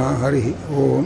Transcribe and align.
हाँ 0.00 0.12
हरि 0.20 0.40
ओम 0.80 1.04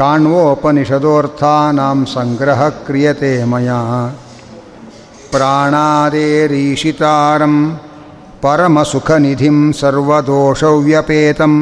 काण्वोपनिषदोऽर्थानां 0.00 1.98
सङ्ग्रहः 2.14 2.62
क्रियते 2.86 3.32
मया 3.52 3.80
प्राणादेरीशितारं 5.32 6.36
परमसुखनिधिं 8.44 9.58
सर्वदोषव्यपेतं 9.80 11.54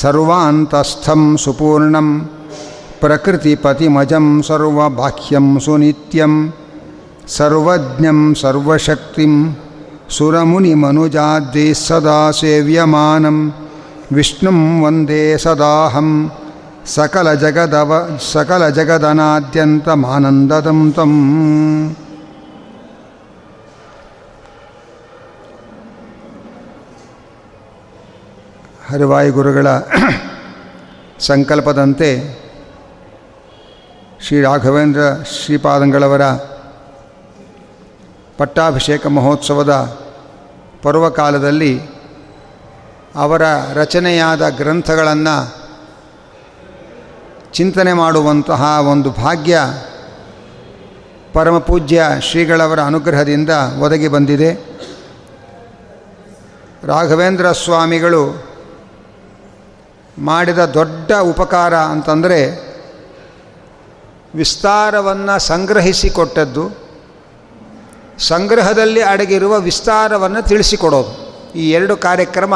सर्वान्तस्थं 0.00 1.22
सुपूर्णं 1.44 2.08
प्रकृतिपतिमजं 3.02 4.26
सर्वबाह्यं 4.48 5.46
सुनित्यं 5.66 6.34
सर्वज्ञं 7.36 8.18
सर्वशक्तिं 8.42 9.32
सुरमुनिमनुजाद्यैः 10.16 11.80
सदा 11.80 12.18
सेव्यमानं 12.40 13.38
विष्णुं 14.16 14.58
वन्दे 14.82 15.22
सदाहं 15.44 16.08
सकलजगदव 16.96 17.90
सकलजगदनाद्यन्तमानन्ददं 18.32 20.80
तम् 20.96 21.16
ಹರಿವಾಯು 28.90 29.30
ಗುರುಗಳ 29.36 29.68
ಸಂಕಲ್ಪದಂತೆ 31.28 32.10
ಶ್ರೀ 34.24 34.36
ರಾಘವೇಂದ್ರ 34.46 35.02
ಶ್ರೀಪಾದಂಗಳವರ 35.32 36.24
ಪಟ್ಟಾಭಿಷೇಕ 38.38 39.06
ಮಹೋತ್ಸವದ 39.16 39.74
ಪರ್ವಕಾಲದಲ್ಲಿ 40.83 41.81
ಅವರ 43.15 43.41
ರಚನೆಯಾದ 43.73 44.49
ಗ್ರಂಥಗಳನ್ನು 44.49 45.63
ಚಿಂತನೆ 47.53 47.93
ಮಾಡುವಂತಹ 47.93 48.79
ಒಂದು 48.89 49.09
ಭಾಗ್ಯ 49.09 49.59
ಪರಮಪೂಜ್ಯ 51.33 52.03
ಶ್ರೀಗಳವರ 52.19 52.79
ಅನುಗ್ರಹದಿಂದ 52.81 53.49
ಒದಗಿ 53.79 54.07
ಬಂದಿದೆ. 54.07 54.73
ರಾಘವೇಂದ್ರ 56.83 57.51
ಸ್ವಾಮಿಗಳು 57.51 58.43
ಮಾಡಿದ 60.17 60.59
ದೊಡ್ಡ 60.59 61.11
ಉಪಕಾರ 61.11 61.75
ಅಂತಂದರೆ 61.75 62.73
ವಿಸ್ತಾರವನ್ನು 64.35 65.39
ಸಂಗ್ರಹಿಸಿಕೊಟ್ಟದ್ದು 65.39 66.82
ಸಂಗ್ರಹದಲ್ಲಿ 68.19 69.01
ಅಡಗಿರುವ 69.01 69.59
ವಿಸ್ತಾರವನ್ನು 69.59 70.41
ತಿಳಿಸಿಕೊಡೋದು. 70.41 71.33
ಈ 71.55 71.71
ಎರಡು 71.71 71.97
ಕಾರ್ಯಕ್ರಮ 71.97 72.55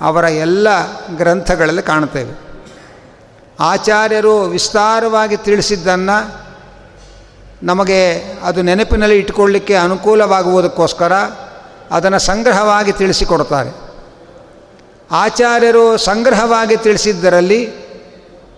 ಅವರ 0.00 0.24
ಎಲ್ಲ 0.24 0.68
ಗ್ರಂಥಗಳಲ್ಲಿ 1.16 1.82
ಕಾಣುತ್ತೇವೆ. 1.82 2.44
ಆಚಾರ್ಯರು 3.60 4.42
ವಿಸ್ತಾರವಾಗಿ 4.42 5.36
ತಿಳಿಸಿದ್ದನ್ನು 5.36 6.44
ನಮಗೆ 7.62 8.22
ಅದು 8.42 8.62
ನೆನಪಿನಲ್ಲಿ 8.62 9.18
ಇಟ್ಕೊಳ್ಳಿಕ್ಕೆ 9.18 9.74
ಅನುಕೂಲವಾಗುವುದಕ್ಕೋಸ್ಕರ 9.74 11.12
ಅದನ್ನು 11.90 12.18
ಸಂಗ್ರಹವಾಗಿ 12.18 12.92
ತಿಳಿಸಿಕೊಡ್ತಾರೆ 12.92 13.70
ಆಚಾರ್ಯರು 15.10 15.96
ಸಂಗ್ರಹವಾಗಿ 15.96 16.76
ತಿಳಿಸಿದ್ದರಲ್ಲಿ 16.76 17.68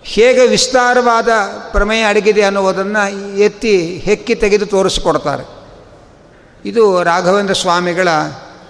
ಹೇಗೆ 0.03 0.47
ವಿಸ್ತಾರವಾದ 0.47 1.29
ಪ್ರಮೇಯ 1.71 2.03
ಅಡಗಿದೆ 2.03 2.43
ಅನ್ನುವುದನ್ನು 2.43 3.35
ಎತ್ತಿ 3.37 3.87
ಹೆಕ್ಕಿ 3.87 4.35
ತೆಗೆದು 4.35 4.65
ತೋರಿಸಿಕೊಡ್ತಾರೆ 4.65 5.56
ಇದು 6.65 7.03
ರಾಘವೇಂದ್ರ 7.03 7.53
ಸ್ವಾಮಿಗಳ 7.53 8.07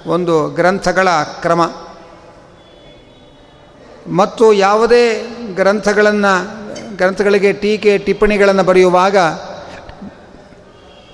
ಒಂದು 0.05 0.49
ಗ್ರಂಥಗಳ 0.49 1.07
ಕ್ರಮ. 1.41 1.61
ಮತ್ತು 4.11 4.53
ಯಾವುದೇ 4.53 5.27
ಗ್ರಂಥಗಳನ್ನು, 5.55 6.57
ಗ್ರಂಥಗಳಿಗೆ 6.97 7.53
ಟೀಕೆ, 7.53 7.97
ಟಿಪ್ಪಣಿಗಳನ್ನು 7.97 8.63
ಬರೆಯುವಾಗ 8.63 9.17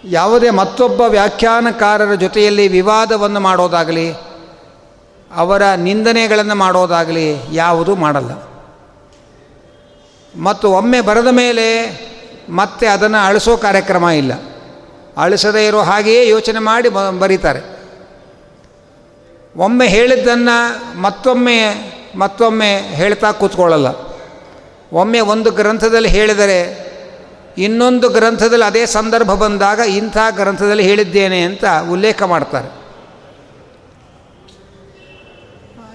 ಯಾವುದೇ 0.04 0.50
ಮತ್ತೊಬ್ಬ 0.50 1.02
ವ್ಯಾಖ್ಯಾನಕಾರರ 1.02 2.14
ಜೊತೆಯಲ್ಲಿ 2.14 2.68
ವಿವಾದವನ್ನು 2.68 3.40
ಮಾಡೋದಾಗಲಿ, 3.40 4.14
ಅವರ 5.36 5.62
ನಿಂದನೆಗಳನ್ನು 5.76 6.56
ಮಾಡೋದಾಗಲಿ 6.56 7.56
ಯಾವುದೂ 7.56 7.96
ಮಾಡಲ್ಲ. 7.96 8.32
ಮತ್ತು 10.42 10.72
ಒಮ್ಮೆ 10.72 11.02
ಬರೆದ 11.02 11.28
ಮೇಲೆ 11.28 11.68
ಮತ್ತೆ 12.50 12.88
ಅದನ್ನು 12.88 13.26
ಅಳಿಸೋ 13.26 13.58
ಕಾರ್ಯಕ್ರಮ 13.58 14.10
ಇಲ್ಲ. 14.10 14.34
ಅಳಿಸದೇ 15.18 15.68
ಇರೋ 15.68 15.81
ಹಾಗೆಯೇ 15.81 16.28
ಯೋಚನೆ 16.28 16.59
ಮಾಡಿ 16.59 16.90
ಬರೀತಾರೆ. 17.19 17.74
ಒಮ್ಮೆ 19.57 19.88
ಹೇಳಿದ್ದನ್ನು 19.88 20.97
ಮತ್ತೊಮ್ಮೆ 20.97 21.59
ಮತ್ತೊಮ್ಮೆ 22.16 22.78
ಹೇಳ್ತಾ 22.78 23.31
ಕೂತ್ಕೊಳ್ಳಲ್ಲ. 23.31 23.88
ಒಮ್ಮೆ 24.94 25.19
ಒಂದು 25.19 25.51
ಗ್ರಂಥದಲ್ಲಿ 25.51 26.09
ಹೇಳಿದರೆ, 26.09 26.84
ಇನ್ನೊಂದು 27.57 28.09
ಗ್ರಂಥದಲ್ಲಿ 28.09 28.66
ಅದೇ 28.66 28.85
ಸಂದರ್ಭ 28.85 29.31
ಬಂದಾಗ 29.31 29.79
ಇಂಥ 29.79 30.18
ಗ್ರಂಥದಲ್ಲಿ 30.29 30.84
ಹೇಳಿದ್ದೇನೆ 30.84 31.41
ಅಂತ 31.41 31.66
ಉಲ್ಲೇಖ 31.91 32.24
ಮಾಡ್ತಾರೆ. 32.24 32.84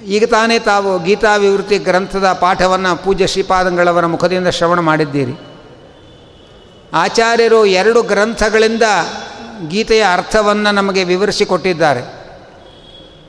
ಈಗ 0.04 0.24
ತಾನೇ 0.24 0.58
ತಾವು 0.58 0.98
ಗೀತಾ 0.98 1.36
ವಿವೃತ್ತಿ 1.36 1.78
ಗ್ರಂಥದ 1.78 2.32
ಪಾಠವನ್ನು 2.40 3.04
ಪೂಜ್ಯ 3.04 3.26
ಶ್ರೀಪಾದಂಗಳವರ 3.26 4.06
ಮುಖದಿಂದ 4.06 4.48
ಶ್ರವಣ 4.48 4.80
ಮಾಡಿದ್ದೀರಿ. 4.80 5.47
ಆಚಾರ್ಯರು 6.92 7.66
ಎರಡು 7.66 8.02
ಗ್ರಂಥಗಳಿಂದ 8.02 8.82
ಗೀತೆಯ 9.68 10.04
ಅರ್ಥವನ್ನು 10.12 10.74
ನಮಗೆ 10.74 11.04
ವಿವರಿಸಿಕೊಟ್ಟಿದ್ದಾರೆ. 11.04 12.00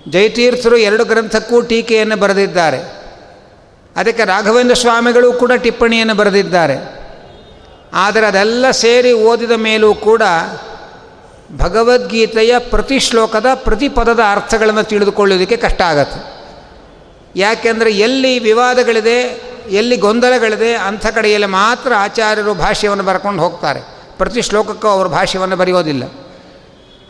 ಜಯತೀರ್ಥರು 0.10 0.78
ಎರಡು 0.78 1.06
ಗ್ರಂಥಕ್ಕೂ 1.06 1.62
ಟೀಕೆಯನ್ನು 1.62 2.18
ಬರೆದಿದ್ದಾರೆ. 2.18 2.78
ಅದಕ್ಕೆ 3.96 4.26
ರಾಘವೇಂದ್ರ 4.26 4.74
ಸ್ವಾಮಿಗಳು 4.74 5.34
ಕೂಡ 5.34 5.52
ಟಿಪ್ಪಣಿಯನ್ನು 5.52 6.16
ಬರೆದಿದ್ದಾರೆ. 6.16 7.00
ಆದರೆ 7.94 8.28
ಅದೆಲ್ಲ 8.28 8.72
ಸೇರಿ 8.72 9.12
ಓದಿದ 9.12 9.52
ಮೇಲೂ 9.52 9.96
ಕೂಡ 9.96 10.22
ಭಗವದ್ಗೀತೆಯ 11.58 12.60
ಪ್ರತಿ 12.60 13.00
ಶ್ಲೋಕದ 13.00 13.46
ಪ್ರತಿ 13.56 13.90
ಪದದ 13.90 14.20
ಅರ್ಥಗಳನ್ನು 14.32 14.84
ತಿಳಿದುಕೊಳ್ಳೋದಕ್ಕೆ 14.84 15.58
ಕಷ್ಟ 15.58 15.82
ಆಗತ್ತೆ. 15.82 16.39
ಯಾಕೆಂದರೆ 17.36 17.92
ಎಲ್ಲಿ 17.92 18.40
ವಿವಾದಗಳಿದೆ, 18.40 19.22
ಎಲ್ಲಿ 19.70 19.98
ಗೊಂದಲಗಳಿದೆ, 19.98 20.76
ಅಂಥ 20.76 21.06
ಕಡೆಯಲ್ಲಿ 21.06 21.48
ಮಾತ್ರ 21.48 21.94
ಆಚಾರ್ಯರು 21.98 22.54
ಭಾಷ್ಯವನ್ನು 22.54 23.04
ಬರ್ಕೊಂಡು 23.04 23.44
ಹೋಗ್ತಾರೆ. 23.44 23.80
ಪ್ರತಿ 24.18 24.42
ಶ್ಲೋಕಕ್ಕೂ 24.42 24.88
ಅವರು 24.88 25.10
ಭಾಷ್ಯವನ್ನು 25.10 25.56
ಬರೆಯೋದಿಲ್ಲ. 25.56 26.04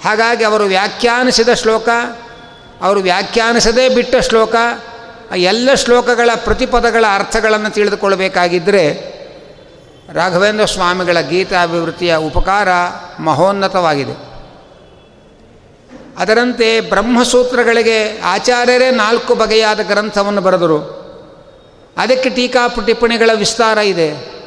ಹಾಗಾಗಿ 0.03 0.44
ಅವರು 0.44 0.63
ವ್ಯಾಖ್ಯಾನಿಸಿದ 0.63 1.53
ಶ್ಲೋಕ, 1.53 1.90
ಅವರು 2.81 3.00
ವ್ಯಾಖ್ಯಾನಿಸದೇ 3.00 3.90
ಬಿಟ್ಟ 3.90 4.16
ಶ್ಲೋಕ 4.16 4.56
ಎಲ್ಲ 5.35 5.74
ಶ್ಲೋಕಗಳ 5.74 6.29
ಪ್ರತಿಪದಗಳ 6.35 7.06
ಅರ್ಥಗಳನ್ನು 7.16 7.69
ತಿಳಿದುಕೊಳ್ಬೇಕಾಗಿದ್ದರೆ 7.69 9.19
ರಾಘವೇಂದ್ರ 10.13 10.66
ಸ್ವಾಮಿಗಳ 10.66 11.18
ಗೀತಾಭಿವೃತ್ತಿಯ 11.19 12.16
ಉಪಕಾರ 12.18 12.68
ಮಹೋನ್ನತವಾಗಿದೆ. 13.19 14.28
ಅದರಂತೆ 16.19 16.81
ಬ್ರಹ್ಮಸೂತ್ರಗಳಿಗೆ 16.81 18.19
ಆಚಾರ್ಯರೇ 18.19 18.91
ನಾಲ್ಕು 18.91 19.35
ಬಗೆಯಾದ 19.35 19.80
ಗ್ರಂಥವನ್ನು 19.80 20.41
ಬರೆದರು. 20.41 21.00
ಅದಕ್ಕೆ 21.97 22.29
ಟೀಕಾ 22.29 22.67
ಟಿಪ್ಪಣಿಗಳ 22.85 23.29
ವಿಸ್ತಾರ 23.34 23.78
ಇದೆ. 23.78 24.40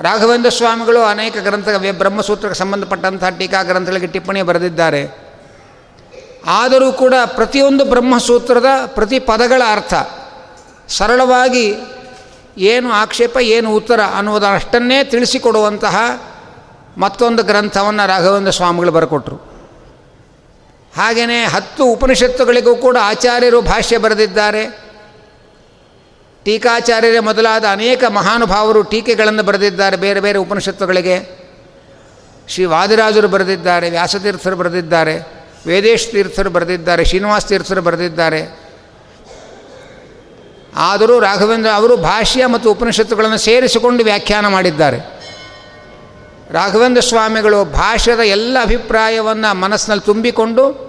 ರಾಘವೇಂದ್ರ 0.00 0.50
ಸ್ವಾಮಿಗಳು 0.50 1.02
ಅನೇಕ 1.02 1.36
ಗ್ರಂಥ 1.36 1.68
ಬ್ರಹ್ಮಸೂತ್ರಕ್ಕೆ 1.98 2.58
ಸಂಬಂಧಪಟ್ಟಂತಹ 2.58 3.28
ಟೀಕಾ 3.28 3.62
ಗ್ರಂಥಗಳಿಗೆ 3.62 4.06
ಟಿಪ್ಪಣಿ 4.06 4.42
ಬರೆದಿದ್ದಾರೆ. 4.42 5.26
ಆದರೂ 6.46 6.92
ಕೂಡ 6.92 7.14
ಪ್ರತಿಯೊಂದು 7.26 7.84
ಬ್ರಹ್ಮಸೂತ್ರದ 7.84 8.66
ಪ್ರತಿ 8.86 9.18
ಪದಗಳ 9.18 9.62
ಅರ್ಥ, 9.72 9.94
ಸರಳವಾಗಿ 10.88 11.74
ಏನು 12.58 12.92
ಆಕ್ಷೇಪ, 12.92 13.36
ಏನು 13.36 13.74
ಉತ್ತರ 13.74 14.00
ಅನ್ನುವುದನ್ನಷ್ಟನ್ನೇ 14.16 15.04
ತಿಳಿಸಿಕೊಡುವಂತಹ 15.04 15.96
ಮತ್ತೊಂದು 16.98 17.42
ಗ್ರಂಥವನ್ನು 17.42 18.08
ರಾಘವೇಂದ್ರ 18.08 18.50
ಸ್ವಾಮಿಗಳು 18.50 18.92
ಬರೆಕೊಟ್ರು. 18.92 19.55
ಹಾಗೆಯೇ 20.96 21.44
ಹತ್ತು 21.44 21.84
ಉಪನಿಷತ್ತುಗಳಿಗೂ 21.84 22.76
ಕೂಡ 22.76 22.96
ಆಚಾರ್ಯರು 23.00 23.60
ಭಾಷ್ಯ 23.60 23.98
ಬರೆದಿದ್ದಾರೆ. 23.98 24.86
ಟೀಕಾಚಾರ್ಯರೇ 26.44 27.18
ಮೊದಲಾದ 27.18 27.64
ಅನೇಕ 27.70 28.04
ಮಹಾನುಭಾವರು 28.04 28.82
ಟೀಕೆಗಳನ್ನು 28.82 29.42
ಬರೆದಿದ್ದಾರೆ 29.42 29.96
ಬೇರೆ 29.96 30.20
ಬೇರೆ 30.20 30.38
ಉಪನಿಷತ್ತುಗಳಿಗೆ. 30.38 31.46
ಶ್ರೀ 32.48 32.64
ವಾದಿರಾಜರು 32.64 33.28
ಬರೆದಿದ್ದಾರೆ, 33.28 33.90
ವ್ಯಾಸತೀರ್ಥರು 33.90 34.56
ಬರೆದಿದ್ದಾರೆ 34.56 35.36
ವೇದೇಶ್ 35.66 36.10
ತೀರ್ಥರು 36.10 36.50
ಬರೆದಿದ್ದಾರೆ 36.50 37.04
ಶ್ರೀನಿವಾಸ 37.04 37.44
ತೀರ್ಥರು 37.44 37.82
ಬರೆದಿದ್ದಾರೆ. 37.82 38.66
ಆದರೂ 40.76 41.20
ರಾಘವೇಂದ್ರ 41.20 41.70
ಅವರು 41.74 41.96
ಭಾಷ್ಯ 41.96 42.46
ಮತ್ತು 42.46 42.70
ಉಪನಿಷತ್ತುಗಳನ್ನು 42.70 43.38
ಸೇರಿಸಿಕೊಂಡು 43.38 44.04
ವ್ಯಾಖ್ಯಾನ 44.04 44.46
ಮಾಡಿದ್ದಾರೆ. 44.46 45.15
ರಾಘವೇಂದ್ರ 46.50 47.00
ಸ್ವಾಮಿಗಳು 47.00 47.64
ಭಾಷ್ಯದ 47.64 48.18
ಎಲ್ಲ 48.18 48.56
ಅಭಿಪ್ರಾಯವನ್ನು 48.62 49.54
ಮನಸ್ಸಿನಲ್ಲಿ 49.54 50.06
ತುಂಬಿಕೊಂಡು 50.06 50.86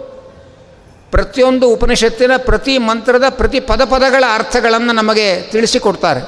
ಪ್ರತಿಯೊಂದು 1.12 1.70
ಉಪನಿಷತ್ತಿನ 1.70 2.32
ಪ್ರತಿ 2.38 2.78
ಮಂತ್ರದ 2.78 3.24
ಪ್ರತಿ 3.30 3.60
ಪದ 3.60 3.84
ಪದಗಳ 3.84 4.24
ಅರ್ಥಗಳನ್ನು 4.34 4.94
ನಮಗೆ 4.94 5.42
ತಿಳಿಸಿಕೊಡ್ತಾರೆ. 5.42 6.20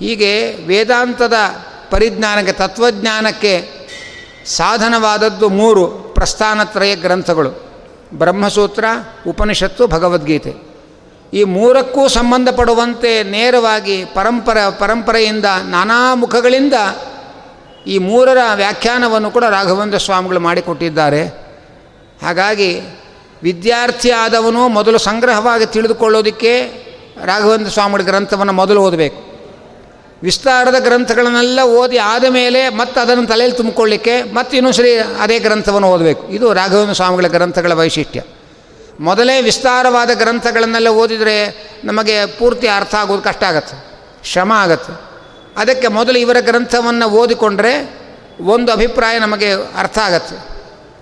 ಹೀಗೆ 0.00 0.52
ವೇದಾಂತದ 0.66 1.34
ಪರಿಜ್ಞಾನಕ್ಕೆ, 1.90 2.52
ತತ್ವಜ್ಞಾನಕ್ಕೆ 2.52 3.80
ಸಾಧನವಾದದ್ದು 4.46 5.48
ಮೂರು 5.48 5.86
ಪ್ರಸ್ಥಾನತ್ರಯ 5.86 6.96
ಗ್ರಂಥಗಳು. 6.96 7.50
ಬ್ರಹ್ಮಸೂತ್ರ, 8.14 8.84
ಉಪನಿಷತ್ತು, 9.28 9.86
ಭಗವದ್ಗೀತೆ. 9.86 10.54
ಈ 11.32 11.44
ಮೂರಕ್ಕೂ 11.44 12.08
ಸಂಬಂಧಪಡುವಂತೆ 12.08 13.22
ನೇರವಾಗಿ 13.22 14.04
ಪರಂಪರ, 14.04 14.58
ಪರಂಪರೆಯಿಂದ 14.78 15.44
ನಾನಾ 15.68 16.14
ಮುಖಗಳಿಂದ 16.14 16.72
ಈ 17.86 17.98
ಮೂರರ 17.98 18.38
ವ್ಯಾಖ್ಯಾನವನ್ನು 18.54 19.30
ಕೂಡ 19.30 19.44
ರಾಘವೇಂದ್ರ 19.44 19.98
ಸ್ವಾಮಿಗಳು 19.98 20.40
ಮಾಡಿಕೊಟ್ಟಿದ್ದಾರೆ. 20.40 21.26
ಹಾಗಾಗಿ 22.22 22.80
ವಿದ್ಯಾರ್ಥಿ 23.42 24.10
ಆದವನು 24.10 24.68
ಮೊದಲು 24.68 24.98
ಸಂಗ್ರಹವಾಗಿ 24.98 25.66
ತಿಳಿದುಕೊಳ್ಳೋದಕ್ಕೆ 25.66 26.52
ರಾಘವೇಂದ್ರ 27.24 27.70
ಸ್ವಾಮಿಗಳ 27.70 28.02
ಗ್ರಂಥವನ್ನು 28.02 28.52
ಮೊದಲು 28.52 28.82
ಓದಬೇಕು. 28.82 29.30
ವಿಸ್ತಾರದ 30.22 30.82
ಗ್ರಂಥಗಳನ್ನೆಲ್ಲ 30.82 31.60
ಓದಿ 31.60 31.98
ಆದ 31.98 32.24
ಮೇಲೆ 32.24 32.68
ಮತ್ತೆ 32.68 33.00
ಅದನ್ನು 33.00 33.26
ತಲೆಯಲ್ಲಿ 33.26 33.56
ತುಂಬಿಕೊಳ್ಳಿಕ್ಕೆ 33.56 34.22
ಮತ್ತೆ 34.22 34.56
ಇನ್ನೊಂದ್ಸರಿ 34.56 34.98
ಅದೇ 34.98 35.38
ಗ್ರಂಥವನ್ನು 35.38 35.88
ಓದಬೇಕು. 35.88 36.28
ಇದು 36.28 36.52
ರಾಘವೇಂದ್ರ 36.52 36.92
ಸ್ವಾಮಿಗಳ 36.92 37.26
ಗ್ರಂಥಗಳ 37.26 37.72
ವೈಶಿಷ್ಟ್ಯ. 37.72 38.22
ಮೊದಲೇ 39.00 39.42
ವಿಸ್ತಾರವಾದ 39.42 40.10
ಗ್ರಂಥಗಳನ್ನೆಲ್ಲ 40.14 40.88
ಓದಿದರೆ 40.88 41.36
ನಮಗೆ 41.84 42.26
ಪೂರ್ತಿ 42.26 42.68
ಅರ್ಥ 42.68 42.94
ಆಗೋದು 42.94 43.22
ಕಷ್ಟ 43.22 43.44
ಆಗತ್ತೆ, 43.44 43.76
ಶ್ರಮ 44.24 44.52
ಆಗತ್ತೆ. 44.52 45.09
ಅದಕ್ಕೆ 45.56 45.88
ಮೊದಲು 45.88 46.18
ಇವರ 46.18 46.36
ಗ್ರಂಥವನ್ನು 46.40 47.08
ಓದಿಕೊಂಡ್ರೆ 47.08 48.00
ಒಂದು 48.40 48.72
ಅಭಿಪ್ರಾಯ 48.72 49.18
ನಮಗೆ 49.18 49.52
ಅರ್ಥ 49.52 49.98
ಆಗತ್ತೆ. 49.98 50.50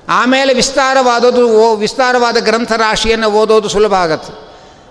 ಆಮೇಲೆ 0.08 0.54
ವಿಸ್ತಾರವಾದದ್ದು 0.54 1.48
ಓ, 1.48 1.76
ವಿಸ್ತಾರವಾದ 1.76 2.36
ಗ್ರಂಥ 2.36 2.72
ರಾಶಿಯನ್ನು 2.72 3.30
ಓದೋದು 3.30 3.68
ಸುಲಭ 3.68 3.94
ಆಗತ್ತೆ. 3.94 4.48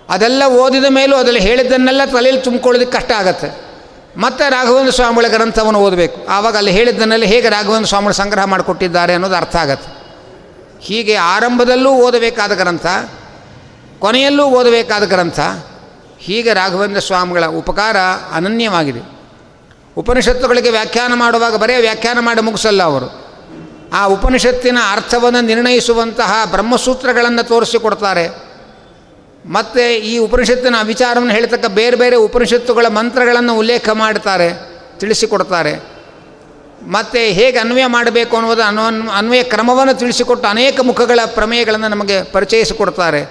ಅದೆಲ್ಲ 0.08 0.42
ಓದಿದ 0.44 0.84
ಮೇಲೂ 0.88 1.16
ಅದರಲ್ಲಿ 1.16 1.40
ಹೇಳಿದ್ದನ್ನೆಲ್ಲ 1.40 2.00
ತಲೆಯಲ್ಲಿ 2.12 2.42
ತುಂಬಿಕೊಳ್ಳೋದಕ್ಕೆ 2.42 2.98
ಕಷ್ಟ 2.98 3.12
ಆಗತ್ತೆ. 3.12 3.68
ಮತ್ತೆ 4.16 4.50
ರಾಘವೇಂದ್ರ 4.50 4.90
ಸ್ವಾಮಿಗಳ 4.90 5.28
ಗ್ರಂಥವನ್ನು 5.28 5.78
ಓದಬೇಕು. 5.78 6.26
ಆವಾಗ 6.28 6.56
ಅಲ್ಲಿ 6.56 6.70
ಹೇಳಿದ್ದನ್ನೆಲ್ಲ 6.70 7.24
ಹೇಗೆ 7.24 7.48
ರಾಘವೇಂದ್ರ 7.48 7.86
ಸ್ವಾಮಿಗಳು 7.86 8.14
ಸಂಗ್ರಹ 8.14 8.44
ಮಾಡಿಕೊಟ್ಟಿದ್ದಾರೆ 8.44 9.14
ಅನ್ನೋದು 9.14 9.34
ಅರ್ಥ 9.34 9.56
ಆಗತ್ತೆ. 9.56 9.98
ಹೀಗೆ 10.80 11.14
ಆರಂಭದಲ್ಲೂ 11.14 11.90
ಓದಬೇಕಾದ 11.90 12.54
ಗ್ರಂಥ, 12.54 12.86
ಕೊನೆಯಲ್ಲೂ 13.98 14.44
ಓದಬೇಕಾದ 14.44 15.04
ಗ್ರಂಥ, 15.04 15.40
ಹೀಗೆ 16.18 16.52
ರಾಘವೇಂದ್ರ 16.52 16.98
ಸ್ವಾಮಿಗಳ 16.98 17.46
ಉಪಕಾರ 17.46 17.96
ಅನನ್ಯವಾಗಿದೆ. 18.32 19.17
ಉಪನಿಷತ್ತುಗಳಿಗೆ 19.98 20.70
ವ್ಯಾಖ್ಯಾನ 20.70 21.12
ಮಾಡುವಾಗ 21.14 21.56
ಬರೇ 21.56 21.76
ವ್ಯಾಖ್ಯಾನ 21.80 22.18
ಮಾಡಿ 22.20 22.40
ಮುಗಿಸಲ್ಲ 22.40 22.82
ಅವರು. 22.82 23.08
ಆ 23.92 24.04
ಉಪನಿಷತ್ತಿನ 24.06 24.78
ಅರ್ಥವನ್ನು 24.92 25.40
ನಿರ್ಣಯಿಸುವಂತಹ 25.40 26.32
ಬ್ರಹ್ಮಸೂತ್ರಗಳನ್ನು 26.50 27.42
ತೋರಿಸಿಕೊಡ್ತಾರೆ. 27.48 28.24
ಮತ್ತು 29.46 29.92
ಈ 29.98 30.18
ಉಪನಿಷತ್ತಿನ 30.18 30.74
ವಿಚಾರವನ್ನು 30.82 31.34
ಹೇಳ್ತಕ್ಕ 31.34 31.66
ಬೇರೆ 31.66 31.96
ಬೇರೆ 31.96 32.16
ಉಪನಿಷತ್ತುಗಳ 32.16 32.86
ಮಂತ್ರಗಳನ್ನು 32.88 33.58
ಉಲ್ಲೇಖ 33.58 33.88
ಮಾಡ್ತಾರೆ, 33.92 34.48
ತಿಳಿಸಿಕೊಡ್ತಾರೆ. 34.98 35.72
ಮತ್ತು 36.90 37.18
ಹೇಗೆ 37.18 37.58
ಅನ್ವಯ 37.58 37.86
ಮಾಡಬೇಕು 37.86 38.36
ಅನ್ನೋದು 38.36 38.62
ಅನ್ವ, 38.62 39.10
ಅನ್ವಯ 39.14 39.42
ಕ್ರಮವನ್ನು 39.42 39.94
ತಿಳಿಸಿಕೊಟ್ಟು 39.94 40.48
ಅನೇಕ 40.48 40.80
ಮುಖಗಳ 40.80 41.20
ಪ್ರಮೇಯಗಳನ್ನು 41.26 41.88
ನಮಗೆ 41.88 42.22
ಪರಿಚಯಿಸಿಕೊಡ್ತಾರೆ. 42.22 43.22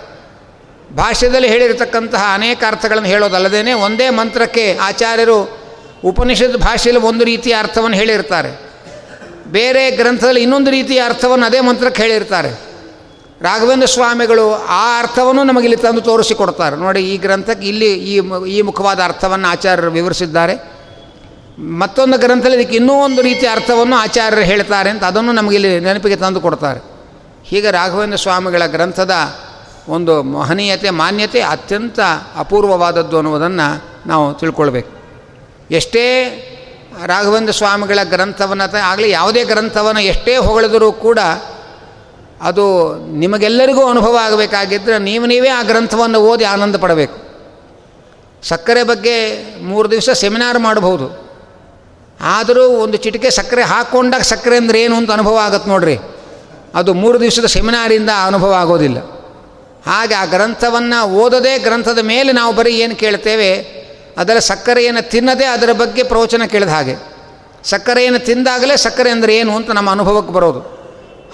ಭಾಷ್ಯದಲ್ಲಿ 0.96 1.48
ಹೇಳಿರತಕ್ಕಂತಹ 1.48 2.24
ಅನೇಕ 2.34 2.64
ಅರ್ಥಗಳನ್ನು 2.68 3.10
ಹೇಳೋದಲ್ಲದೇ 3.10 3.74
ಒಂದೇ 3.74 4.10
ಮಂತ್ರಕ್ಕೆ 4.10 4.78
ಆಚಾರ್ಯರು 4.81 5.67
ಉಪನಿಷತ್ 6.06 6.58
ಭಾಷೆಯಲ್ಲಿ 6.58 7.04
ಒಂದು 7.04 7.24
ರೀತಿಯ 7.24 7.56
ಅರ್ಥವನ್ನು 7.60 7.98
ಹೇಳಿರ್ತಾರೆ. 7.98 8.68
ಬೇರೆ 9.48 9.92
ಗ್ರಂಥದಲ್ಲಿ 9.92 10.42
ಇನ್ನೊಂದು 10.42 10.72
ರೀತಿಯ 10.72 11.02
ಅರ್ಥವನ್ನು 11.06 11.46
ಅದೇ 11.46 11.60
ಮಂತ್ರಕ್ಕೆ 11.60 12.02
ಹೇಳಿರ್ತಾರೆ. 12.02 12.68
ರಾಘವೇಂದ್ರ 13.42 13.88
ಸ್ವಾಮಿಗಳು 13.88 14.54
ಆ 14.54 15.00
ಅರ್ಥವನ್ನು 15.00 15.44
ನಮಗಿಲ್ಲಿ 15.44 15.78
ತಂದು 15.78 16.02
ತೋರಿಸಿಕೊಡ್ತಾರೆ. 16.02 16.76
ನೋಡಿ, 16.76 17.02
ಈ 17.02 17.18
ಗ್ರಂಥಕ್ಕೆ 17.18 17.68
ಇಲ್ಲಿ 17.68 17.94
ಈ 17.94 18.22
ಈ 18.50 18.62
ಮುಖವಾದ 18.62 19.00
ಅರ್ಥವನ್ನು 19.04 19.48
ಆಚಾರ್ಯರು 19.48 19.92
ವಿವರಿಸಿದ್ದಾರೆ. 19.92 20.78
ಮತ್ತೊಂದು 21.60 22.18
ಗ್ರಂಥದಲ್ಲಿ 22.18 22.62
ಇದಕ್ಕೆ 22.62 22.76
ಇನ್ನೂ 22.76 22.94
ಒಂದು 22.94 23.22
ರೀತಿಯ 23.22 23.50
ಅರ್ಥವನ್ನು 23.50 23.96
ಆಚಾರ್ಯರು 23.96 24.46
ಹೇಳ್ತಾರೆ 24.46 24.90
ಅಂತ 24.90 25.04
ಅದನ್ನು 25.04 25.32
ನಮಗಿಲ್ಲಿ 25.32 25.80
ನೆನಪಿಗೆ 25.80 26.16
ತಂದು 26.16 26.42
ಕೊಡ್ತಾರೆ. 26.42 26.80
ಹೀಗೆ 27.44 27.72
ರಾಘವೇಂದ್ರ 27.72 28.18
ಸ್ವಾಮಿಗಳ 28.18 28.66
ಗ್ರಂಥದ 28.66 29.12
ಒಂದು 29.90 30.24
ಮಹನೀಯತೆ, 30.24 30.90
ಮಾನ್ಯತೆ 30.90 31.42
ಅತ್ಯಂತ 31.42 32.00
ಅಪೂರ್ವವಾದದ್ದು 32.38 33.18
ಅನ್ನುವುದನ್ನು 33.18 33.84
ನಾವು 34.08 34.34
ತಿಳ್ಕೊಳ್ಬೇಕು. 34.34 34.97
ಎಷ್ಟೇ 35.72 36.04
ರಾಘವೇಂದ್ರ 37.06 37.52
ಸ್ವಾಮಿಗಳ 37.52 38.00
ಗ್ರಂಥವನ್ನು 38.04 38.78
ಆಗಲಿ 38.78 39.10
ಯಾವುದೇ 39.10 39.44
ಗ್ರಂಥವನ್ನು 39.44 40.02
ಎಷ್ಟೇ 40.02 40.38
ಹೊಗಳಿದರೂ 40.38 40.92
ಕೂಡ 40.92 41.19
ಅದು 42.42 42.96
ನಿಮಗೆಲ್ಲರಿಗೂ 42.96 43.88
ಅನುಭವ 43.88 44.18
ಆಗಬೇಕಾಗಿದ್ದರೆ 44.22 45.00
ನೀವು 45.00 45.25
ನೀವೇ 45.25 45.50
ಆ 45.50 45.64
ಗ್ರಂಥವನ್ನು 45.64 46.19
ಓದಿ 46.19 46.44
ಆನಂದ 46.44 46.75
ಪಡಬೇಕು. 46.75 47.28
ಸಕ್ಕರೆ 48.44 48.84
ಬಗ್ಗೆ 48.84 49.46
ಮೂರು 49.62 49.92
ದಿವಸ 49.92 50.10
ಸೆಮಿನಾರ್ 50.10 50.60
ಮಾಡಬಹುದು. 50.60 51.28
ಆದರೂ 52.22 52.68
ಒಂದು 52.68 52.98
ಚಿಟಿಕೆ 52.98 53.30
ಸಕ್ಕರೆ 53.30 53.64
ಹಾಕ್ಕೊಂಡಾಗ 53.64 54.22
ಸಕ್ಕರೆ 54.22 54.58
ಅಂದರೆ 54.58 54.81
ಏನು 54.81 54.96
ಅಂತ 54.96 55.12
ಅನುಭವ 55.12 55.38
ಆಗತ್ತೆ 55.38 55.69
ನೋಡ್ರಿ. 55.69 55.98
ಅದು 56.75 56.94
ಮೂರು 56.94 57.22
ದಿವಸದ 57.22 57.46
ಸೆಮಿನಾರಿಂದ 57.46 58.10
ಅನುಭವ 58.25 58.54
ಆಗೋದಿಲ್ಲ. 58.54 58.98
ಹಾಗೆ 59.92 60.16
ಆ 60.16 60.25
ಗ್ರಂಥವನ್ನು 60.25 61.06
ಓದದೇ 61.06 61.60
ಗ್ರಂಥದ 61.60 62.00
ಮೇಲೆ 62.00 62.31
ನಾವು 62.31 62.56
ಬರೀ 62.56 62.75
ಏನು 62.75 62.96
ಕೇಳ್ತೇವೆ 62.96 63.77
ಅದರ 64.18 64.40
ಸಕ್ಕರೆಯನ್ನು 64.40 65.10
ತಿನ್ನದೇ 65.10 65.46
ಅದರ 65.46 65.72
ಬಗ್ಗೆ 65.72 66.04
ಪ್ರವಚನ 66.04 66.42
ಕೇಳಿದ 66.46 66.69
ಹಾಗೆ. 66.69 66.96
ಸಕ್ಕರೆಯನ್ನು 67.64 68.19
ತಿಂದಾಗಲೇ 68.19 68.78
ಸಕ್ಕರೆ 68.78 69.10
ಅಂದರೆ 69.10 69.36
ಏನು 69.36 69.56
ಅಂತ 69.56 69.72
ನಮ್ಮ 69.72 69.92
ಅನುಭವಕ್ಕೆ 69.92 70.34
ಬರೋದು. 70.34 70.60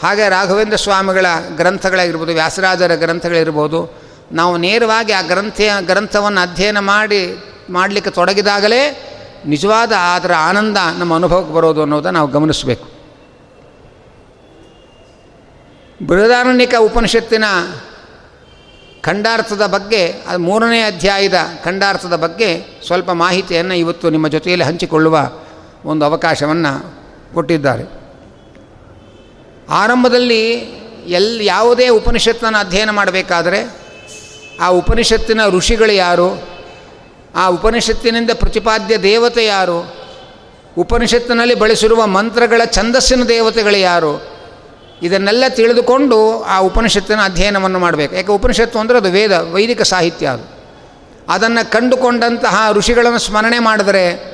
ಹಾಗೆ 0.03 0.29
ರಾಘವೇಂದ್ರ 0.29 0.75
ಸ್ವಾಮಿಗಳ 0.75 1.25
ಗ್ರಂಥಗಳಾಗಿರ್ಬೋದು, 1.55 2.31
ವ್ಯಾಸರಾಜರ 2.31 2.95
ಗ್ರಂಥಗಳಿರ್ಬೋದು, 2.95 4.03
ನಾವು 4.31 4.57
ನೇರವಾಗಿ 4.57 5.11
ಆ 5.11 5.21
ಗ್ರಂಥ, 5.21 5.61
ಗ್ರಂಥವನ್ನು 5.81 6.41
ಅಧ್ಯಯನ 6.41 6.79
ಮಾಡಿ, 6.79 7.43
ಮಾಡಲಿಕ್ಕೆ 7.69 8.11
ತೊಡಗಿದಾಗಲೇ 8.11 9.09
ನಿಜವಾದ 9.45 9.91
ಅದರ 9.91 10.31
ಆನಂದ 10.37 10.77
ನಮ್ಮ 10.97 11.15
ಅನುಭವಕ್ಕೆ 11.15 11.53
ಬರೋದು 11.53 11.81
ಅನ್ನೋದನ್ನು 11.81 12.19
ನಾವು 12.19 12.31
ಗಮನಿಸಬೇಕು. 12.31 12.85
ಬೃಹದಾರಣ್ಯಕ 16.05 16.73
ಉಪನಿಷತ್ತಿನ 16.79 17.43
ಖಂಡಾರ್ಥದ 19.03 19.65
ಬಗ್ಗೆ, 19.65 20.11
ಅದು 20.27 20.39
ಮೂರನೇ 20.39 20.81
ಅಧ್ಯಾಯದ 20.81 21.33
ಖಂಡಾರ್ಥದ 21.63 22.15
ಬಗ್ಗೆ 22.15 22.81
ಸ್ವಲ್ಪ 22.87 23.11
ಮಾಹಿತಿಯನ್ನು 23.11 23.73
ಇವತ್ತು 23.73 24.09
ನಿಮ್ಮ 24.09 24.27
ಜೊತೆಯಲ್ಲಿ 24.27 24.65
ಹಂಚಿಕೊಳ್ಳುವ 24.65 25.31
ಒಂದು 25.85 26.05
ಅವಕಾಶವನ್ನು 26.05 26.95
ಕೊಟ್ಟಿದ್ದಾರೆ. 27.33 27.83
ಆರಂಭದಲ್ಲಿ 29.69 30.57
ಎಲ್ಲಿ 31.07 31.45
ಯಾವುದೇ 31.45 31.87
ಉಪನಿಷತ್ತನ್ನು 31.87 32.57
ಅಧ್ಯಯನ 32.57 32.89
ಮಾಡಬೇಕಾದರೆ 32.89 33.75
ಆ 34.59 34.67
ಉಪನಿಷತ್ತಿನ 34.67 35.41
ಋಷಿಗಳು 35.49 35.91
ಯಾರು, 35.91 36.43
ಆ 37.35 37.47
ಉಪನಿಷತ್ತಿನಿಂದ 37.47 38.29
ಪ್ರತಿಪಾದ್ಯ 38.33 38.97
ದೇವತೆ 38.97 39.45
ಯಾರು, 39.45 39.95
ಉಪನಿಷತ್ತಿನಲ್ಲಿ 40.77 41.55
ಬಳಸಿರುವ 41.55 42.05
ಮಂತ್ರಗಳ 42.07 42.61
ಛಂದಸ್ಸಿನ 42.65 43.23
ದೇವತೆಗಳು 43.23 43.77
ಯಾರು 43.77 44.32
ಇದನ್ನೆಲ್ಲ 45.03 45.43
ತಿಳಿದುಕೊಂಡು 45.49 46.43
ಆ 46.43 46.59
ಉಪನಿಷತ್ತಿನ 46.59 47.19
ಅಧ್ಯಯನವನ್ನು 47.23 47.79
ಮಾಡಬೇಕು. 47.79 48.15
ಯಾಕೆ 48.15 48.27
ಉಪನಿಷತ್ತು 48.27 48.79
ಅಂದರೆ 48.79 48.97
ಅದು 48.97 49.11
ವೇದ, 49.11 49.31
ವೈದಿಕ 49.31 49.81
ಸಾಹಿತ್ಯ 49.81 50.27
ಅದು. 50.27 50.53
ಅದನ್ನು 51.29 51.71
ಕಂಡುಕೊಂಡಂತಹ 51.71 52.67
ಋಷಿಗಳನ್ನು 52.71 53.19
ಸ್ಮರಣೆ 53.19 53.59
ಮಾಡಿದರೆ 53.59 54.33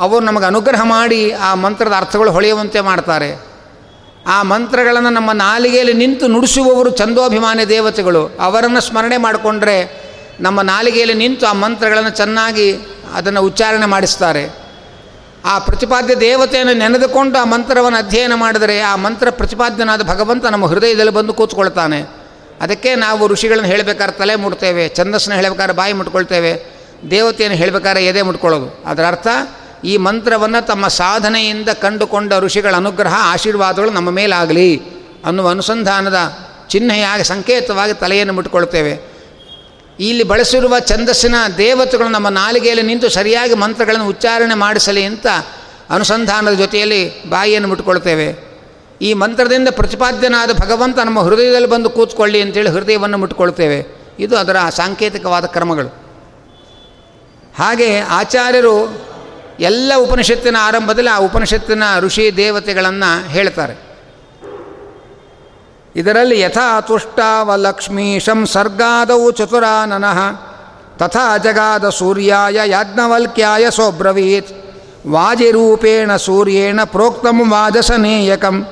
ಅವರು 0.00 0.24
ನಮಗೆ 0.24 0.44
ಅನುಗ್ರಹ 0.44 0.80
ಮಾಡಿ 0.82 1.32
ಆ 1.32 1.54
ಮಂತ್ರದ 1.54 1.94
ಅರ್ಥಗಳು 1.96 2.30
ಹೊಳೆಯುವಂತೆ 2.30 2.80
ಮಾಡ್ತಾರೆ. 2.80 3.46
ಆ 4.26 4.42
ಮಂತ್ರಗಳನ್ನು 4.42 5.10
ನಮ್ಮ 5.10 5.32
ನಾಲಿಗೆಯಲ್ಲಿ 5.32 5.92
ನಿಂತು 5.92 6.26
ನುಡಿಸುವವರು 6.28 6.90
ಚಂದೋಭಿಮಾನಿ 6.90 7.68
ದೇವತೆಗಳು. 7.68 8.26
ಅವರನ್ನು 8.40 8.80
ಸ್ಮರಣೆ 8.80 9.16
ಮಾಡಿಕೊಂಡ್ರೆ 9.16 10.06
ನಮ್ಮ 10.40 10.62
ನಾಲಿಗೆಯಲ್ಲಿ 10.62 11.14
ನಿಂತು 11.14 11.46
ಆ 11.46 11.52
ಮಂತ್ರಗಳನ್ನು 11.52 12.10
ಚೆನ್ನಾಗಿ 12.10 12.78
ಅದನ್ನು 13.14 13.42
ಉಚ್ಚಾರಣೆ 13.42 13.86
ಮಾಡಿಸ್ತಾರೆ. 13.86 14.65
ಆ 15.46 15.58
ಪ್ರತಿಪಾದ್ಯ 15.58 16.14
ದೇವತೆಯನ್ನು 16.14 16.72
ನೆನೆದುಕೊಂಡು 16.72 17.38
ಆ 17.38 17.44
ಮಂತ್ರವನ್ನು 17.44 17.98
ಅಧ್ಯಯನ 17.98 18.34
ಮಾಡಿದರೆ 18.34 18.80
ಆ 18.80 18.96
ಮಂತ್ರ 18.96 19.30
ಪ್ರತಿಪಾದ್ಯನಾದ 19.30 20.02
ಭಗವಂತ 20.02 20.46
ನಮ್ಮ 20.46 20.66
ಹೃದಯದಲ್ಲಿ 20.66 21.12
ಬಂದು 21.12 21.34
ಕೂತ್ಕೊಳ್ತಾನೆ. 21.34 22.00
ಅದಕ್ಕೆ 22.60 22.94
ನಾವು 22.94 23.28
ಋಷಿಗಳನ್ನು 23.28 23.68
ಹೇಳಬೇಕಾದ್ರೆ 23.68 24.18
ತಲೆ 24.18 24.34
ಮುಡ್ತೇವೆ 24.34 24.88
ಛಂದಸ್ಸನ್ನು 24.88 25.36
ಹೇಳಬೇಕಾದ್ರೆ 25.36 25.76
ಬಾಯಿ 25.76 25.92
ಮುಟ್ಕೊಳ್ತೇವೆ, 25.92 26.52
ದೇವತೆಯನ್ನು 27.10 27.56
ಹೇಳಬೇಕಾದ್ರೆ 27.56 28.06
ಎದೆ 28.06 28.22
ಮುಟ್ಕೊಳ್ಳೋದು. 28.22 28.82
ಅದರ 28.86 29.06
ಅರ್ಥ, 29.06 29.26
ಈ 29.84 29.96
ಮಂತ್ರವನ್ನು 29.96 30.66
ತಮ್ಮ 30.66 30.88
ಸಾಧನೆಯಿಂದ 30.88 31.68
ಕಂಡುಕೊಂಡ 31.68 32.32
ಋಷಿಗಳ 32.38 32.76
ಅನುಗ್ರಹ 32.76 33.14
ಆಶೀರ್ವಾದಗಳು 33.16 33.90
ನಮ್ಮ 33.90 34.10
ಮೇಲಾಗಲಿ 34.10 34.82
ಅನ್ನುವ 35.24 35.50
ಅನುಸಂಧಾನದ 35.50 36.18
ಚಿಹ್ನೆಯಾಗಿ, 36.68 37.24
ಸಂಕೇತವಾಗಿ 37.24 37.94
ತಲೆಯನ್ನು 37.94 38.32
ಮುಟ್ಕೊಳ್ತೇವೆ. 38.32 39.15
ಇಲ್ಲಿ 40.00 40.24
ಬಳಸಿರುವ 40.24 40.78
ಛಂದಸ್ಸಿನ 40.78 41.34
ದೇವತೆಗಳು 41.58 42.08
ನಮ್ಮ 42.08 42.28
ನಾಲಿಗೆಯಲ್ಲಿ 42.28 42.82
ನಿಂತು 42.82 43.08
ಸರಿಯಾಗಿ 43.08 43.54
ಮಂತ್ರಗಳನ್ನು 43.54 44.08
ಉಚ್ಚಾರಣೆ 44.08 44.54
ಮಾಡಿಸಲಿ 44.54 45.02
ಅಂತ 45.02 45.26
ಅನುಸಂಧಾನದ 45.90 46.52
ಜೊತೆಯಲ್ಲಿ 46.52 47.24
ಬಾಯಿಯನ್ನು 47.24 47.68
ಮುಟ್ಕೊಳ್ತೇವೆ. 47.68 48.46
ಈ 49.02 49.12
ಮಂತ್ರದಿಂದ 49.12 49.68
ಪ್ರತಿಪಾದ್ಯನಾದ 49.70 50.50
ಭಗವಂತ 50.52 50.98
ನಮ್ಮ 50.98 51.20
ಹೃದಯದಲ್ಲಿ 51.20 51.68
ಬಂದು 51.68 51.90
ಕೂತ್ಕೊಳ್ಳಿ 51.90 52.42
ಅಂತೇಳಿ 52.42 52.68
ಹೃದಯವನ್ನು 52.68 53.18
ಮುಟ್ಕೊಳ್ತೇವೆ. 53.18 54.06
ಇದು 54.18 54.36
ಅದರ 54.36 54.56
ಸಾಂಕೇತಿಕವಾದ 54.76 55.44
ಕ್ರಮಗಳು. 55.44 55.88
ಹಾಗೆ 57.58 57.98
ಆಚಾರ್ಯರು 57.98 59.06
ಎಲ್ಲ 59.60 59.92
ಉಪನಿಷತ್ತಿನ 59.96 60.56
ಆರಂಭದಲ್ಲಿ 60.60 61.10
ಆ 61.10 61.18
ಉಪನಿಷತ್ತಿನ 61.18 61.82
ಋಷಿ 62.00 62.36
ದೇವತೆಗಳನ್ನು 62.36 63.28
ಹೇಳ್ತಾರೆ. 63.28 63.85
ಇದರಲ್ಲಿ 65.96 66.40
ಯಥಾ 66.40 66.80
ತುಷ್ಟಾವ 66.80 67.56
ಲಕ್ಷ್ಮೀಶಂ 67.56 68.46
ಸರ್ಗಾದೌ 68.46 69.30
ಚತುರಾನನಃ 69.30 70.18
ತಥಾ 70.96 71.36
ಜಗಾದ 71.36 71.88
ಸೂರ್ಯಾಯ 71.88 72.58
ಯಾಜ್ಞವಲ್ಕ್ಯಾಯ 72.66 73.70
ಸೋಬ್ರವೀತ್ 73.70 74.52
ವಾಜಿರೂಪೇಣ 75.08 76.16
ಸೂರ್ಯೇಣ 76.16 76.80
ಪ್ರೋಕ್ತಂ 76.84 77.50
ವಾಜಸನೇಯಕಂ 77.50 78.66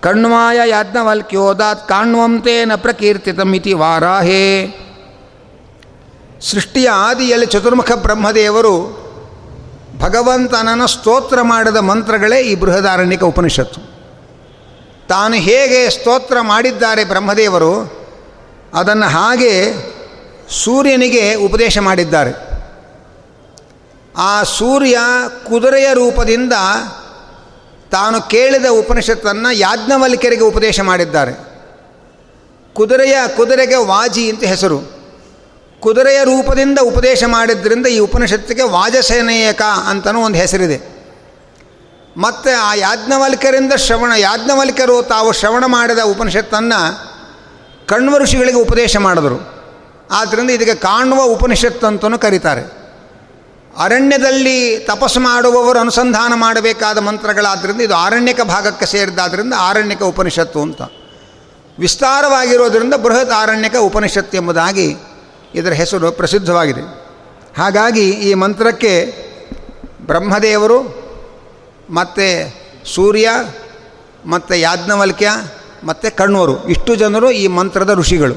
ಕಣ್ವಾಯ 0.00 0.60
ಯಾಜ್ಞವಲ್ಕ್ಯೋದಾತ್ 0.64 1.88
ಕಾಣ್ವಂತೇನ 1.88 2.74
ಪ್ರಕೀರ್ತಿತಂ 2.74 3.54
ಇತಿ 3.54 3.72
ವಾರಾಹೇ. 3.72 4.46
ಸೃಷ್ಟಿಯ 6.40 6.90
ಆದಿಯಲ್ಲಿ 6.90 7.46
ಚತುರ್ಮುಖ 7.46 7.92
ಬ್ರಹ್ಮದೇವರು 7.92 8.74
ಭಗವಂತನನ್ನು 9.98 10.86
ಸ್ತೋತ್ರ 10.86 11.42
ಮಾಡಿದ 11.42 11.76
ಮಂತ್ರಗಳೇ 11.76 12.40
ಈ 12.40 12.54
ಬೃಹದಾರಣ್ಯಕ 12.54 13.22
ಉಪನಿಷತ್ತು. 13.22 13.89
ತಾನು 15.10 15.34
ಹೇಗೆ 15.34 15.90
ಸ್ತೋತ್ರ 15.90 16.40
ಮಾಡಿದ್ದಾರೆ 16.40 17.04
ಬ್ರಹ್ಮದೇವರು, 17.04 17.72
ಅದನ್ನು 18.74 19.06
ಹಾಗೆ 19.06 19.52
ಸೂರ್ಯನಿಗೆ 20.64 21.34
ಉಪದೇಶ 21.34 21.78
ಮಾಡಿದ್ದಾರೆ. 21.78 22.32
ಆ 24.16 24.42
ಸೂರ್ಯ 24.42 24.98
ಕುದುರೆಯ 25.48 25.94
ರೂಪದಿಂದ 25.94 26.52
ತಾನು 27.90 28.22
ಕೇಳಿದ 28.22 28.66
ಉಪನಿಷತ್ತನ್ನು 28.66 29.52
ಯಾಜ್ಞವಲ್ಕ್ಯರಿಗೆ 29.52 30.42
ಉಪದೇಶ 30.42 30.80
ಮಾಡಿದ್ದಾರೆ. 30.80 31.32
ಕುದುರೆಯ 32.74 33.16
ಕುದುರೆಗೆ 33.36 33.76
ವಾಜಿ 33.76 34.30
ಅಂತ 34.30 34.44
ಹೆಸರು. 34.44 34.78
ಕುದುರೆಯ 35.80 36.24
ರೂಪದಿಂದ 36.24 36.78
ಉಪದೇಶ 36.82 37.24
ಮಾಡಿದ್ರಿಂದ 37.26 37.86
ಈ 37.86 37.98
ಉಪನಿಷತ್ತಿಗೆ 37.98 38.62
ವಾಜಸೇನೇಯಕ 38.62 39.62
ಅಂತಲೂ 39.62 40.20
ಒಂದು 40.20 40.38
ಹೆಸರಿದೆ. 40.38 40.99
ಮತ್ತು 42.20 42.62
ಆ 42.62 42.74
ಯಾಜ್ಞವಲ್ಕರಿಂದ 42.74 43.72
ಶ್ರವಣ 43.72 44.12
ಯಾಜ್ಞವಲ್ಕರು 44.16 45.02
ತಾವು 45.02 45.32
ಶ್ರವಣ 45.32 45.64
ಮಾಡಿದ 45.66 45.98
ಉಪನಿಷತ್ತನ್ನು 45.98 47.10
ಕಣ್ವ 47.86 48.18
ಋಷಿಗಳಿಗೆ 48.18 48.56
ಉಪದೇಶ 48.56 48.96
ಮಾಡಿದರು. 48.96 49.60
ಆದ್ದರಿಂದ 50.10 50.50
ಇದಕ್ಕೆ 50.50 50.74
ಕಾಣುವ 50.74 51.22
ಉಪನಿಷತ್ತು 51.22 51.86
ಅಂತಲೂ 51.86 52.18
ಕರೀತಾರೆ. 52.18 52.80
ಅರಣ್ಯದಲ್ಲಿ 53.78 54.78
ತಪಸ್ಸು 54.78 55.20
ಮಾಡುವವರು 55.20 55.78
ಅನುಸಂಧಾನ 55.78 56.32
ಮಾಡಬೇಕಾದ 56.34 56.98
ಮಂತ್ರಗಳಾದ್ದರಿಂದ 56.98 57.80
ಇದು 57.80 57.94
ಆರಣ್ಯಕ 57.94 58.40
ಭಾಗಕ್ಕೆ 58.40 58.86
ಸೇರಿದ್ದಾದ್ದರಿಂದ 58.86 59.54
ಆರಣ್ಯಕ 59.56 60.02
ಉಪನಿಷತ್ತು 60.02 60.62
ಅಂತ. 60.62 60.82
ವಿಸ್ತಾರವಾಗಿರೋದರಿಂದ 61.78 62.94
ಬೃಹತ್ 62.94 63.30
ಆರಣ್ಯಕ 63.30 63.76
ಉಪನಿಷತ್ತು 63.76 64.36
ಎಂಬುದಾಗಿ 64.36 64.96
ಇದರ 65.54 65.72
ಹೆಸರು 65.72 66.12
ಪ್ರಸಿದ್ಧವಾಗಿದೆ. 66.12 66.80
ಹಾಗಾಗಿ 67.56 68.10
ಈ 68.10 68.34
ಮಂತ್ರಕ್ಕೆ 68.34 69.14
ಬ್ರಹ್ಮದೇವರು 70.00 70.99
ಮತ್ತು 71.90 72.54
ಸೂರ್ಯ, 72.94 73.30
ಮತ್ತು 74.26 74.54
ಯಾಜ್ಞವಲ್ಕ್ಯ, 74.54 75.30
ಮತ್ತು 75.84 76.16
ಕಣ್ವರು 76.16 76.68
ಇಷ್ಟು 76.68 76.94
ಜನರು 76.94 77.30
ಈ 77.30 77.46
ಮಂತ್ರದ 77.46 77.94
ಋಷಿಗಳು. 77.94 78.34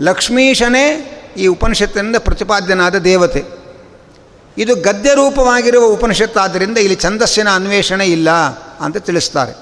ಲಕ್ಷ್ಮೀಶನೇ 0.00 1.10
ಈ 1.36 1.46
ಉಪನಿಷತ್ತಿನಿಂದ 1.46 2.16
ಪ್ರತಿಪಾದ್ಯನಾದ 2.18 2.94
ದೇವತೆ. 2.94 3.44
ಇದು 4.58 4.74
ಗದ್ಯ 4.74 5.14
ರೂಪವಾಗಿರುವ 5.14 5.84
ಉಪನಿಷತ್ತಾದ್ದರಿಂದ 5.84 6.78
ಇಲ್ಲಿ 6.78 6.96
ಛಂದಸ್ಸಿನ 6.96 7.54
ಅನ್ವೇಷಣೆ 7.54 8.06
ಇಲ್ಲ 8.06 8.30
ಅಂತ 8.80 8.96
ತಿಳಿಸ್ತಾರೆ. 8.96 9.52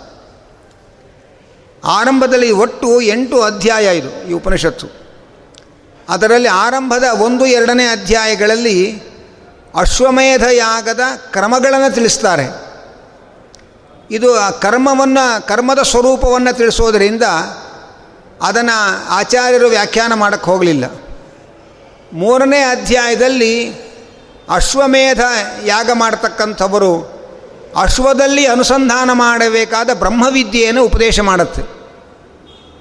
ಆರಂಭದಲ್ಲಿ 1.84 2.50
ಒಟ್ಟು 2.50 3.00
ಎಂಟು 3.00 3.42
ಅಧ್ಯಾಯ 3.42 3.98
ಇದು 3.98 4.30
ಈ 4.30 4.32
ಉಪನಿಷತ್ತು. 4.32 4.86
ಅದರಲ್ಲಿ 6.08 6.48
ಆರಂಭದ 6.48 7.04
ಒಂದು, 7.20 7.46
ಎರಡನೇ 7.46 7.84
ಅಧ್ಯಾಯಗಳಲ್ಲಿ 7.84 9.02
ಅಶ್ವಮೇಧ 9.74 10.42
ಯಾಗದ 10.42 11.00
ಕ್ರಮಗಳನ್ನು 11.16 11.94
ತಿಳಿಸ್ತಾರೆ. 11.94 12.72
ಇದು 14.10 14.40
ಆ 14.40 14.50
ಕರ್ಮವನ್ನು, 14.50 15.46
ಕರ್ಮದ 15.46 15.78
ಸ್ವರೂಪವನ್ನು 15.78 16.56
ತಿಳಿಸೋದರಿಂದ 16.56 17.22
ಅದನ್ನು 18.42 19.08
ಆಚಾರ್ಯರು 19.08 19.68
ವ್ಯಾಖ್ಯಾನ 19.68 20.14
ಮಾಡೋಕ್ಕೆ 20.14 20.50
ಹೋಗಲಿಲ್ಲ. 20.50 20.84
ಮೂರನೇ 22.12 22.58
ಅಧ್ಯಾಯದಲ್ಲಿ 22.58 23.72
ಅಶ್ವಮೇಧ 24.50 25.20
ಯಾಗ 25.64 25.90
ಮಾಡತಕ್ಕಂಥವರು 25.94 27.22
ಅಶ್ವದಲ್ಲಿ 27.76 28.46
ಅನುಸಂಧಾನ 28.46 29.12
ಮಾಡಬೇಕಾದ 29.12 29.90
ಬ್ರಹ್ಮವಿದ್ಯೆಯನ್ನು 29.94 30.84
ಉಪದೇಶ 30.84 31.20
ಮಾಡುತ್ತೆ. 31.20 31.81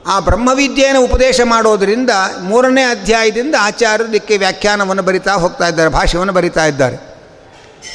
ಆ 0.07 0.19
ಬ್ರಹ್ಮವಿದ್ಯೆಯನ್ನು 0.19 1.03
ಉಪದೇಶ 1.03 1.41
ಮಾಡೋದರಿಂದ 1.43 2.09
ಮೂರನೇ 2.41 2.83
ಅಧ್ಯಾಯದಿಂದ 2.83 3.55
ಆಚಾರ್ಯರು 3.59 4.09
ಇದಕ್ಕೆ 4.09 4.37
ವ್ಯಾಖ್ಯಾನವನ್ನು 4.37 5.03
ಬರಿತಾ 5.03 5.33
ಹೋಗ್ತಾ 5.33 5.67
ಇದ್ದಾರೆ 5.67 5.89
ಭಾಷೆಯನ್ನು 5.89 6.33
ಬರಿತಾ 6.33 6.65
ಇದ್ದಾರೆ. 6.65 7.11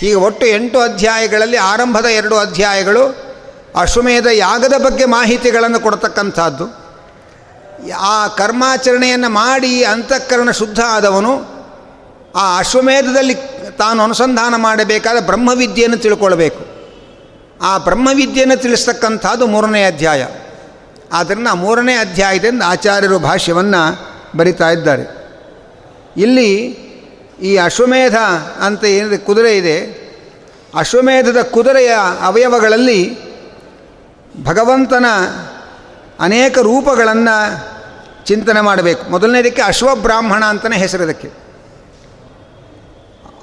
ಈಗ 0.02 0.18
ಒಟ್ಟು 0.18 0.46
ಎಂಟು 0.46 0.80
ಅಧ್ಯಾಯಗಳಲ್ಲಿ 0.80 1.56
ಆರಂಭದ 1.56 2.04
ಎರಡು 2.04 2.36
ಅಧ್ಯಾಯಗಳು 2.36 3.26
ಅಶ್ವಮೇಧ 3.76 4.26
ಯಾಗದ 4.26 4.74
ಬಗ್ಗೆ 4.78 5.04
ಮಾಹಿತಿಗಳನ್ನು 5.04 5.80
ಕೊಡ್ತಕ್ಕಂಥದ್ದು. 5.80 6.86
ಆ 7.98 8.28
ಕರ್ಮಾಚರಣೆಯನ್ನು 8.28 9.28
ಮಾಡಿ 9.28 9.84
ಅಂತಃಕರಣ 9.84 10.50
ಶುದ್ಧ 10.50 10.80
ಆದವನು 10.88 11.56
ಆ 12.36 12.58
ಅಶ್ವಮೇಧದಲ್ಲಿ 12.58 13.34
ತಾನು 13.78 14.02
ಅನುಸಂಧಾನ 14.02 14.56
ಮಾಡಬೇಕಾದ 14.56 15.22
ಬ್ರಹ್ಮವಿದ್ಯೆಯನ್ನು 15.22 15.96
ತಿಳ್ಕೊಳ್ಬೇಕು. 15.96 16.66
ಆ 17.62 17.78
ಬ್ರಹ್ಮವಿದ್ಯೆಯನ್ನು 17.78 18.56
ತಿಳಿಸ್ತಕ್ಕಂಥದ್ದು 18.56 19.46
ಮೂರನೇ 19.46 19.84
ಅಧ್ಯಾಯ. 19.84 20.26
ಆದ್ದರಿಂದ 21.12 21.48
ಮೂರನೇ 21.54 21.94
ಅಧ್ಯಾಯದಿಂದ 21.94 22.62
ಆಚಾರ್ಯರು 22.66 23.18
ಭಾಷ್ಯವನ್ನು 23.18 24.06
ಬರಿತಾ 24.38 24.70
ಇದ್ದಾರೆ. 24.70 25.02
ಇಲ್ಲಿ 26.16 26.56
ಈ 27.42 27.56
ಅಶ್ವಮೇಧ 27.56 28.16
ಅಂತ 28.60 28.84
ಏನಿದೆ, 28.84 29.18
ಕುದುರೆ 29.18 29.56
ಇದೆ. 29.56 30.06
ಅಶ್ವಮೇಧದ 30.74 31.42
ಕುದುರೆಯ 31.42 31.96
ಅವಯವಗಳಲ್ಲಿ 32.20 33.18
ಭಗವಂತನ 34.44 35.04
ಅನೇಕ 36.20 36.58
ರೂಪಗಳನ್ನು 36.58 37.76
ಚಿಂತನೆ 38.24 38.60
ಮಾಡಬೇಕು. 38.60 39.10
ಮೊದಲನೇದಕ್ಕೆ 39.10 39.62
ಅಶ್ವಬ್ರಾಹ್ಮಣ 39.62 40.44
ಅಂತಲೇ 40.44 40.76
ಹೆಸರಿದಕ್ಕೆ 40.76 41.30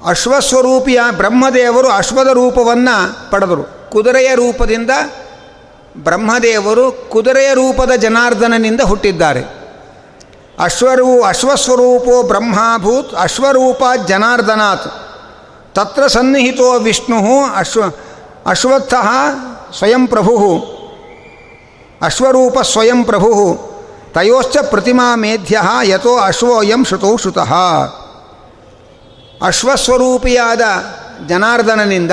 ಅಶ್ವಸ್ವರೂಪಿಯ 0.06 1.00
ಬ್ರಹ್ಮದೇವರು 1.10 1.88
ಅಶ್ವದ 1.88 2.26
ರೂಪವನ್ನು 2.26 3.30
ಪಡೆದರು. 3.30 3.90
ಕುದುರೆಯ 3.90 4.34
ರೂಪದಿಂದ 4.34 4.90
ಬ್ರಹ್ಮದೇವರು 5.96 7.10
ಕುದುರೆಯ 7.10 7.54
ರೂಪದ 7.54 7.92
ಜನಾರ್ದನನಿಂದ 7.92 8.80
ಹುಟ್ಟಿದ್ದಾರೆ. 8.80 9.42
ಅಶ್ವರೂ 10.58 11.22
ಅಶ್ವಸ್ವರೂಪೋ 11.22 12.22
ಬ್ರಹ್ಮಾಭೂತ್ 12.22 13.14
ಅಶ್ವರೂಪ 13.14 13.82
ಜನಾರ್ದನಾತ್. 14.06 14.92
ತತ್ರ 15.74 16.06
ಸನ್ನಿಹಿತೋ 16.06 16.78
ವಿಷ್ಣು 16.78 17.16
ಅಶ್ವ 17.56 17.82
ಅಶ್ವತ್ಥ 18.46 18.94
ಸ್ವಯಂ 19.78 20.06
ಪ್ರಭು. 20.06 20.58
ಅಶ್ವರೂಪ 22.02 22.58
ಸ್ವಯಂ 22.60 23.04
ಪ್ರಭು. 23.04 23.58
ತಯೋಶ್ಚ 24.14 24.56
ಪ್ರತಿಮಾ 24.70 25.14
ಮೇಧ್ಯ 25.14 25.60
ಯಥೋ 25.84 26.16
ಅಶ್ವೋಯಂ 26.16 26.84
ಶ್ರುತೌ 26.84 27.16
ಶ್ರುತಃ 27.16 27.54
ಅಶ್ವಸ್ವರೂಪಿಯಾದ 29.42 30.60
ಜನಾರ್ದನನಿಂದ 31.28 32.10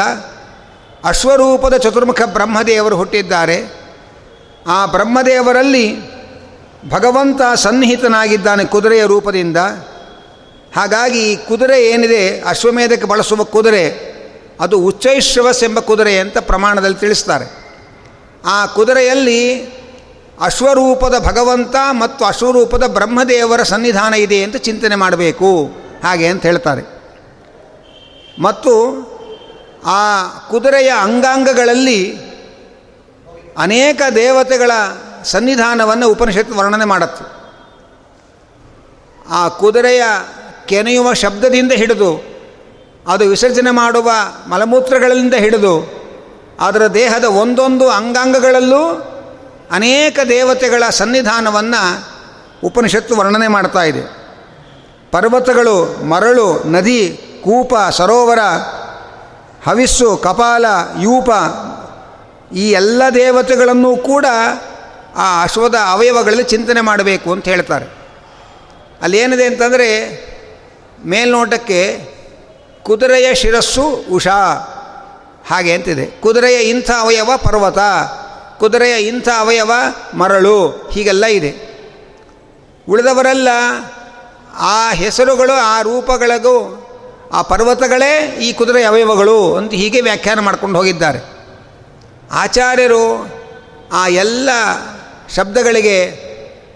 ಅಶ್ವರೂಪದ 1.06 1.78
ಚತುರ್ಮುಖ 1.78 2.22
ಬ್ರಹ್ಮದೇವರು 2.26 2.96
ಹುಟ್ಟಿದ್ದಾರೆ. 2.96 3.82
ಆ 4.68 4.86
ಬ್ರಹ್ಮದೇವರಲ್ಲಿ 4.86 6.02
ಭಗವಂತ 6.90 7.42
ಸನ್ನಿಹಿತನಾಗಿದ್ದಾನೆ 7.56 8.66
ಕುದುರೆಯ 8.66 9.06
ರೂಪದಿಂದ. 9.06 9.58
ಹಾಗಾಗಿ 10.76 11.34
ಈ 11.34 11.36
ಕುದುರೆ 11.36 11.90
ಏನಿದೆ, 11.90 12.42
ಅಶ್ವಮೇಧಕ್ಕೆ 12.42 13.08
ಬಳಸುವ 13.08 13.44
ಕುದುರೆ, 13.44 14.12
ಅದು 14.60 14.80
ಉಚ್ಚೈಶ್ರವಸ್ 14.80 15.64
ಎಂಬ 15.64 15.80
ಕುದುರೆ 15.80 16.20
ಅಂತ 16.20 16.38
ಪ್ರಮಾಣದಲ್ಲಿ 16.38 16.98
ತಿಳಿಸ್ತಾರೆ. 16.98 17.62
ಆ 18.46 18.66
ಕುದುರೆಯಲ್ಲಿ 18.66 19.66
ಅಶ್ವರೂಪದ 20.42 21.16
ಭಗವಂತ 21.28 21.76
ಮತ್ತು 21.92 22.26
ಅಶ್ವರೂಪದ 22.26 22.84
ಬ್ರಹ್ಮದೇವರ 22.88 23.64
ಸನ್ನಿಧಾನ 23.64 24.14
ಇದೆ 24.14 24.44
ಅಂತ 24.44 24.56
ಚಿಂತನೆ 24.56 24.96
ಮಾಡಬೇಕು. 24.96 25.72
ಹಾಗೆ 26.04 26.28
ಅಂತ 26.28 26.46
ಹೇಳ್ತಾರೆ. 26.46 27.02
ಮತ್ತು 28.42 29.11
ಆ 29.86 30.24
ಕುದುರೆಯ 30.50 30.94
ಅಂಗಾಂಗಗಳಲ್ಲಿ 31.02 32.32
ಅನೇಕ 33.58 34.02
ದೇವತೆಗಳ 34.16 34.72
ಸನ್ನಿಧಾನವನ್ನು 35.24 36.10
ಉಪನಿಷತ್ತು 36.10 36.56
ವರ್ಣನೆ 36.56 36.86
ಮಾಡುತ್ತೆ. 36.86 37.26
ಆ 39.30 39.48
ಕುದುರೆಯ 39.48 40.04
ಕೆನೆಯುವ 40.66 41.14
ಶಬ್ದದಿಂದ 41.14 41.72
ಹಿಡಿದು, 41.72 42.24
ಅದು 43.08 43.26
ವಿಸರ್ಜನೆ 43.26 43.72
ಮಾಡುವ 43.72 44.12
ಮಲಮೂತ್ರಗಳಿಂದ 44.48 45.34
ಹಿಡಿದು, 45.34 46.02
ಅದರ 46.60 46.88
ದೇಹದ 46.88 47.24
ಒಂದೊಂದು 47.24 47.90
ಅಂಗಾಂಗಗಳಲ್ಲೂ 47.90 48.90
ಅನೇಕ 49.72 50.20
ದೇವತೆಗಳ 50.30 50.84
ಸನ್ನಿಧಾನವನ್ನು 50.90 52.04
ಉಪನಿಷತ್ತು 52.64 53.16
ವರ್ಣನೆ 53.16 53.48
ಮಾಡ್ತಾ 53.48 53.84
ಇದೆ. 53.84 54.02
ಪರ್ವತಗಳು, 55.12 56.06
ಮರಳು, 56.06 56.64
ನದಿ, 56.64 57.22
ಕೂಪ, 57.44 57.74
ಸರೋವರ 57.90 58.40
ಹವಿಸ್ಸು, 59.66 60.18
ಕಪಾಲ, 60.18 60.66
ಯೂಪ, 61.02 61.30
ಈ 62.54 62.72
ಎಲ್ಲ 62.72 63.04
ದೇವತೆಗಳನ್ನು 63.14 63.96
ಕೂಡ 63.96 64.26
ಆ 65.16 65.44
ಅಶ್ವದ 65.44 65.76
ಅವಯವಗಳಲ್ಲಿ 65.90 66.44
ಚಿಂತನೆ 66.44 66.82
ಮಾಡಬೇಕು 66.82 67.32
ಅಂತ 67.32 67.46
ಹೇಳ್ತಾರೆ. 67.46 67.86
ಅಲ್ಲೇನಿದೆ 69.02 69.46
ಅಂತಂದರೆ 69.46 69.90
ಮೇಲ್ನೋಟಕ್ಕೆ 71.06 72.12
ಕುದುರೆಯ 72.84 73.34
ಶಿರಸ್ಸು 73.34 74.06
ಉಷಾ 74.12 74.68
ಹಾಗೆ 75.48 75.74
ಅಂತಿದೆ. 75.74 76.06
ಕುದುರೆಯ 76.06 76.58
ಇಂಥ 76.58 76.92
ಅವಯವ 76.92 77.30
ಪರ್ವತ, 77.38 77.80
ಕುದುರೆಯ 78.60 79.08
ಇಂಥ 79.08 79.30
ಅವಯವ 79.38 79.72
ಮರಳು, 80.14 80.90
ಹೀಗೆಲ್ಲ 80.92 81.26
ಇದೆ. 81.26 81.72
ಉಳಿದವರೆಲ್ಲ 82.90 83.48
ಆ 84.58 84.92
ಹೆಸರುಗಳು, 84.92 85.54
ಆ 85.54 85.82
ರೂಪಗಳಿಗೂ 85.82 86.81
ಆ 87.34 87.42
ಪರ್ವತಗಳೇ 87.42 88.38
ಈ 88.42 88.54
ಕುದುರೆ 88.54 88.84
ಅವಯವಗಳು 88.84 89.56
ಅಂತ 89.56 89.74
ಹೀಗೆ 89.74 90.02
ವ್ಯಾಖ್ಯಾನ 90.02 90.40
ಮಾಡ್ಕೊಂಡು 90.40 90.80
ಹೋಗಿದ್ದಾರೆ. 90.80 91.20
ಆಚಾರ್ಯರು 92.32 93.28
ಆ 93.92 94.08
ಎಲ್ಲ 94.08 94.50
ಶಬ್ದಗಳಿಗೆ 95.36 96.32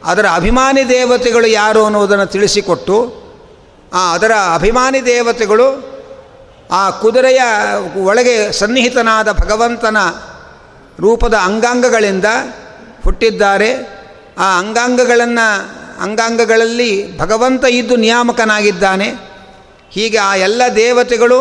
ಅದರ 0.05 0.25
ಅಭಿಮಾನಿ 0.33 0.89
ದೇವತೆಗಳು 0.89 1.47
ಯಾರು 1.47 1.85
ಅನ್ನೋದನ್ನು 1.85 2.25
ತಿಳಿಸಿಕೊಟ್ಟು 2.25 3.25
ಆ 3.93 4.13
ಅದರ 4.13 4.31
ಅಭಿಮಾನಿ 4.53 5.05
ದೇವತೆಗಳು 5.05 5.95
ಆ 6.71 6.89
ಕುದುರೆಯ 6.89 7.41
ಒಳಗೆ 8.03 8.51
ಸನ್ನಿಹಿತನಾದ 8.51 9.31
ಭಗವಂತನ 9.31 9.97
ರೂಪದ 10.99 11.33
ಅಂಗಾಂಗಗಳಿಂದ 11.33 12.25
ಹುಟ್ಟಿದ್ದಾರೆ. 13.03 13.73
ಆ 14.37 14.59
ಅಂಗಾಂಗಗಳನ್ನು 14.59 15.69
ಅಂಗಾಂಗಗಳಲ್ಲಿ 16.01 17.17
ಭಗವಂತ 17.17 17.65
ಇದ್ದು 17.65 17.95
ನಿಯಾಮಕನಾಗಿದ್ದಾನೆ. 17.95 19.34
ಹೀಗೆ 19.95 20.17
ಆ 20.17 20.35
ಎಲ್ಲ 20.35 20.61
ದೇವತೆಗಳು 20.75 21.39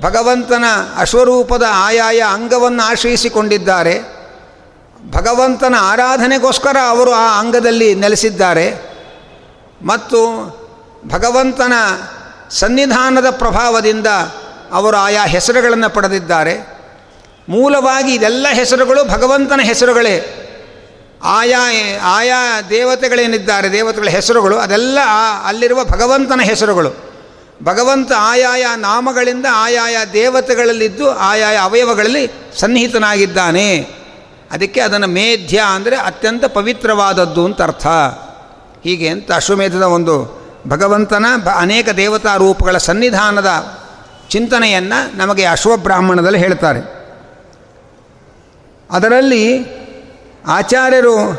ಭಗವಂತನ 0.00 0.64
ಅಶ್ವರೂಪದ 0.96 1.62
ಆಯಾಯ 1.70 2.22
ಅಂಗವನ್ನು 2.32 2.82
ಆಶ್ರಯಿಸಿಕೊಂಡಿದ್ದಾರೆ. 2.82 4.00
ಭಗವಂತನ 5.10 5.74
ಆರಾಧನೆಗೋಸ್ಕರ 5.78 6.76
ಅವರು 6.88 7.12
ಆ 7.12 7.40
ಅಂಗದಲ್ಲಿ 7.40 7.94
ನೆಲೆಸಿದ್ದಾರೆ. 7.94 8.74
ಮತ್ತು 9.82 10.18
ಭಗವಂತನ 11.06 11.72
ಸನ್ನಿಧಾನದ 12.50 13.26
ಪ್ರಭಾವದಿಂದ 13.30 14.06
ಅವರು 14.72 14.96
ಆಯಾ 14.96 15.26
ಹೆಸರುಗಳನ್ನು 15.26 15.90
ಪಡೆದಿದ್ದಾರೆ. 15.90 16.78
ಮೂಲವಾಗಿ 17.48 18.14
ಇದೆಲ್ಲ 18.14 18.46
ಹೆಸರುಗಳು 18.52 19.04
ಭಗವಂತನ 19.04 19.60
ಹೆಸರುಗಳೇ. 19.62 20.48
ಆಯಾ 21.24 21.60
ಆಯಾ 22.02 22.62
ದೇವತೆಗಳೇನಿದ್ದಾರೆ, 22.62 23.72
ದೇವತೆಗಳ 23.72 24.08
ಹೆಸರುಗಳು 24.08 24.58
ಅದೆಲ್ಲ 24.58 24.98
ಅಲ್ಲಿರುವ 25.44 25.84
ಭಗವಂತನ 25.84 26.40
ಹೆಸರುಗಳು. 26.40 27.11
ಭಗವಂತ 27.62 28.12
ಆಯಾಯ 28.18 28.66
ನಾಮಗಳಿಂದ 28.76 29.46
ಆಯಾಯ 29.52 29.96
ದೇವತೆಗಳಲ್ಲಿದ್ದು 30.12 31.10
ಆಯಾಯ 31.10 31.56
ಅವಯವಗಳಲ್ಲಿ 31.56 32.30
ಸನ್ನಿಹಿತನಾಗಿದ್ದಾನೆ. 32.56 33.78
ಅದಕ್ಕೆ 34.50 34.80
ಅದನ್ನು 34.80 35.06
ಮೇಧ್ಯ 35.06 35.62
ಅಂದರೆ 35.74 35.96
ಅತ್ಯಂತ 35.96 36.44
ಪವಿತ್ರವಾದದ್ದು 36.44 37.44
ಅಂತ 37.44 37.62
ಅರ್ಥ. 37.62 37.86
ಹೀಗೆ 38.84 39.08
ಅಂತ 39.08 39.32
ಅಶ್ವಮೇಧದ 39.32 39.82
ಒಂದು 39.82 40.42
ಭಗವಂತನ 40.68 41.26
ಅನೇಕ 41.56 41.88
ದೇವತಾ 41.88 42.36
ರೂಪಗಳ 42.36 42.76
ಸನ್ನಿಧಾನದ 42.76 43.78
ಚಿಂತನೆಯನ್ನು 44.28 45.16
ನಮಗೆ 45.16 45.44
ಅಶ್ವಬ್ರಾಹ್ಮಣದಲ್ಲಿ 45.44 46.38
ಹೇಳ್ತಾರೆ. 46.38 46.80
ಅದರಲ್ಲಿ 48.90 49.64
ಆಚಾರ್ಯರು 50.46 51.32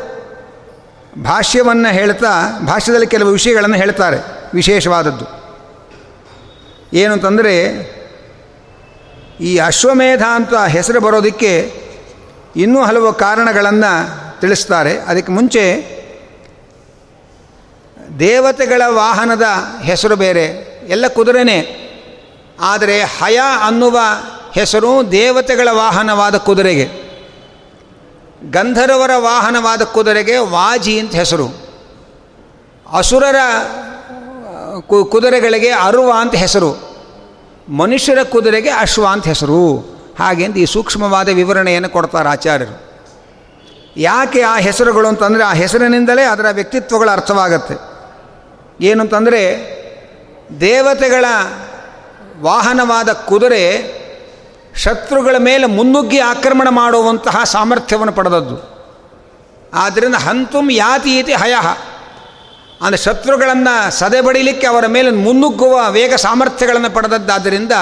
ಭಾಷ್ಯವನ್ನು 1.22 1.92
ಹೇಳ್ತಾ, 1.92 2.60
ಭಾಷ್ಯದಲ್ಲಿ 2.66 3.06
ಕೆಲವು 3.06 3.30
ವಿಷಯಗಳನ್ನು 3.30 3.76
ಹೇಳ್ತಾರೆ 3.76 4.16
ವಿಶೇಷವಾದದ್ದು. 4.54 5.43
ಏನು 6.94 7.12
ಅಂತಂದರೆ 7.12 7.54
ಈ 9.40 9.58
ಅಶ್ವಮೇಧ 9.58 10.22
ಅಂತ 10.22 10.54
ಹೆಸರು 10.54 11.00
ಬರೋದಕ್ಕೆ 11.00 11.72
ಇನ್ನೂ 12.56 12.84
ಹಲವು 12.84 13.12
ಕಾರಣಗಳನ್ನು 13.12 14.40
ತಿಳಿಸ್ತಾರೆ. 14.40 14.98
ಅದಕ್ಕೆ 14.98 15.32
ಮುಂಚೆ 15.32 15.94
ದೇವತೆಗಳ 18.18 18.82
ವಾಹನದ 18.86 19.42
ಹೆಸರು 19.82 20.16
ಬೇರೆ, 20.16 20.44
ಎಲ್ಲ 20.88 21.06
ಕುದುರೆನೇ. 21.08 21.80
ಆದರೆ 22.60 23.02
ಹಯ 23.02 23.40
ಅನ್ನುವ 23.66 23.98
ಹೆಸರು 24.54 25.12
ದೇವತೆಗಳ 25.12 25.68
ವಾಹನವಾದ 25.70 26.36
ಕುದುರೆಗೆ. 26.36 26.88
ಗಂಧರ್ವರ 28.50 29.10
ವಾಹನವಾದ 29.16 29.82
ಕುದುರೆಗೆ 29.82 30.36
ವಾಜಿ 30.36 31.00
ಅಂತ 31.00 31.14
ಹೆಸರು. 31.14 31.48
ಅಸುರರ 32.92 33.36
ಕುದುರೆಗಳಿಗೆ 34.80 35.70
ಅರುವ 35.70 36.12
ಅಂತ 36.16 36.34
ಹೆಸರು. 36.34 36.83
ಮನುಷ್ಯರ 37.68 38.18
ಕುದುರೆಗೆ 38.22 38.70
ಅಶ್ವ 38.70 39.06
ಅಂತ 39.06 39.24
ಹೆಸರು. 39.24 39.78
ಹಾಗೆಂದು 40.18 40.58
ಈ 40.58 40.64
ಸೂಕ್ಷ್ಮವಾದ 40.64 41.28
ವಿವರಣೆಯನ್ನು 41.28 41.88
ಕೊಡ್ತಾರೆ 41.88 42.28
ಆಚಾರ್ಯರು. 42.28 42.84
ಯಾಕೆ 43.96 44.40
ಆ 44.40 44.56
ಹೆಸರುಗಳು 44.56 45.08
ಅಂತಂದರೆ 45.08 45.44
ಆ 45.44 45.52
ಹೆಸರಿನಿಂದಲೇ 45.52 46.22
ಅದರ 46.22 46.46
ವ್ಯಕ್ತಿತ್ವಗಳ 46.52 47.10
ಅರ್ಥವಾಗತ್ತೆ. 47.10 47.74
ಏನು 48.84 49.00
ಅಂತಂದರೆ 49.00 49.74
ದೇವತೆಗಳ 50.60 51.24
ವಾಹನವಾದ 52.40 53.12
ಕುದುರೆ 53.12 53.94
ಶತ್ರುಗಳ 54.76 55.36
ಮೇಲೆ 55.38 55.66
ಮುನ್ನುಗ್ಗಿ 55.66 56.18
ಆಕ್ರಮಣ 56.18 56.68
ಮಾಡುವಂತಹ 56.70 57.42
ಸಾಮರ್ಥ್ಯವನ್ನು 57.44 58.12
ಪಡೆದದ್ದು. 58.12 58.74
ಆದ್ದರಿಂದ 59.74 60.14
ಹಂತುಂ 60.14 60.70
ಯಾತಿ 60.72 61.18
ಇತಿ 61.18 61.32
ಹಯಃ. 61.32 61.66
ಅಂದರೆ 62.82 62.98
ಶತ್ರುಗಳನ್ನು 62.98 63.90
ಸದೆಬಡಿಲಿಕ್ಕೆ 63.90 64.66
ಅವರ 64.66 64.86
ಮೇಲೆ 64.86 65.10
ಮುನ್ನುಗ್ಗುವ 65.10 65.90
ವೇಗ 65.90 66.14
ಸಾಮರ್ಥ್ಯಗಳನ್ನು 66.14 66.90
ಪಡೆದದ್ದಾದ್ದರಿಂದ 66.90 67.72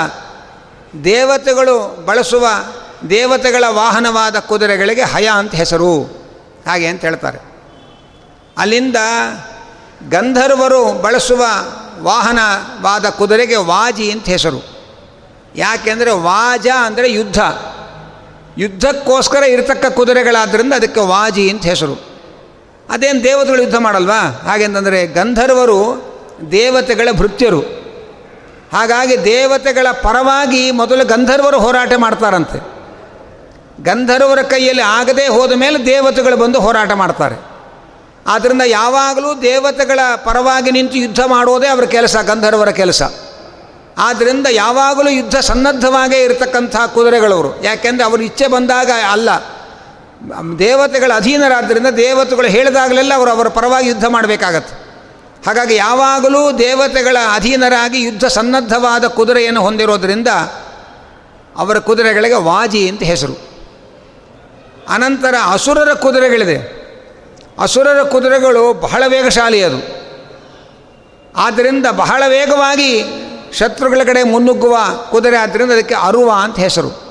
ದೇವತೆಗಳು 1.05 2.05
ಬಳಸುವ 2.07 2.49
ದೇವತೆಗಳ 3.11 3.65
ವಾಹನವಾದ 3.69 4.39
ಕುದುರೆಗಳಿಗೆ 4.39 5.03
ಹಯ 5.03 5.31
ಅಂತ 5.35 5.55
ಹೆಸರು. 5.55 6.03
ಹಾಗೆ 6.67 6.87
ಅಂತ 6.87 7.01
ಹೇಳ್ತಾರೆ. 7.01 7.39
ಅಲ್ಲಿಂದ 8.59 8.97
ಗಂಧರ್ವರು 10.11 11.03
ಬಳಸುವ 11.03 11.47
ವಾಹನವಾದ 12.01 13.09
ಕುದುರೆಗೆ 13.09 13.57
ವಾಜಿ 13.57 14.11
ಅಂತ 14.11 14.25
ಹೆಸರು. 14.25 14.61
ಯಾಕೆಂದರೆ 15.57 16.11
ವಾಜ 16.11 16.67
ಅಂದರೆ 16.77 17.13
ಯುದ್ಧ. 17.13 17.39
ಯುದ್ಧಕ್ಕೋಸ್ಕರ 18.59 19.43
ಇರತಕ್ಕ 19.43 19.87
ಕುದುರೆಗಳಾದ್ದರಿಂದ 19.87 20.73
ಅದಕ್ಕೆ 20.73 21.01
ವಾಜಿ 21.01 21.51
ಅಂತ 21.51 21.63
ಹೆಸರು. 21.63 22.12
ಅದೇನು 22.91 23.25
ದೇವತೆಗಳು 23.25 23.63
ಯುದ್ಧ 23.63 23.77
ಮಾಡಲ್ವಾ? 23.77 24.43
ಹಾಗೆಂತಂದರೆ 24.45 25.07
ಗಂಧರ್ವರು 25.07 26.13
ದೇವತೆಗಳ 26.51 27.09
ಭೃತ್ಯರು. 27.13 27.61
ಹಾಗಾಗಿ 28.73 29.25
ದೇವತೆಗಳ 29.25 29.87
ಪರವಾಗಿ 30.03 30.71
ಮೊದಲು 30.71 31.05
ಗಂಧರ್ವರು 31.05 31.61
ಹೋರಾಟ 31.61 31.93
ಮಾಡ್ತಾರಂತೆ. 31.97 32.73
ಗಂಧರ್ವರ 33.83 34.43
ಕೈಯಲ್ಲಿ 34.43 34.83
ಆಗದೇ 34.83 35.27
ಹೋದ 35.27 35.53
ಮೇಲೆ 35.53 35.87
ದೇವತೆಗಳು 35.87 36.37
ಬಂದು 36.37 36.61
ಹೋರಾಟ 36.61 36.93
ಮಾಡ್ತಾರೆ. 36.93 37.37
ಆದ್ದರಿಂದ 38.27 38.63
ಯಾವಾಗಲೂ 38.67 39.43
ದೇವತೆಗಳ 39.43 40.01
ಪರವಾಗಿ 40.25 40.71
ನಿಂತು 40.71 40.99
ಯುದ್ಧ 40.99 41.21
ಮಾಡೋದೇ 41.21 41.67
ಅವರ 41.67 41.85
ಕೆಲಸ, 41.85 42.17
ಗಂಧರ್ವರ 42.17 42.69
ಕೆಲಸ. 42.69 43.03
ಆದ್ದರಿಂದ 43.99 44.47
ಯಾವಾಗಲೂ 44.51 45.11
ಯುದ್ಧ 45.11 45.37
ಸನ್ನದ್ಧವಾಗೇ 45.37 46.25
ಇರತಕ್ಕಂಥ 46.25 46.77
ಕುದುರೆಗಳವರು. 46.77 47.65
ಯಾಕೆಂದರೆ 47.65 48.05
ಅವರು 48.05 48.23
ಇಚ್ಛೆ 48.23 48.47
ಬಂದಾಗ 48.47 48.91
ಅಲ್ಲ. 49.11 49.31
ದೇವತೆಗಳ 50.59 51.13
ಅಧೀನರಾದ್ದರಿಂದ 51.17 51.87
ದೇವತೆಗಳು 51.87 52.49
ಹೇಳಿದಾಗಲೆಲ್ಲ 52.49 53.15
ಅವರು 53.15 53.31
ಅವರ 53.31 53.49
ಪರವಾಗಿ 53.49 53.89
ಯುದ್ಧ 53.89 54.05
ಮಾಡಬೇಕಾಗತ್ತೆ. 54.05 54.83
ಹಾಗಾಗಿ 55.47 55.75
ಯಾವಾಗಲೂ 55.75 56.59
ದೇವತೆಗಳ 56.59 57.17
ಅಧೀನರಾಗಿ 57.35 58.03
ಯುದ್ಧ 58.03 58.25
ಸನ್ನದ್ಧವಾದ 58.25 59.05
ಕುದುರೆಯನ್ನು 59.05 59.61
ಹೊಂದಿರೋದರಿಂದ 59.61 60.29
ಅವರ 61.57 61.79
ಕುದುರೆಗಳಿಗೆ 61.79 62.35
ವಾಜಿ 62.35 62.89
ಅಂತ 62.89 63.03
ಹೆಸರು. 63.03 63.41
ಅನಂತರ 64.89 65.35
ಅಸುರರ 65.53 65.93
ಕುದುರೆಗಳಿದೆ. 65.93 66.83
ಅಸುರರ 67.59 68.03
ಕುದುರೆಗಳು 68.03 68.75
ಬಹಳ 68.75 69.03
ವೇಗಶಾಲಿ 69.07 69.63
ಅದು. 69.63 70.03
ಆದ್ದರಿಂದ 71.37 71.87
ಬಹಳ 71.93 72.23
ವೇಗವಾಗಿ 72.29 73.05
ಶತ್ರುಗಳ 73.53 74.01
ಕಡೆ 74.07 74.23
ಮುನ್ನುಗ್ಗುವ 74.23 74.77
ಕುದುರೆ 75.11 75.37
ಆದ್ದರಿಂದ 75.37 75.71
ಅದಕ್ಕೆ 75.71 75.95
ಅರುವ 75.95 76.33
ಅಂತ 76.43 76.59
ಹೆಸರು. 76.59 77.02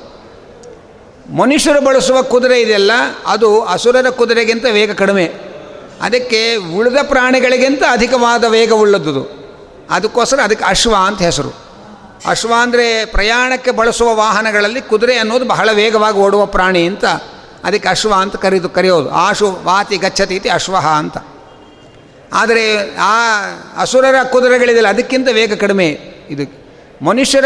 ಮನುಷ್ಯರು 1.31 1.81
ಬಳಸುವ 1.81 2.21
ಕುದುರೆ 2.21 2.61
ಇದೆಯಲ್ಲ, 2.61 2.91
ಅದು 3.25 3.49
ಅಸುರರ 3.63 4.09
ಕುದುರೆಗಿಂತ 4.09 4.65
ವೇಗ 4.71 4.91
ಕಡಿಮೆ. 4.91 5.25
ಅದಕ್ಕೆ 6.01 6.55
ಉಳಿದ 6.55 6.97
ಪ್ರಾಣಿಗಳಿಗಿಂತ 7.03 7.83
ಅಧಿಕವಾದ 7.91 8.43
ವೇಗವುಳ್ಳದ್ದು 8.43 9.23
ಅದಕ್ಕೋಸ್ಕರ 9.89 10.39
ಅದಕ್ಕೆ 10.43 10.65
ಅಶ್ವ 10.65 10.93
ಅಂತ 11.05 11.21
ಹೆಸರು. 11.21 11.51
ಅಶ್ವ 12.25 12.51
ಅಂದರೆ 12.61 13.05
ಪ್ರಯಾಣಕ್ಕೆ 13.05 13.71
ಬಳಸುವ 13.71 14.15
ವಾಹನಗಳಲ್ಲಿ 14.15 14.81
ಕುದುರೆ 14.81 15.15
ಅನ್ನೋದು 15.17 15.45
ಬಹಳ 15.45 15.69
ವೇಗವಾಗಿ 15.71 16.17
ಓಡುವ 16.17 16.45
ಪ್ರಾಣಿ 16.45 16.83
ಅಂತ 16.87 17.05
ಅದಕ್ಕೆ 17.63 17.89
ಅಶ್ವ 17.89 18.13
ಅಂತ 18.13 18.35
ಕರೆದು 18.35 18.69
ಕರೆಯೋದು. 18.69 19.09
ಆಶು 19.09 19.47
ವಾತಿ 19.63 19.97
ಗಚ್ಚತಿ 19.97 20.35
ಇತಿ 20.35 20.49
ಅಶ್ವಹ 20.49 20.87
ಅಂತ. 20.87 21.17
ಆದರೆ 22.33 22.95
ಆ 22.95 23.15
ಅಸುರರ 23.77 24.23
ಕುದುರೆಗಳಿದೆಯಲ್ಲ, 24.23 24.89
ಅದಕ್ಕಿಂತ 24.89 25.27
ವೇಗ 25.31 25.53
ಕಡಿಮೆ 25.53 25.87
ಇದು. 26.29 26.45
ಮನುಷ್ಯರ 27.05 27.45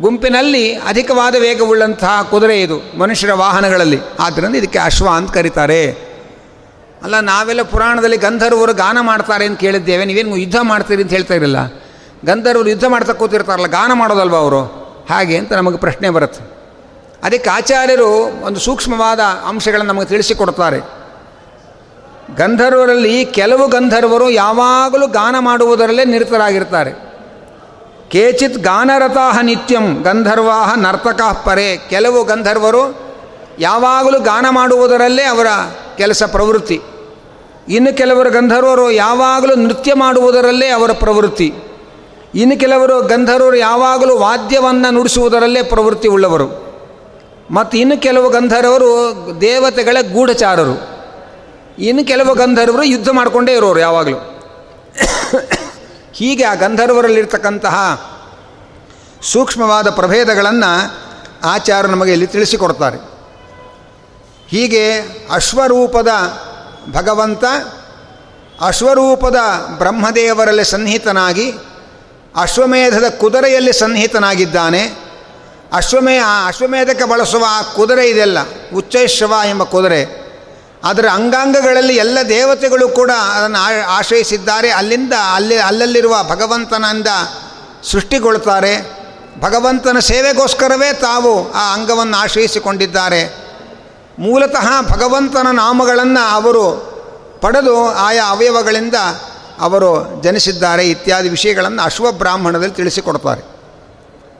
ಗುಂಪಿನಲ್ಲಿ 0.00 0.74
ಅಧಿಕವಾದ 0.74 1.34
ವೇಗವುಳ್ಳಂತಹ 1.34 2.28
ಕುದುರೆ 2.30 2.62
ಇದು, 2.62 2.98
ಮನುಷ್ಯರ 2.98 3.32
ವಾಹನಗಳಲ್ಲಿ. 3.32 3.98
ಆದ್ದರಿಂದ 4.20 4.56
ಇದಕ್ಕೆ 4.56 4.78
ಅಶ್ವ 4.78 5.08
ಅಂತ 5.08 5.32
ಕರೀತಾರೆ. 5.32 5.90
ಅಲ್ಲ, 7.02 7.20
ನಾವೆಲ್ಲ 7.20 7.62
ಪುರಾಣದಲ್ಲಿ 7.62 8.16
ಗಂಧರ್ವರು 8.16 8.74
ಗಾನ 8.74 8.98
ಮಾಡ್ತಾರೆ 9.00 9.44
ಅಂತ 9.44 9.60
ಕೇಳಿದ್ದೇವೆ. 9.60 10.04
ನೀವೇನು 10.04 10.36
ಯುದ್ಧ 10.36 10.56
ಮಾಡ್ತೀರಿ 10.62 11.02
ಅಂತ 11.02 11.12
ಹೇಳ್ತಾ 11.12 11.34
ಇರಲಿಲ್ಲ. 11.34 11.66
ಗಂಧರ್ವರು 12.24 12.68
ಯುದ್ಧ 12.68 12.84
ಮಾಡ್ತಾ 12.84 13.12
ಕೂತಿರ್ತಾರಲ್ಲ, 13.12 13.66
ಗಾನ 13.66 13.92
ಮಾಡೋದಲ್ವ 13.92 14.36
ಅವರು? 14.36 14.60
ಹಾಗೆ 15.10 15.36
ಅಂತ 15.36 15.52
ನಮಗೆ 15.52 15.76
ಪ್ರಶ್ನೆ 15.76 16.10
ಬರುತ್ತೆ. 16.10 16.54
ಅದಕ್ಕೆ 17.24 17.50
ಆಚಾರ್ಯರು 17.50 18.10
ಒಂದು 18.44 18.60
ಸೂಕ್ಷ್ಮವಾದ 18.60 19.20
ಅಂಶಗಳನ್ನು 19.20 19.92
ನಮಗೆ 19.92 20.06
ತಿಳಿಸಿಕೊಡ್ತಾರೆ. 20.06 20.78
ಗಂಧರ್ವರಲ್ಲಿ 22.36 23.26
ಕೆಲವು 23.26 23.68
ಗಂಧರ್ವರು 23.68 24.30
ಯಾವಾಗಲೂ 24.30 25.06
ಗಾನ 25.06 25.36
ಮಾಡುವುದರಲ್ಲೇ 25.38 26.04
ನಿರತರಾಗಿರ್ತಾರೆ. 26.04 27.13
ಕೇಚಿತ್ 28.14 28.58
ಗಾನರತಾ 28.58 29.40
ನಿತ್ಯಂ 29.42 30.02
ಗಂಧರ್ವಾಹ 30.02 30.74
ನರ್ತಕ 30.74 31.20
ಪರೇ. 31.44 31.78
ಕೆಲವು 31.90 32.24
ಗಂಧರ್ವರು 32.24 32.82
ಯಾವಾಗಲೂ 33.58 34.20
ಗಾನ 34.20 34.46
ಮಾಡುವುದರಲ್ಲೇ 34.50 35.22
ಅವರ 35.22 35.46
ಕೆಲಸ 35.96 36.22
ಪ್ರವೃತ್ತಿ. 36.22 36.80
ಇನ್ನು 37.68 37.96
ಕೆಲವರು 37.96 38.30
ಗಂಧರ್ವರು 38.30 38.90
ಯಾವಾಗಲೂ 38.90 39.54
ನೃತ್ಯ 39.54 39.94
ಮಾಡುವುದರಲ್ಲೇ 39.94 40.68
ಅವರ 40.68 40.92
ಪ್ರವೃತ್ತಿ. 40.92 41.54
ಇನ್ನು 42.34 42.60
ಕೆಲವರು 42.60 43.02
ಗಂಧರ್ವರು 43.02 43.56
ಯಾವಾಗಲೂ 43.56 44.18
ವಾದ್ಯವನ್ನು 44.18 44.90
ನುಡಿಸುವುದರಲ್ಲೇ 44.90 45.62
ಪ್ರವೃತ್ತಿ 45.62 46.08
ಉಳ್ಳವರು. 46.08 46.48
ಮತ್ತು 47.50 47.78
ಇನ್ನು 47.78 48.00
ಕೆಲವು 48.00 48.30
ಗಂಧರ್ವರು 48.30 49.26
ದೇವತೆಗಳ 49.40 49.96
ಗೂಢಚಾರರು. 50.12 50.88
ಇನ್ನು 51.78 52.04
ಕೆಲವು 52.04 52.34
ಗಂಧರ್ವರು 52.34 52.82
ಯುದ್ಧ 52.82 53.08
ಮಾಡಿಕೊಂಡೇ 53.08 53.52
ಇರೋರು 53.52 53.80
ಯಾವಾಗಲೂ. 53.80 54.34
ಹೀಗೆ 56.14 56.44
ಆ 56.44 56.54
ಗಂಧರ್ವರಲ್ಲಿರ್ತಕ್ಕಂತಹ 56.54 57.76
ಸೂಕ್ಷ್ಮವಾದ 59.22 59.90
ಪ್ರಭೇದಗಳನ್ನು 59.90 60.94
ಆಚಾರ 61.44 61.86
ನಮಗೆ 61.86 62.12
ಇಲ್ಲಿ 62.12 62.26
ತಿಳಿಸಿಕೊಡ್ತಾರೆ. 62.26 62.96
ಹೀಗೆ 64.48 65.00
ಅಶ್ವರೂಪದ 65.32 66.08
ಭಗವಂತ 66.92 67.44
ಅಶ್ವರೂಪದ 68.60 69.36
ಬ್ರಹ್ಮದೇವರಲ್ಲಿ 69.78 70.64
ಸನ್ನಿಹಿತನಾಗಿ 70.64 71.52
ಅಶ್ವಮೇಧದ 72.36 73.04
ಕುದುರೆಯಲ್ಲಿ 73.20 73.72
ಸನ್ನಿಹಿತನಾಗಿದ್ದಾನೆ. 73.72 74.96
ಅಶ್ವಮೇ 75.72 76.16
ಆ 76.16 76.46
ಅಶ್ವಮೇಧಕ್ಕೆ 76.46 77.04
ಬಳಸುವ 77.04 77.44
ಆ 77.48 77.62
ಕುದುರೆ 77.62 78.10
ಇದೆಲ್ಲ 78.10 78.38
ಉಚ್ಚೈಶ್ವ 78.74 79.34
ಎಂಬ 79.48 79.62
ಕುದುರೆ. 79.62 80.23
ಅದರ 80.84 81.06
ಅಂಗಾಂಗಗಳಲ್ಲಿ 81.12 81.96
ಎಲ್ಲ 81.96 82.18
ದೇವತೆಗಳು 82.28 82.88
ಕೂಡ 82.88 83.10
ಅದನ್ನು 83.10 83.90
ಆಶ್ರಯಿಸಿದ್ದಾರೆ. 83.90 84.70
ಅಲ್ಲಿಂದ 84.70 85.12
ಅಲ್ಲಿ 85.34 85.58
ಅಲ್ಲಲ್ಲಿರುವ 85.58 86.16
ಭಗವಂತನಿಂದ 86.22 87.06
ಸೃಷ್ಟಿಗೊಳ್ತಾರೆ 87.82 89.04
ಭಗವಂತನ 89.40 89.98
ಸೇವೆಗೋಸ್ಕರವೇ 89.98 90.92
ತಾವು 90.92 91.52
ಆ 91.52 91.74
ಅಂಗವನ್ನು 91.74 92.16
ಆಶ್ರಯಿಸಿಕೊಂಡಿದ್ದಾರೆ. 92.16 93.34
ಮೂಲತಃ 94.18 94.82
ಭಗವಂತನ 94.92 95.46
ನಾಮಗಳನ್ನು 95.52 96.30
ಅವರು 96.30 96.94
ಪಡೆದು 97.40 97.94
ಆಯಾ 97.94 98.24
ಅವಯವಗಳಿಂದ 98.24 98.94
ಅವರು 99.60 100.22
ಜನಿಸಿದ್ದಾರೆ. 100.22 100.88
ಇತ್ಯಾದಿ 100.88 101.28
ವಿಷಯಗಳನ್ನು 101.28 101.82
ಅಶ್ವಬ್ರಾಹ್ಮಣದಲ್ಲಿ 101.82 102.74
ತಿಳಿಸಿಕೊಡ್ತಾರೆ. 102.74 103.42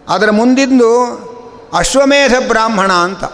ಅದರ 0.09 0.31
ಮುಂದಿಂದು 0.31 1.05
ಅಶ್ವಮೇಧ 1.75 2.35
ಬ್ರಾಹ್ಮಣ 2.49 2.93
ಅಂತ. 2.93 3.25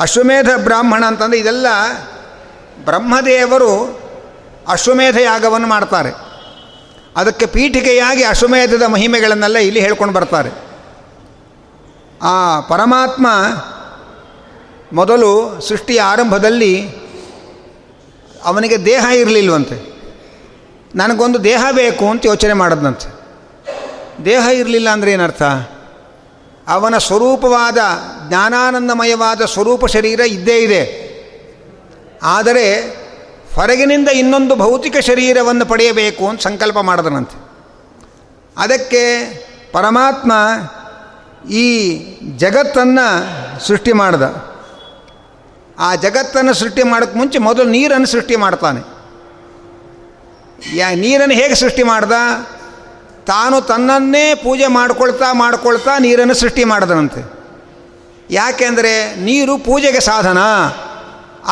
ಅಶ್ವಮೇಧ 0.00 0.48
ಬ್ರಾಹ್ಮಣ 0.56 1.04
ಅಂತಂದರೆ 1.04 1.38
ಇದೆಲ್ಲ 1.38 1.66
ಬ್ರಹ್ಮದೇವರು 2.84 4.00
ಅಶ್ವಮೇಧ 4.68 5.16
ಯಾಗವನ್ನು 5.16 5.68
ಮಾಡ್ತಾರೆ. 5.68 6.10
ಅದಕ್ಕೆ 7.16 7.46
ಪೀಠಿಕೆಯಾಗಿ 7.46 8.24
ಅಶ್ವಮೇಧದ 8.24 8.82
ಮಹಿಮೆಗಳನ್ನೆಲ್ಲ 8.82 9.58
ಇಲ್ಲಿ 9.58 9.80
ಹೇಳ್ಕೊಂಡು 9.80 10.14
ಬರ್ತಾರೆ. 10.14 10.50
ಆ 12.22 12.60
ಪರಮಾತ್ಮ 12.60 13.26
ಮೊದಲು 14.92 15.60
ಸೃಷ್ಟಿಯ 15.60 16.00
ಆರಂಭದಲ್ಲಿ 16.00 16.88
ಅವನಿಗೆ 18.44 18.84
ದೇಹ 18.84 19.06
ಇರಲಿಲ್ವಂತೆ. 19.14 19.90
ನನಗೊಂದು 20.94 21.44
ದೇಹ 21.44 21.64
ಬೇಕು 21.72 22.08
ಅಂತ 22.08 22.26
ಯೋಚನೆ 22.26 22.52
ಮಾಡಿದ್ನಂತೆ. 22.52 23.20
ದೇಹ 24.24 24.46
ಇರಲಿಲ್ಲ 24.52 24.90
ಅಂದರೆ 24.90 25.12
ಏನರ್ಥ? 25.12 25.42
ಅವನ 26.70 26.98
ಸ್ವರೂಪವಾದ 26.98 27.78
ಜ್ಞಾನಾನಂದಮಯವಾದ 28.28 29.42
ಸ್ವರೂಪ 29.44 29.86
ಶರೀರ 29.86 30.20
ಇದ್ದೇ 30.20 30.58
ಇದೆ. 30.58 31.10
ಆದರೆ 32.22 32.80
ಹೊರಗಿನಿಂದ 33.54 34.08
ಇನ್ನೊಂದು 34.08 34.56
ಭೌತಿಕ 34.56 34.96
ಶರೀರವನ್ನು 34.96 35.66
ಪಡೆಯಬೇಕು 35.66 36.28
ಅಂತ 36.28 36.42
ಸಂಕಲ್ಪ 36.42 36.78
ಮಾಡಿದನಂತೆ. 36.78 37.36
ಅದಕ್ಕೆ 38.56 39.02
ಪರಮಾತ್ಮ 39.72 40.32
ಈ 41.50 41.96
ಜಗತ್ತನ್ನು 42.36 43.06
ಸೃಷ್ಟಿ 43.66 43.92
ಮಾಡ್ದ. 43.92 44.22
ಆ 45.78 45.94
ಜಗತ್ತನ್ನು 45.94 46.54
ಸೃಷ್ಟಿ 46.54 46.82
ಮಾಡೋಕ್ಕೆ 46.82 47.18
ಮುಂಚೆ 47.18 47.38
ಮೊದಲು 47.38 47.64
ನೀರನ್ನು 47.64 48.06
ಸೃಷ್ಟಿ 48.06 48.36
ಮಾಡ್ತಾನೆ. 48.36 48.80
ಯಾ 50.76 50.90
ನೀರನ್ನು 50.94 51.34
ಹೇಗೆ 51.34 51.54
ಸೃಷ್ಟಿ 51.54 51.82
ಮಾಡ್ದ? 51.82 52.12
ತಾನು 53.26 53.60
ತನ್ನನ್ನೇ 53.60 54.34
ಪೂಜೆ 54.34 54.66
ಮಾಡ್ಕೊಳ್ತಾ 54.66 55.32
ಮಾಡ್ಕೊಳ್ತಾ 55.32 55.98
ನೀರನ್ನು 55.98 56.34
ಸೃಷ್ಟಿ 56.34 56.64
ಮಾಡಿದನಂತೆ. 56.64 57.40
ಯಾಕೆಂದರೆ 58.30 59.14
ನೀರು 59.16 59.58
ಪೂಜೆಗೆ 59.58 60.00
ಸಾಧನ? 60.00 60.38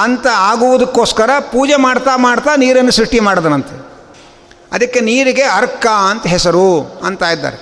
ಅಂತ 0.03 0.27
ಆಗುವುದಕ್ಕೋಸ್ಕರ 0.35 1.31
ಪೂಜೆ 1.39 1.77
ಮಾಡ್ತಾ 1.77 2.17
ಮಾಡ್ತಾ 2.17 2.57
ನೀರನ್ನು 2.57 2.93
ಸೃಷ್ಟಿ 2.93 3.21
ಮಾಡಿದನಂತೆ. 3.21 3.89
ಅದಕ್ಕೆ 4.73 5.01
ನೀರಿಗೆ 5.01 5.43
ಅರ್ಕ 5.43 5.87
ಅಂತ 5.87 6.27
ಹೆಸರು 6.27 7.01
ಅಂತ 7.05 7.23
ಇದ್ದಾರೆ. 7.23 7.57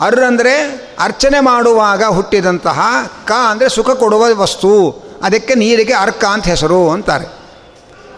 ಅರ್ 0.00 0.18
ಅಂದರೆ 0.18 0.82
ಅರ್ಚನೆ 0.98 1.40
ಮಾಡುವಾಗ 1.40 2.04
ಹುಟ್ಟಿದಂತಹ, 2.04 2.80
ಕ 3.24 3.32
ಅಂದರೆ 3.32 3.68
ಸುಖ 3.68 3.90
ಕೊಡುವ 3.90 4.40
ವಸ್ತು, 4.40 4.90
ಅದಕ್ಕೆ 5.22 5.54
ನೀರಿಗೆ 5.54 5.92
ಅರ್ಕ 5.92 6.24
ಅಂತ 6.24 6.44
ಹೆಸರು 6.44 6.90
ಅಂತಾರೆ. 6.90 7.24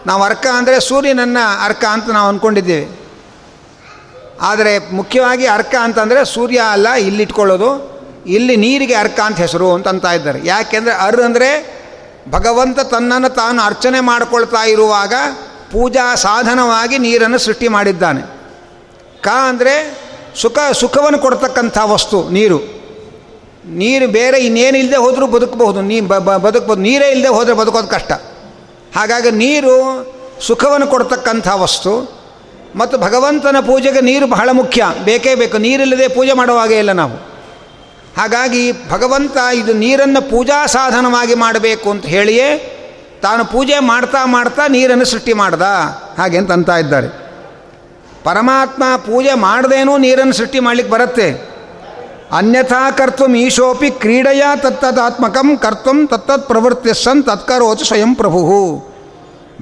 ನಾವು 0.05 0.23
ಅರ್ಕ 0.23 0.47
ಅಂದರೆ 0.53 0.79
ಸೂರ್ಯನನ್ನು 0.79 1.65
ಅರ್ಕ 1.65 1.85
ಅಂತ 1.85 2.09
ನಾವು 2.09 2.27
ಅಂದ್ಕೊಂಡಿದ್ದೇವೆ 2.27 3.04
ಆದರೆ 4.41 4.79
ಮುಖ್ಯವಾಗಿ 4.79 5.47
ಅರ್ಕ 5.47 5.75
ಅಂತಂದರೆ 5.83 6.25
ಸೂರ್ಯ 6.25 6.57
ಅಲ್ಲ, 6.57 6.93
ಇಲ್ಲಿಟ್ಕೊಳ್ಳೋದು. 6.93 7.95
ಇಲ್ಲಿ 8.25 8.55
ನೀರಿಗೆ 8.55 8.93
ಅರ್ಕ 8.93 9.19
ಅಂತ 9.19 9.37
ಹೆಸರು 9.37 9.73
ಅಂತ 9.73 10.05
ಇದ್ದಾರೆ. 10.05 10.39
ಯಾಕೆಂದರೆ 10.45 10.93
ಅರ್ 10.93 11.21
ಅಂದರೆ 11.21 11.75
ಭಗವಂತ 12.29 12.79
ತನ್ನನ್ನು 12.79 13.29
ತಾನು 13.29 13.61
ಅರ್ಚನೆ 13.61 13.99
ಮಾಡಿಕೊಳ್ತಾ 13.99 14.63
ಇರುವಾಗ 14.63 15.13
ಪೂಜಾ 15.71 16.15
ಸಾಧನವಾಗಿ 16.15 16.97
ನೀರನ್ನು 16.97 17.37
ಸೃಷ್ಟಿ 17.37 17.67
ಮಾಡಿದ್ದಾನೆ. 17.67 18.21
ಕ 19.21 19.27
ಅಂದರೆ 19.27 20.05
ಸುಖ, 20.35 20.59
ಸುಖವನ್ನು 20.73 21.19
ಕೊಡ್ತಕ್ಕಂಥ 21.19 21.77
ವಸ್ತು, 21.83 22.29
ನೀರು. 22.29 22.59
ನೀರು 23.65 24.07
ಬೇರೆ 24.07 24.37
ಇನ್ನೇನು 24.37 24.77
ಇಲ್ಲದೆ 24.77 24.97
ಹೋದರೂ 24.97 25.27
ಬದುಕಬಹುದು. 25.27 25.81
ನೀ 25.81 26.01
ಬದುಕಬಹುದು. 26.01 26.81
ನೀರೇ 26.81 27.11
ಇಲ್ಲದೆ 27.11 27.27
ಹೋದರೆ 27.27 27.55
ಬದುಕೋದು 27.55 27.87
ಕಷ್ಟ. 27.87 28.11
ಹಾಗಾಗಿ 28.95 29.31
ನೀರು 29.31 29.73
ಸುಖವನ್ನು 30.41 30.87
ಕೊಡ್ತಕ್ಕಂಥ 30.87 31.47
ವಸ್ತು. 31.47 32.14
ಮತ್ತು 32.75 32.97
ಭಗವಂತನ 32.97 33.55
ಪೂಜೆಗೆ 33.59 34.01
ನೀರು 34.01 34.27
ಬಹಳ 34.27 34.49
ಮುಖ್ಯ. 34.51 34.85
ಬೇಕೇ 35.05 35.35
ಬೇಕು. 35.35 35.57
ನೀರಿಲ್ಲದೆ 35.57 36.07
ಪೂಜೆ 36.07 36.33
ಮಾಡುವಾಗೇ 36.33 36.77
ಇಲ್ಲ 36.77 36.91
ನಾವು. 36.91 37.35
ಹಾಗಾಗಿ 38.17 38.71
ಭಗವಂತ 38.89 39.37
ಇದು 39.53 39.73
ನೀರನ್ನು 39.73 40.29
ಪೂಜಾ 40.29 40.65
ಸಾಧನವಾಗಿ 40.65 41.35
ಮಾಡಬೇಕು 41.35 41.89
ಅಂತ 41.89 42.05
ಹೇಳಿಯೇ 42.05 42.71
ತಾನು 43.21 43.45
ಪೂಜೆ 43.45 43.79
ಮಾಡ್ತಾ 43.79 44.25
ಮಾಡ್ತಾ 44.25 44.67
ನೀರನ್ನು 44.67 45.05
ಸೃಷ್ಟಿ 45.05 45.33
ಮಾಡ್ದ. 45.33 45.61
ಹಾಗೆ 46.17 46.37
ಅಂತ 46.37 46.51
ಅಂತ 46.51 46.69
ಇದ್ದಾರೆ. 46.69 47.07
ಪರಮಾತ್ಮ 48.23 48.83
ಪೂಜೆ 48.97 49.33
ಮಾಡದೇನೂ 49.33 49.97
ನೀರನ್ನು 49.97 50.33
ಸೃಷ್ಟಿ 50.33 50.59
ಮಾಡಲಿಕ್ಕೆ 50.59 50.93
ಬರುತ್ತೆ. 50.93 51.55
ಅನ್ಯಥಾ 52.31 52.91
ಕರ್ತು 52.91 53.27
ಈಶೋಪಿ 53.27 53.91
ಕ್ರೀಡೆಯ 53.91 54.43
ತತ್ತದಾತ್ಮಕಂ 54.55 55.57
ಕರ್ತು 55.57 56.07
ತತ್ತತ್ 56.07 56.47
ಪ್ರವೃತ್ತಿಸನ್ 56.47 57.23
ತತ್ಕರೋಚು 57.23 57.85
ಸ್ವಯಂ 57.85 58.15
ಪ್ರಭು 58.15 58.94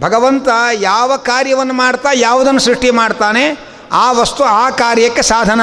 ಭಗವಂತ 0.01 0.47
ಯಾವ 0.81 1.11
ಕಾರ್ಯವನ್ನು 1.29 1.73
ಮಾಡ್ತಾ 1.73 2.09
ಯಾವುದನ್ನು 2.27 2.61
ಸೃಷ್ಟಿ 2.67 2.89
ಮಾಡ್ತಾನೆ, 2.99 3.43
ಆ 4.03 4.05
ವಸ್ತು 4.19 4.43
ಆ 4.43 4.65
ಕಾರ್ಯಕ್ಕೆ 4.81 5.23
ಸಾಧನ 5.33 5.61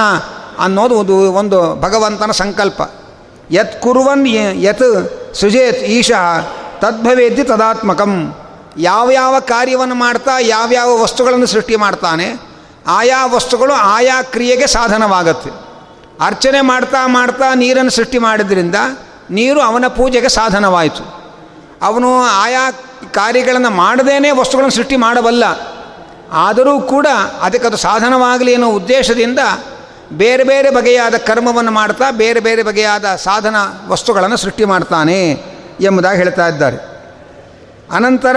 ಅನ್ನೋದು 0.65 0.95
ಒಂದು 1.03 1.17
ಒಂದು 1.41 1.59
ಭಗವಂತನ 1.85 2.33
ಸಂಕಲ್ಪ. 2.43 2.81
ಯತ್ 3.51 3.75
ಕುರುವನ್ 3.83 4.25
ಯತ್ 4.67 4.85
ಸುಜೇತ್ 5.41 5.83
ಈಶಃ 5.97 6.25
ತದ್ಭವೇದ್ಯ 6.83 7.45
ತದಾತ್ಮಕಂ. 7.45 8.13
ಯಾವ್ಯಾವ 8.79 9.35
ಕಾರ್ಯವನ್ನು 9.53 9.97
ಮಾಡ್ತಾ 10.05 10.35
ಯಾವ್ಯಾವ 10.55 10.91
ವಸ್ತುಗಳನ್ನು 11.03 11.49
ಸೃಷ್ಟಿ 11.55 11.77
ಮಾಡ್ತಾನೆ, 11.85 12.29
ಆಯಾ 12.99 13.21
ವಸ್ತುಗಳು 13.35 13.75
ಆಯಾ 13.97 14.17
ಕ್ರಿಯೆಗೆ 14.35 14.67
ಸಾಧನವಾಗತ್ತೆ. 14.77 15.51
ಅರ್ಚನೆ 16.29 16.61
ಮಾಡ್ತಾ 16.71 17.01
ಮಾಡ್ತಾ 17.07 17.49
ನೀರನ್ನು 17.55 17.93
ಸೃಷ್ಟಿ 17.97 18.19
ಮಾಡಿದ್ರಿಂದ 18.19 18.77
ನೀರು 19.31 19.61
ಅವನ 19.61 19.89
ಪೂಜೆಗೆ 19.99 20.31
ಸಾಧನವಾಯಿತು. 20.39 21.05
ಅವನು 21.89 22.09
ಆಯಾ 22.45 22.65
ಕಾರ್ಯಗಳನ್ನು 23.19 23.71
ಮಾಡದೇನೆ 23.83 24.31
ವಸ್ತುಗಳನ್ನು 24.41 24.77
ಸೃಷ್ಟಿ 24.79 24.97
ಮಾಡಬಲ್ಲ. 24.97 25.45
ಆದರೂ 26.47 26.75
ಕೂಡ 26.93 27.07
ಅದಕ್ಕೆ 27.43 27.67
ಅದು 27.67 27.79
ಸಾಧನವಾಗಲಿ 27.87 28.53
ಅನ್ನೋ 28.55 28.69
ಉದ್ದೇಶದಿಂದ 28.79 29.41
ಬೇರೆ 30.23 30.45
ಬೇರೆ 30.45 30.69
ಬಗೆಯಾದ 30.71 31.17
ಕರ್ಮವನ್ನು 31.29 31.73
ಮಾಡ್ತಾ 31.73 32.07
ಬೇರೆ 32.21 32.41
ಬೇರೆ 32.47 32.63
ಬಗೆಯಾದ 32.69 33.07
ಸಾಧನ 33.25 33.57
ವಸ್ತುಗಳನ್ನು 33.89 34.37
ಸೃಷ್ಟಿ 34.37 34.65
ಮಾಡ್ತಾನೆ 34.65 35.19
ಎಂಬುದಾಗಿ 35.87 36.19
ಹೇಳ್ತಾ 36.23 36.47
ಇದ್ದಾರೆ. 36.49 36.79
ಅನಂತರ 37.91 38.37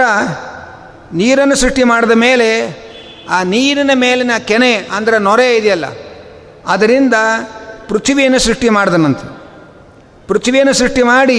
ನೀರನ್ನು 1.20 1.56
ಸೃಷ್ಟಿ 1.62 1.84
ಮಾಡಿದ 1.92 2.14
ಮೇಲೆ 2.26 2.48
ಆ 3.36 3.38
ನೀರಿನ 3.52 3.92
ಮೇಲಿನ 3.94 4.34
ಕೆನೆ 4.48 4.72
ಅಂದರೆ 4.96 5.18
ನೊರೆ 5.18 5.48
ಇದೆಯಲ್ಲ, 5.56 5.86
ಅದರಿಂದ 6.66 7.16
ಪೃಥ್ವಿಯನ್ನು 7.88 8.38
ಸೃಷ್ಟಿ 8.38 8.68
ಮಾಡಿದನಂತೆ 8.68 9.26
ಪೃಥ್ವಿಯನ್ನು 10.28 10.74
ಸೃಷ್ಟಿ 10.74 11.02
ಮಾಡಿ 11.02 11.38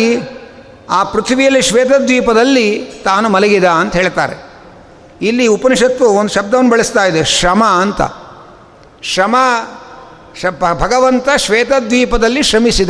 ಆ 0.89 1.03
ಪೃಥ್ವಿಯಲ್ಲಿ 1.03 1.61
ಶ್ವೇತದ್ವೀಪದಲ್ಲಿ 1.61 2.85
ತಾನು 3.03 3.29
ಮಲಗಿದ 3.29 3.63
ಅಂತ 3.63 3.95
ಹೇಳ್ತಾರೆ. 3.95 4.45
ಇಲ್ಲಿ 5.21 5.47
ಉಪನಿಷತ್ತು 5.47 6.05
ಒಂದು 6.05 6.29
ಶಬ್ದವನ್ನು 6.29 6.69
ಬಳಸ್ತಾ 6.69 7.05
ಇದೆ, 7.05 7.23
ಶ್ರಮ 7.23 7.63
ಅಂತ. 7.63 8.01
ಶ್ರಮ 9.03 9.35
ಶ 10.41 10.45
ಭಗವಂತ 10.59 11.29
ಶ್ವೇತದ್ವೀಪದಲ್ಲಿ 11.37 12.43
ಶ್ರಮಿಸಿದ. 12.43 12.89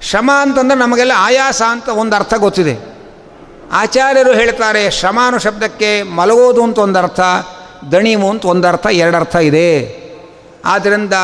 ಶ್ರಮ 0.00 0.30
ಅಂತಂದರೆ 0.40 0.78
ನಮಗೆಲ್ಲ 0.78 1.12
ಆಯಾಸ 1.16 1.62
ಅಂತ 1.68 1.88
ಒಂದು 1.88 2.16
ಅರ್ಥ 2.16 2.34
ಗೊತ್ತಿದೆ. 2.34 2.92
ಆಚಾರ್ಯರು 3.72 4.32
ಹೇಳ್ತಾರೆ 4.32 4.90
ಶ್ರಮಾನು 4.90 5.38
ಶಬ್ದಕ್ಕೆ 5.38 6.02
ಮಲಗೋದು 6.02 6.62
ಅಂತ 6.62 6.78
ಒಂದು 6.78 6.98
ಅರ್ಥ, 6.98 7.20
ದಣಿವು 7.92 8.30
ಅಂತ 8.30 8.44
ಒಂದು 8.44 8.68
ಅರ್ಥ 8.68 8.86
ಎರಡು 8.86 9.16
ಅರ್ಥ 9.16 9.36
ಇದೆ. 9.36 10.02
ಆದ್ದರಿಂದ 10.64 11.14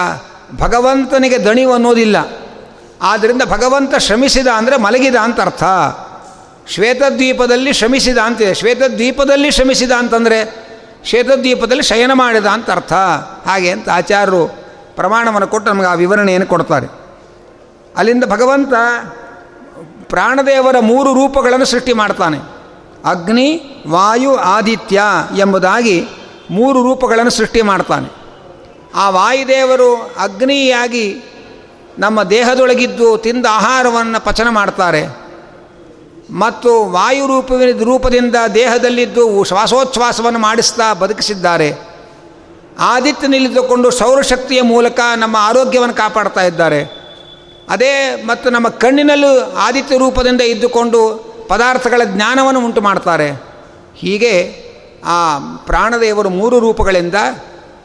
ಭಗವಂತನಿಗೆ 0.57 1.45
ದಣಿವು 1.45 1.73
ಅನ್ನೋದಿಲ್ಲ. 1.73 2.17
ಆದ್ದರಿಂದ 3.03 3.43
ಭಗವಂತ 3.43 3.95
ಶ್ರಮಿಸಿದ 3.97 4.47
ಅಂದರೆ 4.47 4.77
ಮಲಗಿದ 4.77 5.17
ಅಂತ 5.17 5.41
ಅರ್ಥ. 5.41 5.65
ಶ್ವೇತದ್ವೀಪದಲ್ಲಿ 6.67 7.73
ಶ್ರಮಿಸಿದ 7.73 8.19
ಅಂತಿದೆ 8.19 8.55
ಶ್ವೇತದ್ವೀಪದಲ್ಲಿ 8.55 9.51
ಶ್ರಮಿಸಿದ 9.51 9.93
ಅಂತಂದರೆ 9.93 10.69
ಶ್ವೇತದ್ವೀಪದಲ್ಲಿ 11.05 11.83
ಶಯನ 11.83 12.13
ಮಾಡಿದ 12.13 12.47
ಅಂತ 12.47 12.71
ಅರ್ಥ. 12.71 12.93
ಹಾಗೆ 13.49 13.71
ಅಂತ 13.71 13.89
ಆಚಾರ್ಯರು 13.89 14.47
ಪ್ರಮಾಣವನ್ನು 14.97 15.49
ಕೊಟ್ಟು 15.49 15.71
ನಮಗೆ 15.71 15.87
ಆ 15.87 15.95
ವಿವರಣೆಯನ್ನು 15.95 16.47
ಕೊಡ್ತಾರೆ. 16.47 16.87
ಅಲ್ಲಿಂದ 17.97 18.25
ಭಗವಂತ 18.25 18.73
ಪ್ರಾಣದೇವರ 20.09 20.77
ಮೂರು 20.79 21.15
ರೂಪಗಳನ್ನು 21.15 21.65
ಸೃಷ್ಟಿ 21.65 21.93
ಮಾಡ್ತಾನೆ. 21.93 22.39
ಅಗ್ನಿ, 23.05 23.61
ವಾಯು, 23.89 24.37
ಆದಿತ್ಯ 24.37 25.03
ಎಂಬುದಾಗಿ 25.37 26.09
ಮೂರು 26.51 26.83
ರೂಪಗಳನ್ನು 26.83 27.31
ಸೃಷ್ಟಿ 27.31 27.63
ಮಾಡ್ತಾನೆ. 27.63 28.09
ಆ 28.95 29.11
ವಾಯುದೇವರು 29.11 29.97
ಅಗ್ನಿಯಾಗಿ 29.97 31.23
ನಮ್ಮ 31.99 32.23
ದೇಹದೊಳಗಿದ್ದು 32.23 33.19
ತಿಂದ 33.19 33.47
ಆಹಾರವನ್ನು 33.51 34.25
ಪಚನ 34.25 34.49
ಮಾಡ್ತಾರೆ. 34.49 35.29
ಮತ್ತು 36.31 36.85
ವಾಯು 36.85 37.27
ರೂಪ 37.27 37.53
ರೂಪದಿಂದ 37.83 38.35
ದೇಹದಲ್ಲಿದ್ದು 38.55 39.45
ಶ್ವಾಸೋಚ್ಛ್ವಾಸವನ್ನು 39.45 40.39
ಮಾಡಿಸ್ತಾ 40.39 40.95
ಬದುಕಿಸಿದ್ದಾರೆ. 40.95 41.75
ಆದಿತ್ಯನಲ್ಲಿದ್ದುಕೊಂಡು 42.79 43.91
ಸೌರಶಕ್ತಿಯ 43.91 44.63
ಮೂಲಕ 44.63 45.01
ನಮ್ಮ 45.17 45.37
ಆರೋಗ್ಯವನ್ನು 45.41 45.95
ಕಾಪಾಡ್ತಾ 45.95 46.43
ಇದ್ದಾರೆ. 46.43 46.85
ಅದೇ 47.69 48.23
ಮತ್ತು 48.27 48.51
ನಮ್ಮ 48.51 48.69
ಕಣ್ಣಿನಲ್ಲೂ 48.69 49.53
ಆದಿತ್ಯ 49.57 49.99
ರೂಪದಿಂದ 49.99 50.41
ಇದ್ದುಕೊಂಡು 50.41 51.29
ಪದಾರ್ಥಗಳ 51.49 52.03
ಜ್ಞಾನವನ್ನು 52.05 52.65
ಉಂಟು 52.65 52.81
ಮಾಡ್ತಾರೆ. 52.81 53.31
ಹೀಗೆ 53.97 54.65
ಆ 55.05 55.39
ಪ್ರಾಣದೇವರು 55.67 56.31
ಮೂರು 56.31 56.59
ರೂಪಗಳಿಂದ 56.59 57.15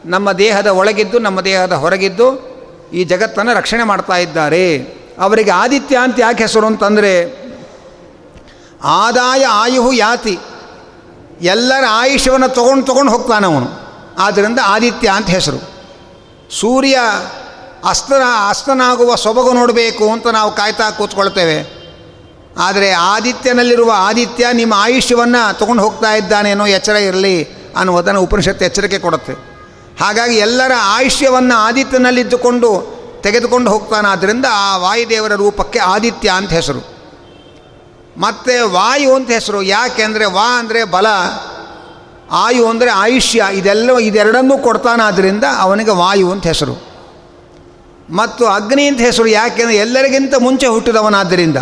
ನಮ್ಮ 0.04 0.32
ದೇಹದ 0.32 0.66
ಒಳಗಿದ್ದು, 0.66 1.18
ನಮ್ಮ 1.18 1.40
ದೇಹದ 1.40 1.72
ಹೊರಗಿದ್ದು 1.72 2.53
ಈ 2.94 3.04
ಜಗತ್ತನ್ನು 3.04 3.54
ರಕ್ಷಣೆ 3.54 3.82
ಮಾಡ್ತಾ 3.82 4.16
ಇದ್ದಾರೆ. 4.16 4.78
ಅವರಿಗೆ 5.20 5.50
ಆದಿತ್ಯ 5.50 5.98
ಅಂತ 6.02 6.16
ಯಾಕೆ 6.20 6.42
ಹೆಸರು 6.42 6.66
ಅಂತಂದರೆ, 6.66 7.44
ಆದಾಯ 8.84 9.44
ಆಯುಹು 9.44 9.92
ಯಾತಿ? 9.92 10.38
ಎಲ್ಲರ 11.40 11.84
ಆಯುಷ್ಯವನ್ನು 11.90 12.48
ತೊಗೊಂಡು 12.48 12.86
ತೊಗೊಂಡು 12.86 13.12
ಹೋಗ್ತಾನೆ 13.12 13.46
ಅವನು. 13.46 13.66
ಆದ್ದರಿಂದ 14.18 14.58
ಆದಿತ್ಯ 14.64 15.08
ಅಂತ 15.08 15.26
ಹೆಸರು. 15.26 15.74
ಸೂರ್ಯ 16.60 16.98
ಅಸ್ತನ 17.84 18.22
ಅಸ್ತನಾಗುವ 18.48 19.14
ಸೊಬಗು 19.14 19.52
ನೋಡಬೇಕು 19.52 20.12
ಅಂತ 20.12 20.26
ನಾವು 20.26 20.56
ಕಾಯ್ತಾ 20.56 20.90
ಕೂತ್ಕೊಳ್ತೇವೆ. 20.90 21.84
ಆದರೆ 22.58 22.90
ಆದಿತ್ಯನಲ್ಲಿರುವ 22.90 23.92
ಆದಿತ್ಯ 23.96 24.46
ನಿಮ್ಮ 24.52 24.74
ಆಯುಷ್ಯವನ್ನು 24.76 25.58
ತೊಗೊಂಡು 25.58 25.82
ಹೋಗ್ತಾ 25.82 26.14
ಇದ್ದಾನೇನೋ 26.14 26.66
ಎಚ್ಚರ 26.66 26.92
ಇರಲಿ 26.92 27.44
ಅನ್ನುವುದನ್ನು 27.76 28.22
ಉಪನಿಷತ್ತು 28.22 28.64
ಎಚ್ಚರಿಕೆ 28.64 28.98
ಕೊಡುತ್ತೆ. 28.98 29.53
ಹಾಗಾಗಿ 30.00 30.36
ಎಲ್ಲರ 30.36 30.72
ಆಯುಷ್ಯವನ್ನು 30.82 31.54
ಆದಿತ್ಯನಲ್ಲಿದ್ದುಕೊಂಡು 31.54 32.94
ತೆಗೆದುಕೊಂಡು 33.22 33.70
ಹೋಗ್ತಾನಾದ್ದರಿಂದ 33.70 34.44
ಆ 34.50 34.76
ವಾಯುದೇವರ 34.76 35.34
ರೂಪಕ್ಕೆ 35.34 35.78
ಆದಿತ್ಯ 35.78 36.30
ಅಂತ 36.30 36.52
ಹೆಸರು. 36.52 36.94
ಮತ್ತು 38.18 38.72
ವಾಯು 38.72 39.14
ಅಂತ 39.14 39.30
ಹೆಸರು. 39.30 39.62
ಯಾಕೆಂದರೆ 39.62 40.24
ವಾ 40.24 40.58
ಅಂದರೆ 40.58 40.84
ಬಲ, 40.84 41.06
ಆಯು 42.30 42.66
ಅಂದರೆ 42.66 42.90
ಆಯುಷ್ಯ. 42.90 43.44
ಇದೆಲ್ಲ 43.52 43.98
ಇದೆರಡನ್ನೂ 43.98 44.58
ಕೊಡ್ತಾನಾದ್ದರಿಂದ 44.58 45.44
ಅವನಿಗೆ 45.58 45.90
ವಾಯು 45.90 46.32
ಅಂತ 46.32 46.46
ಹೆಸರು. 46.46 46.82
ಮತ್ತು 48.10 48.46
ಅಗ್ನಿ 48.46 48.86
ಅಂತ 48.86 49.00
ಹೆಸರು. 49.00 49.26
ಯಾಕೆಂದರೆ 49.26 49.76
ಎಲ್ಲರಿಗಿಂತ 49.76 50.34
ಮುಂಚೆ 50.38 50.66
ಹುಟ್ಟಿದವನಾದ್ದರಿಂದ. 50.66 51.56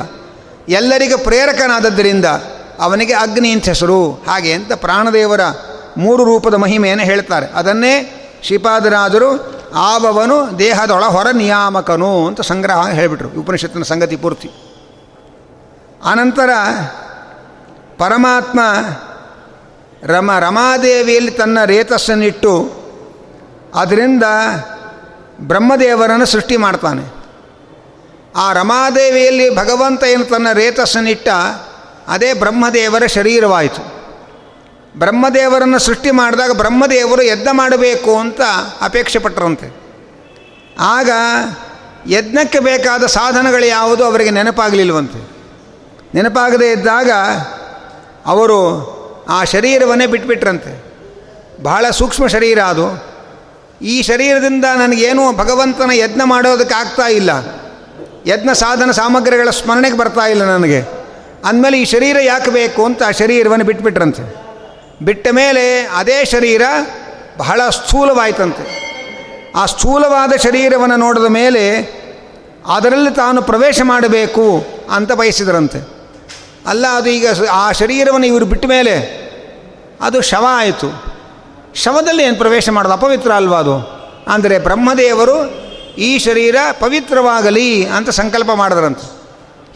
ಎಲ್ಲರಿಗೆ 0.69 1.17
ಪ್ರೇರಕನಾದದ್ದರಿಂದ 1.17 2.25
ಅವನಿಗೆ 2.81 3.13
ಅಗ್ನಿ 3.13 3.51
ಅಂತ 3.51 3.65
ಹೆಸರು. 3.65 4.11
ಹಾಗೆ 4.11 4.53
ಅಂತ 4.53 4.73
ಪ್ರಾಣದೇವರ 4.73 5.41
ಮೂರು 5.97 6.25
ರೂಪದ 6.25 6.55
ಮಹಿಮೆಯನ್ನು 6.55 7.05
ಹೇಳ್ತಾರೆ. 7.05 7.47
ಅದನ್ನೇ 7.47 8.19
ಶ್ರೀಪಾದರಾಜರು 8.43 9.63
ಆಬವನು 9.75 10.59
ದೇಹದೊಳ 10.59 11.05
ಹೊರ 11.05 11.27
ನಿಯಾಮಕನು 11.33 12.27
ಅಂತ 12.27 12.41
ಸಂಗ್ರಹ 12.41 12.89
ಹೇಳಿಬಿಟ್ರು. 12.89 13.41
ಉಪನಿಷತ್ತಿನ 13.41 13.83
ಸಂಗತಿ 13.83 14.17
ಪೂರ್ತಿ. 14.17 14.51
ಆನಂತರ 16.05 16.51
ಪರಮಾತ್ಮ 17.99 18.61
ರಮ 20.03 20.39
ರಮಾದೇವಿಯಲ್ಲಿ 20.39 21.31
ತನ್ನ 21.31 21.65
ರೇತಸ್ಸನ್ನಿಟ್ಟು 21.65 22.73
ಅದರಿಂದ 23.75 24.23
ಬ್ರಹ್ಮದೇವರನ್ನು 25.41 26.27
ಸೃಷ್ಟಿ 26.27 26.57
ಮಾಡ್ತಾನೆ. 26.57 27.23
ಆ 28.37 28.53
ರಮಾದೇವಿಯಲ್ಲಿ 28.53 29.57
ಭಗವಂತ 29.57 30.05
ಏನು 30.05 30.25
ತನ್ನ 30.25 30.47
ರೇತಸ್ಸನ್ನಿಟ್ಟ, 30.53 31.29
ಅದೇ 32.09 32.35
ಬ್ರಹ್ಮದೇವರ 32.35 33.07
ಶರೀರವಾಯಿತು. 33.07 34.02
ಬ್ರಹ್ಮದೇವರನ್ನು 34.97 35.79
ಸೃಷ್ಟಿ 35.79 36.11
ಮಾಡಿದಾಗ 36.11 36.53
ಬ್ರಹ್ಮದೇವರು 36.53 37.23
ಯಜ್ಞ 37.23 37.49
ಮಾಡಬೇಕು 37.53 38.19
ಅಂತ 38.19 38.41
ಅಪೇಕ್ಷೆ 38.81 39.19
ಪಟ್ಟರಂತೆ. 39.19 39.83
ಆಗ 40.79 41.11
ಯಜ್ಞಕ್ಕೆ 42.07 42.59
ಬೇಕಾದ 42.59 43.07
ಸಾಧನಗಳು 43.07 43.67
ಯಾವುದು 43.67 44.05
ಅವರಿಗೆ 44.05 44.31
ನೆನಪಾಗಲಿಲ್ವಂತೆ. 44.31 45.29
ನೆನಪಾಗದೇ 46.15 46.73
ಇದ್ದಾಗ 46.73 47.11
ಅವರು 48.27 48.93
ಆ 49.29 49.45
ಶರೀರವನ್ನೇ 49.45 50.07
ಬಿಟ್ಬಿಟ್ರಂತೆ. 50.07 50.93
ಬಹಳ 51.63 51.91
ಸೂಕ್ಷ್ಮ 51.91 52.27
ಶರೀರ 52.27 52.61
ಅದು. 52.61 53.13
ಈ 53.83 54.03
ಶರೀರದಿಂದ 54.03 54.65
ನನಗೇನು 54.65 55.37
ಭಗವಂತನ 55.37 55.91
ಯಜ್ಞ 55.95 56.21
ಮಾಡೋದಕ್ಕೆ 56.25 56.75
ಆಗ್ತಾ 56.75 57.09
ಇಲ್ಲ. 57.09 57.31
ಯಜ್ಞ 58.27 58.49
ಸಾಧನ 58.55 58.91
ಸಾಮಗ್ರಿಗಳ 58.91 59.51
ಸ್ಮರಣೆಗೆ 59.51 59.97
ಬರ್ತಾ 59.97 60.27
ಇಲ್ಲ 60.27 60.45
ನನಗೆ. 60.45 60.81
ಅಂದಮೇಲೆ 61.45 61.81
ಈ 61.81 61.85
ಶರೀರ 61.85 62.17
ಯಾಕೆ 62.21 62.51
ಬೇಕು 62.51 62.85
ಅಂತ 62.85 63.03
ಆ 63.03 63.11
ಶರೀರವನ್ನು 63.11 63.65
ಬಿಟ್ಬಿಟ್ರಂತೆ. 63.65 64.52
ಬಿಟ್ಟ 65.05 65.29
ಮೇಲೆ 65.31 65.81
ಅದೇ 65.81 66.25
ಶರೀರ 66.25 66.63
ಬಹಳ 67.37 67.69
ಸ್ಥೂಲವಾಯಿತಂತೆ. 67.69 68.83
ಆ 69.57 69.67
ಸ್ಥೂಲವಾದ 69.67 70.33
ಶರೀರವನ್ನು 70.33 70.97
ನೋಡಿದ 70.97 71.25
ಮೇಲೆ 71.25 71.77
ಅದರಲ್ಲಿ 72.67 73.11
ತಾನು 73.11 73.43
ಪ್ರವೇಶ 73.43 73.81
ಮಾಡಬೇಕು 73.85 74.65
ಅಂತ 74.91 75.13
ಬಯಸಿದರಂತೆ. 75.13 75.89
ಅಲ್ಲ, 76.67 76.87
ಅದು 76.87 77.11
ಈಗ 77.11 77.27
ಆ 77.53 77.73
ಶರೀರವನ್ನು 77.73 78.27
ಇವರು 78.27 78.45
ಬಿಟ್ಟ 78.45 78.67
ಮೇಲೆ 78.67 79.23
ಅದು 80.01 80.21
ಶವ 80.21 80.47
ಆಯಿತು. 80.49 81.05
ಶವದಲ್ಲಿ 81.75 82.23
ಏನು 82.23 82.37
ಪ್ರವೇಶ 82.37 82.69
ಮಾಡೋದು, 82.69 82.95
ಅಪವಿತ್ರ 82.95 83.33
ಅಲ್ವಾ 83.33 83.59
ಅದು? 83.59 84.03
ಅಂದರೆ 84.29 84.59
ಬ್ರಹ್ಮದೇವರು 84.59 85.63
ಈ 85.95 86.19
ಶರೀರ 86.19 86.57
ಪವಿತ್ರವಾಗಲಿ 86.81 87.87
ಅಂತ 87.87 88.11
ಸಂಕಲ್ಪ 88.11 88.51
ಮಾಡಿದ್ರಂತೆ. 88.51 89.23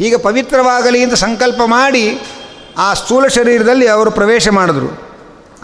ಈಗ 0.01 0.17
ಪವಿತ್ರವಾಗಲಿ 0.17 1.03
ಅಂತ 1.03 1.15
ಸಂಕಲ್ಪ 1.15 1.61
ಮಾಡಿ 1.65 2.21
ಆ 2.79 2.95
ಸ್ಥೂಲ 2.95 3.27
ಶರೀರದಲ್ಲಿ 3.27 3.87
ಅವರು 3.87 4.11
ಪ್ರವೇಶ 4.11 4.49
ಮಾಡಿದ್ರು. 4.49 5.06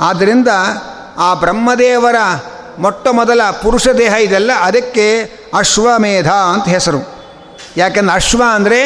ಆದ್ದರಿಂದ 0.00 0.48
ಆ 1.18 1.34
ಬ್ರಹ್ಮದೇವರ 1.34 2.16
ಮೊಟ್ಟ 2.78 3.08
ಮೊದಲ 3.08 3.40
ಪುರುಷ 3.62 3.88
ದೇಹ 3.88 4.14
ಇದೆಲ್ಲ 4.14 4.52
ಅದಕ್ಕೆ 4.60 5.22
ಅಶ್ವಮೇಧ 5.54 6.30
ಅಂತ 6.30 6.64
ಹೆಸರು. 6.68 7.00
ಯಾಕೆಂದ್ರೆ 7.76 8.14
ಅಶ್ವ 8.14 8.42
ಅಂದರೆ 8.54 8.80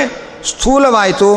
ಸ್ಥೂಲವಾಯಿತು 0.45 1.31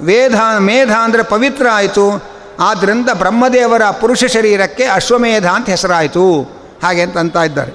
ವೇದ 0.00 0.34
ಮೇಧ 0.58 0.92
ಅಂದರೆ 0.92 1.22
ಪವಿತ್ರ 1.22 1.66
ಆಯಿತು. 1.72 2.24
ಆದ್ದರಿಂದ 2.60 3.08
ಬ್ರಹ್ಮದೇವರ 3.14 3.82
ಪುರುಷ 3.90 4.24
ಶರೀರಕ್ಕೆ 4.24 4.84
ಅಶ್ವಮೇಧ 4.84 5.46
ಅಂತ 5.46 5.68
ಹೆಸರಾಯಿತು. 5.68 6.42
ಹಾಗೆ 6.82 7.02
ಅಂತ 7.02 7.36
ಇದ್ದಾರೆ. 7.36 7.72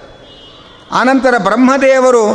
ಆನಂತರ 0.91 1.35
ಬ್ರಹ್ಮದೇವರು 1.37 2.25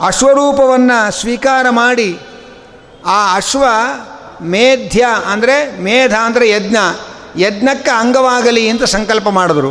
ಅಶ್ವರೂಪವನ್ನು 0.00 1.20
ಸ್ವೀಕಾರ 1.20 1.66
ಮಾಡಿ, 1.70 2.18
ಆ 3.06 3.34
ಅಶ್ವ 3.36 3.64
ಮೇಧ್ಯ 4.42 5.06
ಅಂದರೆ 5.26 5.82
ಮೇಧ 5.82 6.14
ಅಂದರೆ 6.14 6.50
ಯಜ್ಞ. 6.50 6.76
ಯಜ್ಞಕ್ಕೆ 7.36 7.90
ಅಂಗವಾಗಲಿ 7.90 8.68
ಅಂತ 8.68 8.84
ಸಂಕಲ್ಪ 8.84 9.28
ಮಾಡಿದ್ರು. 9.28 9.70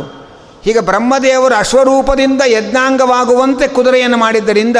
ಹೀಗೆ 0.64 0.80
ಬ್ರಹ್ಮದೇವರು 0.80 1.54
ಅಶ್ವರೂಪದಿಂದ 1.54 2.42
ಯಜ್ಞಾಂಗವಾಗುವಂತೆ 2.46 3.68
ಕುದುರೆಯನ್ನು 3.68 4.16
ಮಾಡಿದ್ದರಿಂದ 4.16 4.76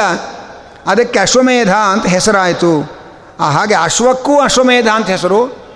ಅದಕ್ಕೆ 0.87 1.19
ಅಶ್ವಮೇಧ 1.19 1.73
ಅಂತ 1.73 2.05
ಹೆಸರಾಯಿತು. 2.05 2.97
ಹಾಗೆ 3.39 3.73
ಅಶ್ವಕ್ಕೂ 3.73 4.39
ಅಶ್ವಮೇಧ 4.39 4.87
ಅಂತ 4.87 5.07
ಹೆಸರು. 5.07 5.67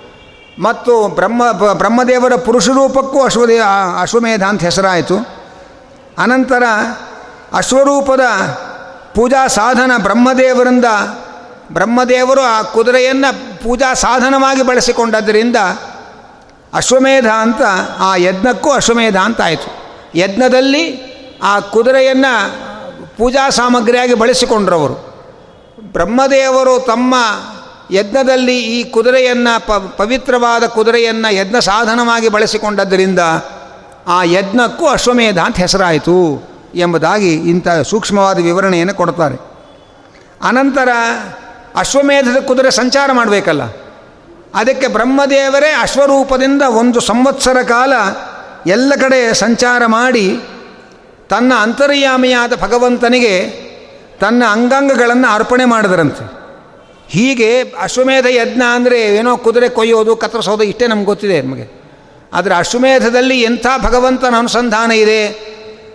ಮತ್ತು 0.60 1.08
ಬ್ರಹ್ಮ, 1.08 1.52
ಬ್ರಹ್ಮದೇವರ 1.52 2.36
ಪುರುಷರೂಪಕ್ಕೂ 2.36 3.22
ಅಶ್ವದೇ, 3.22 3.60
ಅಶ್ವಮೇಧ 4.02 4.44
ಅಂತ 4.44 4.62
ಹೆಸರಾಯಿತು. 4.62 5.16
ಅನಂತರ 6.18 6.64
ಅಶ್ವರೂಪದ 7.54 8.22
ಪೂಜಾ 9.16 9.48
ಸಾಧನ 9.48 9.92
ಬ್ರಹ್ಮದೇವರಿಂದ, 9.98 10.86
ಬ್ರಹ್ಮದೇವರು 11.72 12.42
ಆ 12.42 12.62
ಕುದುರೆಯನ್ನು 12.62 13.64
ಪೂಜಾ 13.64 13.94
ಸಾಧನವಾಗಿ 13.94 14.62
ಬಳಸಿಕೊಂಡದ್ದರಿಂದ 14.62 15.56
ಅಶ್ವಮೇಧ 16.74 17.28
ಅಂತ, 17.28 17.62
ಆ 18.00 18.16
ಯಜ್ಞಕ್ಕೂ 18.16 18.70
ಅಶ್ವಮೇಧ 18.72 19.18
ಅಂತ 19.18 19.42
ಆಯಿತು 19.42 19.72
ಯಜ್ಞದಲ್ಲಿ 20.16 21.12
ಆ 21.44 21.60
ಕುದುರೆಯನ್ನು 21.60 22.62
ಪೂಜಾ 23.18 23.50
ಸಾಮಗ್ರಿಯಾಗಿ 23.50 24.14
ಬಳಸಿಕೊಂಡ್ರವರು. 24.14 24.94
ಬ್ರಹ್ಮದೇವರು 25.82 26.80
ತಮ್ಮ 26.80 27.16
ಯಜ್ಞದಲ್ಲಿ 27.92 28.58
ಈ 28.58 28.84
ಕುದುರೆಯನ್ನು, 28.84 29.68
ಪ, 29.68 29.72
ಪವಿತ್ರವಾದ 29.98 30.64
ಕುದುರೆಯನ್ನು 30.64 31.34
ಯಜ್ಞ 31.34 31.56
ಸಾಧನವಾಗಿ 31.60 32.30
ಬಳಸಿಕೊಂಡದ್ದರಿಂದ 32.30 33.20
ಆ 34.08 34.24
ಯಜ್ಞಕ್ಕೂ 34.24 34.88
ಅಶ್ವಮೇಧ 34.88 35.38
ಅಂತ 35.38 35.56
ಹೆಸರಾಯಿತು 35.56 36.50
ಎಂಬುದಾಗಿ 36.76 37.34
ಇಂಥ 37.34 37.68
ಸೂಕ್ಷ್ಮವಾದ 37.68 38.40
ವಿವರಣೆಯನ್ನು 38.40 38.94
ಕೊಡ್ತಾರೆ. 38.94 39.36
ಅನಂತರ 40.44 40.90
ಅಶ್ವಮೇಧದ 41.76 42.48
ಕುದುರೆ 42.48 42.72
ಸಂಚಾರ 42.72 43.12
ಮಾಡಬೇಕಲ್ಲ. 43.14 43.62
ಅದಕ್ಕೆ 44.56 44.88
ಬ್ರಹ್ಮದೇವರೇ 44.88 45.74
ಅಶ್ವರೂಪದಿಂದ 45.82 46.62
ಒಂದು 46.62 47.00
ಸಂವತ್ಸರ 47.00 47.62
ಕಾಲ 47.62 47.94
ಎಲ್ಲ 48.68 48.94
ಕಡೆ 49.02 49.34
ಸಂಚಾರ 49.34 49.86
ಮಾಡಿ 49.86 50.40
ತನ್ನ 51.30 51.54
ಅಂತರ್ಯಾಮಿಯಾದ 51.60 52.54
ಭಗವಂತನಿಗೆ 52.62 53.50
ತನ್ನ 54.20 54.44
ಅಂಗಾಂಗಗಳನ್ನು 54.50 55.34
ಅರ್ಪಣೆ 55.34 55.66
ಮಾಡಿದ್ರಂತೆ. 55.66 56.42
ಹೀಗೆ 57.10 57.62
ಅಶ್ವಮೇಧ 57.62 58.26
ಯಜ್ಞ 58.26 58.62
ಅಂದರೆ 58.76 59.02
ಏನೋ 59.16 59.38
ಕುದುರೆ 59.38 59.70
ಕೊಯ್ಯೋದು, 59.70 60.16
ಕತ್ತರಿಸೋದು 60.16 60.64
ಇಷ್ಟೇ 60.64 60.88
ನಮ್ಗೆ 60.88 61.06
ಗೊತ್ತಿದೆ 61.06 61.42
ನಮಗೆ. 61.42 61.82
ಆದರೆ 62.34 62.56
ಅಶ್ವಮೇಧದಲ್ಲಿ 62.56 63.42
ಎಂಥ 63.42 63.68
ಭಗವಂತನ 63.84 64.36
ಅನುಸಂಧಾನ 64.38 64.92
ಇದೆ? 64.92 65.52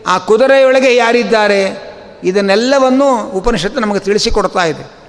ಆ 0.06 0.18
ಕುದುರೆಯೊಳಗೆ 0.18 0.96
ಯಾರಿದ್ದಾರೆ? 0.96 1.86
ಇದನ್ನೆಲ್ಲವನ್ನು 2.24 3.30
ಉಪನಿಷತ್ತು 3.30 3.80
ನಮಗೆ 3.80 3.98
ತಿಳಿಸಿಕೊಡ್ತಾ 3.98 4.64
ಇದೆ. 4.64 5.05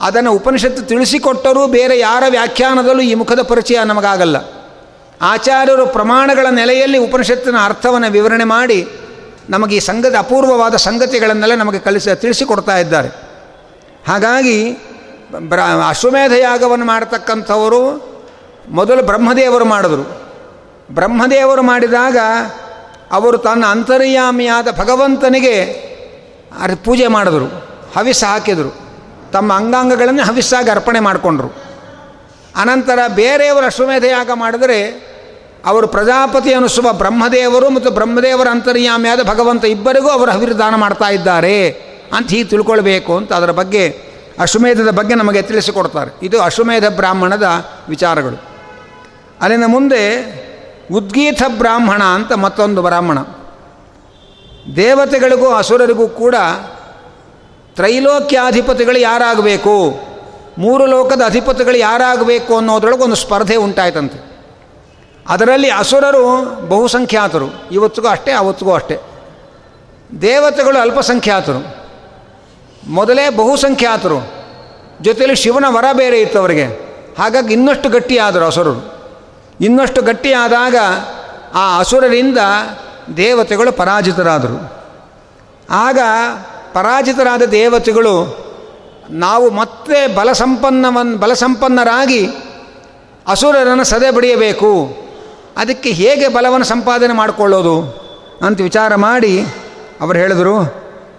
ಅದನ್ನು 0.00 0.32
ಉಪನಿಷತ್ತು 0.32 0.82
ತಿಳಿಸಿಕೊಟ್ಟರೂ 0.82 1.66
ಬೇರೆ 1.66 1.98
ಯಾರ 1.98 2.22
ವ್ಯಾಖ್ಯಾನದಲ್ಲೂ 2.28 3.02
ಈ 3.02 3.14
ಮುಖದ 3.14 3.42
ಪರಿಚಯ 3.42 3.84
ನಮಗಾಗಲ್ಲ. 3.84 4.36
ಆಚಾರ್ಯರು 5.22 5.86
ಪ್ರಮಾಣಗಳ 5.86 6.46
ನೆಲೆಯಲ್ಲಿ 6.50 6.98
ಉಪನಿಷತ್ತಿನ 6.98 7.54
ಅರ್ಥವನ್ನು 7.64 8.10
ವಿವರಣೆ 8.10 8.44
ಮಾಡಿ 8.44 8.88
ನಮಗೆ 9.50 9.76
ಈ 9.76 9.80
ಸಂಗತಿ 9.80 10.16
ಅಪೂರ್ವವಾದ 10.16 10.76
ಸಂಗತಿಗಳನ್ನೆಲ್ಲ 10.76 11.54
ನಮಗೆ 11.54 11.78
ಕಲಿಸಿ 11.78 12.20
ತಿಳಿಸಿಕೊಡ್ತಾ 12.20 12.78
ಇದ್ದಾರೆ. 12.78 13.08
ಹಾಗಾಗಿ 14.08 14.72
ಬ್ರ 15.38 15.60
ಅಶ್ವಮೇಧ 15.88 16.32
ಯಾಗವನ್ನು 16.32 16.84
ಮಾಡತಕ್ಕಂಥವರು 16.84 17.82
ಮೊದಲು 18.68 19.02
ಬ್ರಹ್ಮದೇವರು 19.02 19.64
ಮಾಡಿದರು. 19.64 20.22
ಬ್ರಹ್ಮದೇವರು 20.94 21.62
ಮಾಡಿದಾಗ 21.62 22.18
ಅವರು 23.12 23.38
ತನ್ನ 23.38 23.66
ಅಂತರ್ಯಾಮಿಯಾದ 23.66 24.68
ಭಗವಂತನಿಗೆ 24.78 25.64
ಪೂಜೆ 26.84 27.06
ಮಾಡಿದರು, 27.06 27.46
ಹವಿಸ 27.96 28.24
ಹಾಕಿದರು. 28.24 28.85
ತಮ್ಮ 29.32 29.52
ಅಂಗಾಂಗಗಳನ್ನು 29.52 30.24
ಹವಿಸ್ಸಾಗಿ 30.24 30.70
ಅರ್ಪಣೆ 30.70 31.00
ಮಾಡಿಕೊಂಡ್ರು. 31.00 31.48
ಅನಂತರ 32.56 32.98
ಬೇರೆಯವರು 33.14 33.66
ಅಶ್ವಮೇಧ 33.66 34.04
ಯಾಗ 34.04 34.30
ಮಾಡಿದರೆ 34.34 35.06
ಅವರು 35.66 35.88
ಪ್ರಜಾಪತಿ 35.88 36.54
ಅನಿಸುವ 36.54 36.92
ಬ್ರಹ್ಮದೇವರು 36.92 37.70
ಮತ್ತು 37.70 37.90
ಬ್ರಹ್ಮದೇವರ 37.90 38.48
ಅಂತರ್ಯಾಮಿಯಾದ 38.48 39.22
ಭಗವಂತ 39.22 39.64
ಇಬ್ಬರಿಗೂ 39.64 40.08
ಅವರು 40.08 40.30
ಹವಿರ್ದಾನ 40.30 40.74
ಮಾಡ್ತಾ 40.74 41.08
ಇದ್ದಾರೆ 41.08 41.70
ಅಂತ 42.12 42.30
ಹೀಗೆ 42.30 42.44
ತಿಳ್ಕೊಳ್ಬೇಕು 42.44 43.16
ಅಂತ 43.16 43.32
ಅದರ 43.32 43.50
ಬಗ್ಗೆ 43.50 44.00
ಅಶ್ವಮೇಧದ 44.38 44.90
ಬಗ್ಗೆ 44.90 45.14
ನಮಗೆ 45.14 45.42
ತಿಳಿಸಿಕೊಡ್ತಾರೆ. 45.42 46.26
ಇದು 46.26 46.42
ಅಶ್ವಮೇಧ 46.42 46.84
ಬ್ರಾಹ್ಮಣದ 46.96 47.48
ವಿಚಾರಗಳು. 47.88 48.42
ಅಲ್ಲಿನ 49.40 49.64
ಮುಂದೆ 49.66 50.06
ಉದ್ಗೀತ 50.92 51.42
ಬ್ರಾಹ್ಮಣ 51.58 52.02
ಅಂತ 52.02 52.32
ಮತ್ತೊಂದು 52.32 52.82
ಬ್ರಾಹ್ಮಣ. 52.82 53.18
ದೇವತೆಗಳಿಗೂ 54.76 55.50
ಅಸುರರಿಗೂ 55.50 56.08
ಕೂಡ 56.08 56.34
ತ್ರೈಲೋಕ್ಯಾಧಿಪತಿಗಳು 57.76 58.98
ಯಾರಾಗಬೇಕು? 58.98 60.00
ಮೂರು 60.58 60.86
ಲೋಕದ 60.86 61.22
ಅಧಿಪತಿಗಳು 61.26 61.76
ಯಾರಾಗಬೇಕು 61.76 62.56
ಅನ್ನೋದ್ರೊಳಗೆ 62.56 63.02
ಒಂದು 63.02 63.16
ಸ್ಪರ್ಧೆ 63.16 63.56
ಉಂಟಾಯ್ತಂತೆ. 63.56 64.36
ಅದರಲ್ಲಿ 65.28 65.70
ಅಸುರರು 65.70 66.44
ಬಹುಸಂಖ್ಯಾತರು. 66.68 67.68
ಇವತ್ತಿಗೂ 67.72 68.08
ಅಷ್ಟೇ, 68.08 68.32
ಅವತ್ತಿಗೂ 68.32 68.72
ಅಷ್ಟೇ. 68.72 68.98
ದೇವತೆಗಳು 70.22 70.78
ಅಲ್ಪಸಂಖ್ಯಾತರು. 70.78 71.76
ಮೊದಲೇ 72.90 73.30
ಬಹುಸಂಖ್ಯಾತರು. 73.30 74.32
ಜೊತೆಯಲ್ಲಿ 75.02 75.36
ಶಿವನ 75.36 75.64
ವರ 75.68 75.84
ಬೇರೆ 75.92 76.20
ಇತ್ತು 76.20 76.38
ಅವರಿಗೆ. 76.38 76.66
ಹಾಗಾಗಿ 77.18 77.52
ಇನ್ನಷ್ಟು 77.52 77.88
ಗಟ್ಟಿಯಾದರು 77.88 78.44
ಅಸುರರು. 78.44 78.94
ಇನ್ನಷ್ಟು 79.60 80.02
ಗಟ್ಟಿಯಾದಾಗ 80.02 80.76
ಆ 81.54 81.78
ಅಸುರರಿಂದ 81.78 82.38
ದೇವತೆಗಳು 83.16 83.72
ಪರಾಜಿತರಾದರು. 83.72 84.72
ಆಗ 85.70 85.98
ಪರಾಜಿತರಾದ 86.76 87.42
ದೇವತೆಗಳು 87.42 88.46
ನಾವು 89.10 89.50
ಮತ್ತೆ 89.50 90.06
ಬಲಸಂಪನ್ನವನ್, 90.06 91.16
ಬಲಸಂಪನ್ನರಾಗಿ 91.16 92.28
ಅಸುರರನ್ನು 93.26 93.84
ಸದೆ 93.84 94.10
ಬಡಿಯಬೇಕು. 94.10 94.96
ಅದಕ್ಕೆ 95.56 95.90
ಹೇಗೆ 95.90 96.28
ಬಲವನ್ನು 96.28 96.66
ಸಂಪಾದನೆ 96.66 97.12
ಮಾಡಿಕೊಳ್ಳೋದು 97.12 97.76
ಅಂತ 98.42 98.60
ವಿಚಾರ 98.60 98.94
ಮಾಡಿ 98.94 99.40
ಅವರು 100.00 100.18
ಹೇಳಿದರು, 100.18 100.54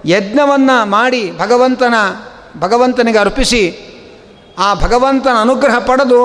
ಯಜ್ಞವನ್ನು 0.06 0.86
ಮಾಡಿ 0.86 1.32
ಭಗವಂತನ, 1.38 1.94
ಭಗವಂತನಿಗೆ 2.60 3.18
ಅರ್ಪಿಸಿ 3.18 3.64
ಆ 4.60 4.74
ಭಗವಂತನ 4.74 5.36
ಅನುಗ್ರಹ 5.42 5.80
ಪಡೆದು 5.80 6.22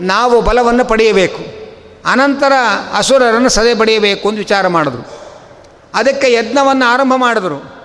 ನಾವು 0.00 0.40
ಬಲವನ್ನು 0.40 0.84
ಪಡೆಯಬೇಕು. 0.84 1.42
ಅನಂತರ 2.10 2.52
ಅಸುರರನ್ನು 2.96 3.48
ಸದೆ 3.48 3.74
ಬಡಿಯಬೇಕು 3.74 4.28
ಅಂತ 4.28 4.38
ವಿಚಾರ 4.38 4.68
ಮಾಡಿದ್ರು. 4.68 5.06
ಅದಕ್ಕೆ 5.94 6.32
ಯಜ್ಞವನ್ನು 6.32 6.86
ಆರಂಭ 6.90 7.12
ಮಾಡಿದ್ರು. 7.16 7.77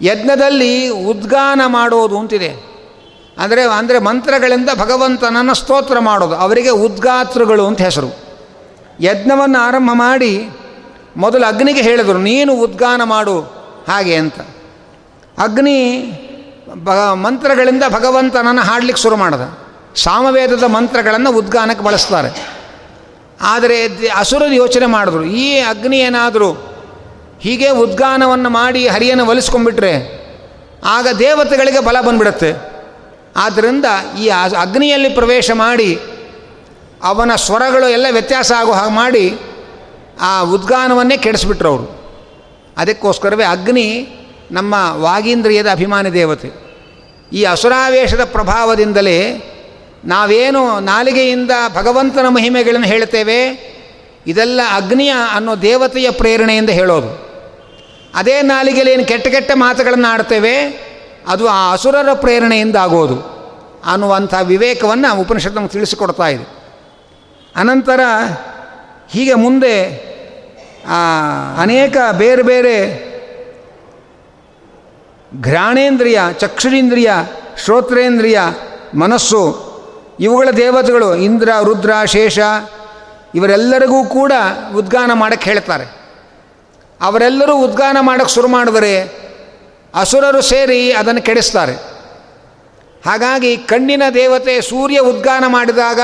ಯಜ್ಞದಲ್ಲಿ 0.00 0.72
ಉದ್ಗಾನ 0.88 1.60
ಮಾಡೋದು 1.66 2.16
ಅಂತಿದೆ. 2.18 2.50
ಅಂದರೆ 3.38 3.62
ಅಂದರೆ 3.62 3.98
ಮಂತ್ರಗಳಿಂದ 3.98 4.70
ಭಗವಂತನನ್ನು 4.74 5.54
ಸ್ತೋತ್ರ 5.54 5.98
ಮಾಡೋದು. 5.98 6.34
ಅವರಿಗೆ 6.34 6.72
ಉದ್ಗಾತೃಗಳು 6.86 7.64
ಅಂತ 7.66 7.80
ಹೆಸರು. 7.80 8.10
ಯಜ್ಞವನ್ನು 9.00 9.58
ಆರಂಭ 9.58 9.90
ಮಾಡಿ 9.94 10.32
ಮೊದಲು 11.16 11.44
ಅಗ್ನಿಗೆ 11.46 11.82
ಹೇಳಿದರು, 11.82 12.18
ನೀನು 12.18 12.52
ಉದ್ಗಾನ 12.54 13.02
ಮಾಡು 13.04 13.36
ಹಾಗೆ 13.88 14.14
ಅಂತ. 14.16 14.38
ಅಗ್ನಿ 15.38 15.78
ಬ 16.84 16.90
ಮಂತ್ರಗಳಿಂದ 17.14 17.84
ಭಗವಂತನನ್ನು 17.88 18.62
ಹಾಡಲಿಕ್ಕೆ 18.62 19.02
ಶುರು 19.02 19.16
ಮಾಡಿದ. 19.16 19.44
ಸಾಮವೇದದ 19.96 20.64
ಮಂತ್ರಗಳನ್ನು 20.64 21.30
ಉದ್ಗಾನಕ್ಕೆ 21.30 21.84
ಬಳಸ್ತಾರೆ. 21.84 22.30
ಆದರೆ 23.40 23.76
ಅಸುರ 24.16 24.42
ಯೋಚನೆ 24.52 24.86
ಮಾಡಿದ್ರು, 24.86 25.24
ಈ 25.24 25.48
ಅಗ್ನಿ 25.58 25.98
ಏನಾದರೂ 25.98 26.50
ಹೀಗೆ 27.40 27.68
ಉದ್ಗಾನವನ್ನು 27.68 28.50
ಮಾಡಿ 28.50 28.88
ಹರಿಯನ್ನು 28.88 29.26
ಒಲಿಸ್ಕೊಂಡ್ಬಿಟ್ರೆ 29.26 30.18
ಆಗ 30.84 31.08
ದೇವತೆಗಳಿಗೆ 31.18 31.80
ಬಲ 31.80 32.00
ಬಂದ್ಬಿಡುತ್ತೆ. 32.00 32.52
ಆದ್ದರಿಂದ 33.36 33.84
ಈ 34.20 34.28
ಅಗ್ನಿಯಲ್ಲಿ 34.60 35.08
ಪ್ರವೇಶ 35.08 35.50
ಮಾಡಿ 35.54 35.98
ಅವನ 37.02 37.34
ಸ್ವರಗಳು 37.34 37.88
ಎಲ್ಲ 37.88 38.06
ವ್ಯತ್ಯಾಸ 38.10 38.52
ಆಗೋ 38.52 38.72
ಹಾಗೆ 38.72 38.92
ಮಾಡಿ 38.92 39.38
ಆ 40.20 40.40
ಉದ್ಗಾನವನ್ನೇ 40.40 41.16
ಕೆಡಿಸ್ಬಿಟ್ರು 41.16 41.68
ಅವರು. 41.68 41.98
ಅದಕ್ಕೋಸ್ಕರವೇ 42.78 43.44
ಅಗ್ನಿ 43.44 44.08
ನಮ್ಮ 44.50 44.74
ವಾಗೀಂದ್ರಿಯದ 44.90 45.70
ಅಭಿಮಾನಿ 45.70 46.12
ದೇವತೆ. 46.12 46.50
ಈ 47.32 47.44
ಅಸುರಾವೇಶದ 47.44 48.24
ಪ್ರಭಾವದಿಂದಲೇ 48.24 49.44
ನಾವೇನು 50.04 50.80
ನಾಲಿಗೆಯಿಂದ 50.80 51.50
ಭಗವಂತನ 51.74 52.28
ಮಹಿಮೆಗಳನ್ನು 52.28 52.86
ಹೇಳ್ತೇವೆ 52.86 53.68
ಇದೆಲ್ಲ 54.26 54.60
ಅಗ್ನಿಯ 54.74 55.14
ಅನ್ನೋ 55.34 55.56
ದೇವತೆಯ 55.56 56.10
ಪ್ರೇರಣೆಯಿಂದ 56.10 56.70
ಹೇಳೋದು. 56.70 57.27
ಅದೇ 58.14 58.42
ನಾಲಿಗೆಯಲ್ಲಿ 58.42 58.92
ಏನು 58.92 59.04
ಕೆಟ್ಟ 59.04 59.28
ಕೆಟ್ಟ 59.28 59.50
ಮಾತುಗಳನ್ನು 59.54 60.08
ಆಡ್ತೇವೆ 60.08 60.88
ಅದು 61.28 61.48
ಆ 61.48 61.72
ಅಸುರರ 61.72 62.12
ಪ್ರೇರಣೆಯಿಂದ 62.14 62.76
ಆಗೋದು 62.76 63.38
ಅನ್ನುವಂಥ 63.86 64.34
ವಿವೇಕವನ್ನು 64.42 65.20
ಉಪನಿಷತ್ 65.20 65.54
ನಮ್ಗೆ 65.54 65.68
ತಿಳಿಸಿಕೊಡ್ತಾ 65.68 66.26
ಇದೆ. 66.26 66.58
ಅನಂತರ 67.56 68.00
ಹೀಗೆ 69.10 69.34
ಮುಂದೆ 69.34 70.08
ಅನೇಕ 71.58 71.96
ಬೇರೆ 72.12 72.42
ಬೇರೆ 72.42 73.08
ಘ್ರಾಣೇಂದ್ರಿಯ, 75.42 76.20
ಚಕ್ಷುರೇಂದ್ರಿಯ, 76.32 77.12
ಶ್ರೋತ್ರೇಂದ್ರಿಯ, 77.64 78.40
ಮನಸ್ಸು, 78.98 79.68
ಇವುಗಳ 80.20 80.48
ದೇವತೆಗಳು 80.56 81.16
ಇಂದ್ರ, 81.16 81.50
ರುದ್ರ, 81.62 81.92
ಶೇಷ, 82.04 82.38
ಇವರೆಲ್ಲರಿಗೂ 83.34 84.04
ಕೂಡ 84.04 84.32
ಉದ್ಗಾನ 84.76 85.12
ಮಾಡಕ್ಕೆ 85.12 85.50
ಹೇಳ್ತಾರೆ. 85.50 85.97
ಅವರೆಲ್ಲರೂ 87.00 87.56
ಉದ್ಗಾನ 87.56 87.96
ಮಾಡೋಕ್ಕೆ 88.00 88.34
ಶುರು 88.34 88.48
ಮಾಡಿದರೆ 88.48 89.28
ಅಸುರರು 89.94 90.42
ಸೇರಿ 90.42 90.92
ಅದನ್ನು 90.92 91.22
ಕೆಡಿಸ್ತಾರೆ. 91.22 91.72
ಹಾಗಾಗಿ 93.06 93.56
ಕಣ್ಣಿನ 93.56 94.02
ದೇವತೆ 94.14 94.60
ಸೂರ್ಯ 94.60 94.98
ಉದ್ಗಾನ 94.98 95.44
ಮಾಡಿದಾಗ 95.46 96.00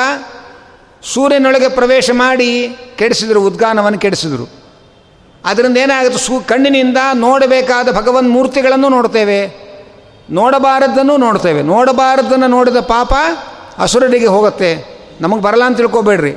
ಸೂರ್ಯನೊಳಗೆ 1.03 1.69
ಪ್ರವೇಶ 1.69 2.11
ಮಾಡಿ 2.13 2.77
ಕೆಡಿಸಿದರು, 2.97 3.43
ಉದ್ಗಾನವನ್ನು 3.43 3.99
ಕೆಡಿಸಿದರು. 3.99 4.49
ಅದರಿಂದ 5.45 5.77
ಏನಾಗುತ್ತೆ? 5.77 6.19
ಸೂ 6.19 6.41
ಕಣ್ಣಿನಿಂದ 6.41 6.99
ನೋಡಬೇಕಾದ 7.15 7.97
ಭಗವನ್ 7.97 8.33
ಮೂರ್ತಿಗಳನ್ನು 8.33 8.89
ನೋಡ್ತೇವೆ. 8.89 9.65
ನೋಡಬಾರದ್ದನ್ನು 10.31 11.17
ನೋಡ್ತೇವೆ. 11.17 11.63
ನೋಡಬಾರದನ್ನು 11.63 12.47
ನೋಡಿದ 12.47 12.77
ಪಾಪ 12.77 13.13
ಅಸುರರಿಗೆ 13.79 14.27
ಹೋಗುತ್ತೆ. 14.27 14.95
ನಮಗೆ 15.21 15.43
ಬರಲ್ಲ 15.43 15.65
ಅಂತ 15.65 15.77
ತಿಳ್ಕೊಬೇಡ್ರಿ. 15.77 16.37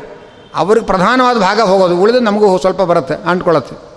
ಅವ್ರಿಗೆ 0.55 0.85
ಪ್ರಧಾನವಾದ 0.85 1.37
ಭಾಗ 1.37 1.61
ಹೋಗೋದು. 1.61 1.97
ಉಳಿದು 1.97 2.19
ನಮಗೂ 2.19 2.57
ಸ್ವಲ್ಪ 2.57 2.81
ಬರುತ್ತೆ, 2.81 3.29
ಅಂಟ್ಕೊಳ್ಳುತ್ತೆ. 3.29 3.96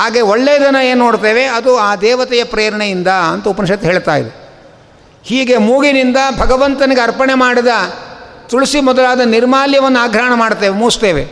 ಹಾಗೆ 0.00 0.20
ಒಳ್ಳೆಯದನ್ನು 0.20 0.84
ಏನು 0.84 1.04
ನೋಡ್ತೇವೆ? 1.04 1.44
ಅದು 1.44 1.78
ಆ 1.78 1.96
ದೇವತೆಯ 1.96 2.44
ಪ್ರೇರಣೆಯಿಂದ 2.44 3.08
ಅಂತ 3.08 3.48
ಉಪನಿಷತ್ತು 3.48 3.86
ಹೇಳ್ತಾ 3.86 4.16
ಇದೆ. 4.16 4.40
ಹೀಗೆ 5.24 5.56
ಮೂಗಿನಿಂದ 5.56 6.16
ಭಗವಂತನಿಗೆ 6.38 7.00
ಅರ್ಪಣೆ 7.00 7.34
ಮಾಡಿದ 7.34 7.66
ತುಳಸಿ 8.48 8.80
ಮೊದಲಾದ 8.80 9.20
ನಿರ್ಮಾಲ್ಯವನ್ನು 9.20 9.98
ಆಗ್ರಹಣ 9.98 10.32
ಮಾಡ್ತೇವೆ, 10.34 10.74
ಮೂಸ್ತೇವೆ. 10.74 11.28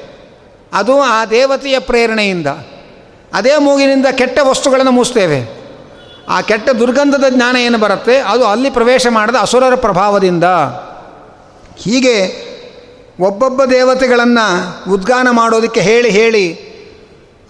ಅದು 0.73 1.01
ಆ 1.01 1.25
ದೇವತೆಯ 1.25 1.79
ಪ್ರೇರಣೆಯಿಂದ. 1.79 2.47
ಅದೇ 3.35 3.57
ಮೂಗಿನಿಂದ 3.59 4.07
ಕೆಟ್ಟ 4.07 4.39
ವಸ್ತುಗಳನ್ನು 4.43 4.91
ಮೂಸ್ತೇವೆ. 4.91 5.59
ಆ 6.29 6.41
ಕೆಟ್ಟ 6.41 6.71
ದುರ್ಗಂಧದ 6.71 7.25
ಜ್ಞಾನ 7.29 7.57
ಏನು 7.57 7.79
ಬರುತ್ತೆ? 7.79 8.19
ಅದು 8.19 8.47
ಅಲ್ಲಿ 8.47 8.71
ಪ್ರವೇಶ 8.71 9.07
ಮಾಡಿದ 9.11 9.35
ಅಸುರರ 9.41 9.75
ಪ್ರಭಾವದಿಂದ. 9.75 10.45
ಹೀಗೆ 11.77 12.49
ಒಬ್ಬೊಬ್ಬ 13.21 13.64
ದೇವತೆಗಳನ್ನು 13.64 14.91
ಉದ್ಗಾನ 14.93 15.31
ಮಾಡೋದಕ್ಕೆ 15.31 15.81
ಹೇಳಿ 15.81 16.11
ಹೇಳಿ 16.11 16.68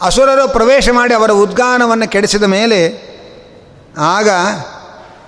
ಅಸುರರು 0.02 0.48
ಪ್ರವೇಶ 0.48 0.88
ಮಾಡಿ 0.92 1.14
ಅವರ 1.14 1.30
ಉದ್ಗಾನವನ್ನು 1.30 2.10
ಕೆಡಿಸಿದ 2.10 2.42
ಮೇಲೆ 2.42 3.08
ಆಗ 3.98 4.28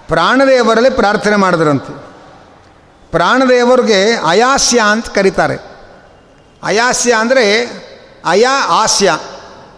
ಪ್ರಾಣದೇವರಲ್ಲಿ 0.09 0.91
ಪ್ರಾರ್ಥನೆ 0.91 1.37
ಮಾಡಿದ್ರಂತೆ. 1.37 2.05
ಪ್ರಾಣದೇವರಿಗೆ 3.11 4.13
ಅಯಾಸ್ಯ 4.29 4.81
ಅಂತ 4.81 5.09
ಕರೀತಾರೆ. 5.09 5.57
ಅಯಾಸ್ಯ 6.63 7.13
ಅಂದರೆ 7.13 7.63
ಅಯಾ 8.25 8.67
ಆಸ್ಯ. 8.69 9.19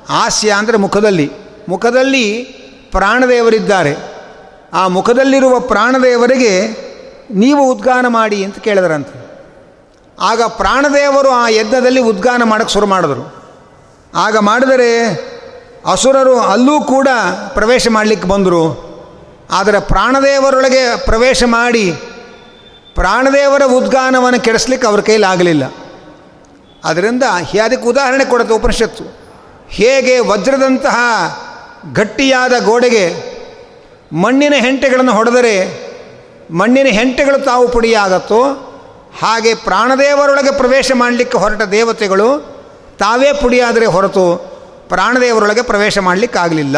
ಹಾಸ್ಯ 0.09 0.51
ಅಂದರೆ 0.51 0.77
ಮುಖದಲ್ಲಿ. 0.77 1.33
ಮುಖದಲ್ಲಿ 1.69 2.43
ಪ್ರಾಣದೇವರಿದ್ದಾರೆ. 2.91 3.97
ಆ 4.73 4.89
ಮುಖದಲ್ಲಿರುವ 4.89 5.61
ಪ್ರಾಣದೇವರಿಗೆ 5.61 6.69
ನೀವು 7.31 7.73
ಉದ್ಗಾನ 7.73 8.07
ಮಾಡಿ 8.07 8.45
ಅಂತ 8.45 8.59
ಕೇಳಿದ್ರಂತೆ. 8.59 9.23
ಆಗ 10.21 10.43
ಪ್ರಾಣದೇವರು 10.43 11.31
ಆ 11.31 11.49
ಯಜ್ಞದಲ್ಲಿ 11.49 12.01
ಉದ್ಗಾನ 12.01 12.43
ಮಾಡೋಕ್ಕೆ 12.43 12.73
ಶುರು 12.73 12.87
ಮಾಡಿದ್ರು. 12.87 13.42
ಆಗ 14.15 14.37
ಮಾಡಿದರೆ 14.37 15.07
ಅಸುರರು 15.87 16.41
ಅಲ್ಲೂ 16.41 16.81
ಕೂಡ 16.81 17.09
ಪ್ರವೇಶ 17.55 17.89
ಮಾಡಲಿಕ್ಕೆ 17.91 18.29
ಬಂದರು. 18.29 18.93
ಆದರೆ 19.51 19.81
ಪ್ರಾಣದೇವರೊಳಗೆ 19.81 21.05
ಪ್ರವೇಶ 21.05 21.43
ಮಾಡಿ 21.47 21.93
ಪ್ರಾಣದೇವರ 22.95 23.63
ಉದ್ಗಾನವನ್ನು 23.67 24.41
ಕೆಡಿಸ್ಲಿಕ್ಕೆ 24.41 24.89
ಅವ್ರ 24.89 25.01
ಕೈಲಾಗಲಿಲ್ಲ 25.01 25.75
ಅದರಿಂದ 26.85 27.23
ಅದಕ್ಕೆ 27.23 27.89
ಉದಾಹರಣೆ 27.89 28.25
ಕೊಡುತ್ತೆ 28.25 28.55
ಉಪನಿಷತ್ತು. 28.55 29.05
ಹೇಗೆ 29.69 30.19
ವಜ್ರದಂತಹ 30.19 30.97
ಗಟ್ಟಿಯಾದ 31.93 32.53
ಗೋಡೆಗೆ 32.65 33.33
ಮಣ್ಣಿನ 34.13 34.55
ಹೆಂಟೆಗಳನ್ನು 34.57 35.13
ಹೊಡೆದರೆ 35.13 35.83
ಮಣ್ಣಿನ 36.51 36.87
ಹೆಂಟೆಗಳು 36.87 37.45
ತಾವು 37.45 37.69
ಪುಡಿಯಾಗತ್ತೋ 37.69 38.45
ಹಾಗೆ 39.23 39.55
ಪ್ರಾಣದೇವರೊಳಗೆ 39.55 40.51
ಪ್ರವೇಶ 40.51 40.93
ಮಾಡಲಿಕ್ಕೆ 40.95 41.39
ಹೊರಟ 41.39 41.63
ದೇವತೆಗಳು 41.63 42.52
ತಾವೇ 43.03 43.33
ಪುಡಿಯಾದರೆ 43.33 43.87
ಹೊರತು 43.87 44.25
ಪ್ರಾಣದೇವರೊಳಗೆ 44.89 45.63
ಪ್ರವೇಶ 45.63 45.99
ಮಾಡಲಿಕ್ಕಾಗಲಿಲ್ಲ. 45.99 46.77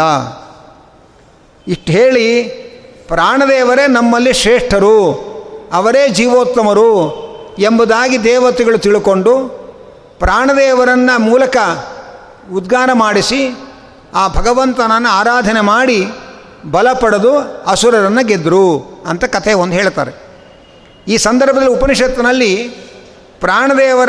ಇಷ್ಟು 1.68 1.92
ಹೇಳಿ 1.92 2.42
ಪ್ರಾಣದೇವರೇ 3.08 3.86
ನಮ್ಮಲ್ಲಿ 3.86 4.32
ಶ್ರೇಷ್ಠರು, 4.34 5.02
ಅವರೇ 5.72 6.08
ಜೀವೋತ್ತಮರು 6.08 7.24
ಎಂಬುದಾಗಿ 7.58 8.24
ದೇವತೆಗಳು 8.24 8.78
ತಿಳ್ಕೊಂಡು 8.78 9.48
ಪ್ರಾಣದೇವರನ್ನು 10.18 11.20
ಮೂಲಕ 11.20 11.56
ಉದ್ಗಾನ 12.52 12.90
ಮಾಡಿಸಿ 12.92 13.56
ಆ 14.14 14.28
ಭಗವಂತನನ್ನು 14.28 15.08
ಆರಾಧನೆ 15.08 15.60
ಮಾಡಿ 15.60 16.06
ಬಲ 16.70 16.92
ಪಡೆದು 16.92 17.62
ಅಸುರರನ್ನು 17.66 18.26
ಗೆದ್ದರು 18.26 18.80
ಅಂತ 19.06 19.24
ಕಥೆ 19.24 19.52
ಒಂದು 19.52 19.72
ಹೇಳ್ತಾರೆ. 19.72 20.12
ಈ 21.08 21.16
ಸಂದರ್ಭದಲ್ಲಿ 21.16 21.70
ಉಪನಿಷತ್ತಿನಲ್ಲಿ 21.70 22.56
ಪ್ರಾಣದೇವರ 23.40 24.08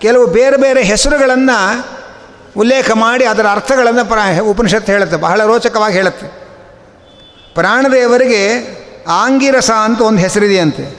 ಕೆಲವು 0.00 0.26
ಬೇರೆ 0.26 0.56
ಬೇರೆ 0.56 0.82
ಹೆಸರುಗಳನ್ನು 0.82 1.86
ಉಲ್ಲೇಖ 2.56 2.90
ಮಾಡಿ 2.90 3.24
ಅದರ 3.24 3.46
ಅರ್ಥಗಳನ್ನು 3.52 4.04
ಪ್ರ 4.04 4.40
ಉಪನಿಷತ್ತು 4.40 4.92
ಹೇಳುತ್ತೆ, 4.92 5.16
ಬಹಳ 5.16 5.44
ರೋಚಕವಾಗಿ 5.44 5.94
ಹೇಳುತ್ತೆ. 5.94 6.26
ಪ್ರಾಣದೇವರಿಗೆ 7.54 8.42
ಆಂಗಿರಸ 9.08 9.70
ಅಂತ 9.70 10.00
ಒಂದು 10.00 10.18
ಹೆಸರಿದೆಯಂತೆ. 10.18 10.96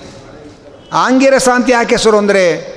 ಆಂಗಿರಸ 0.93 1.49
ಅಂತ 1.49 1.69
ಯಾಕೆ 1.69 1.95
ಹೆಸರು 1.95 2.17
ಅಂದರೆ, 2.17 2.75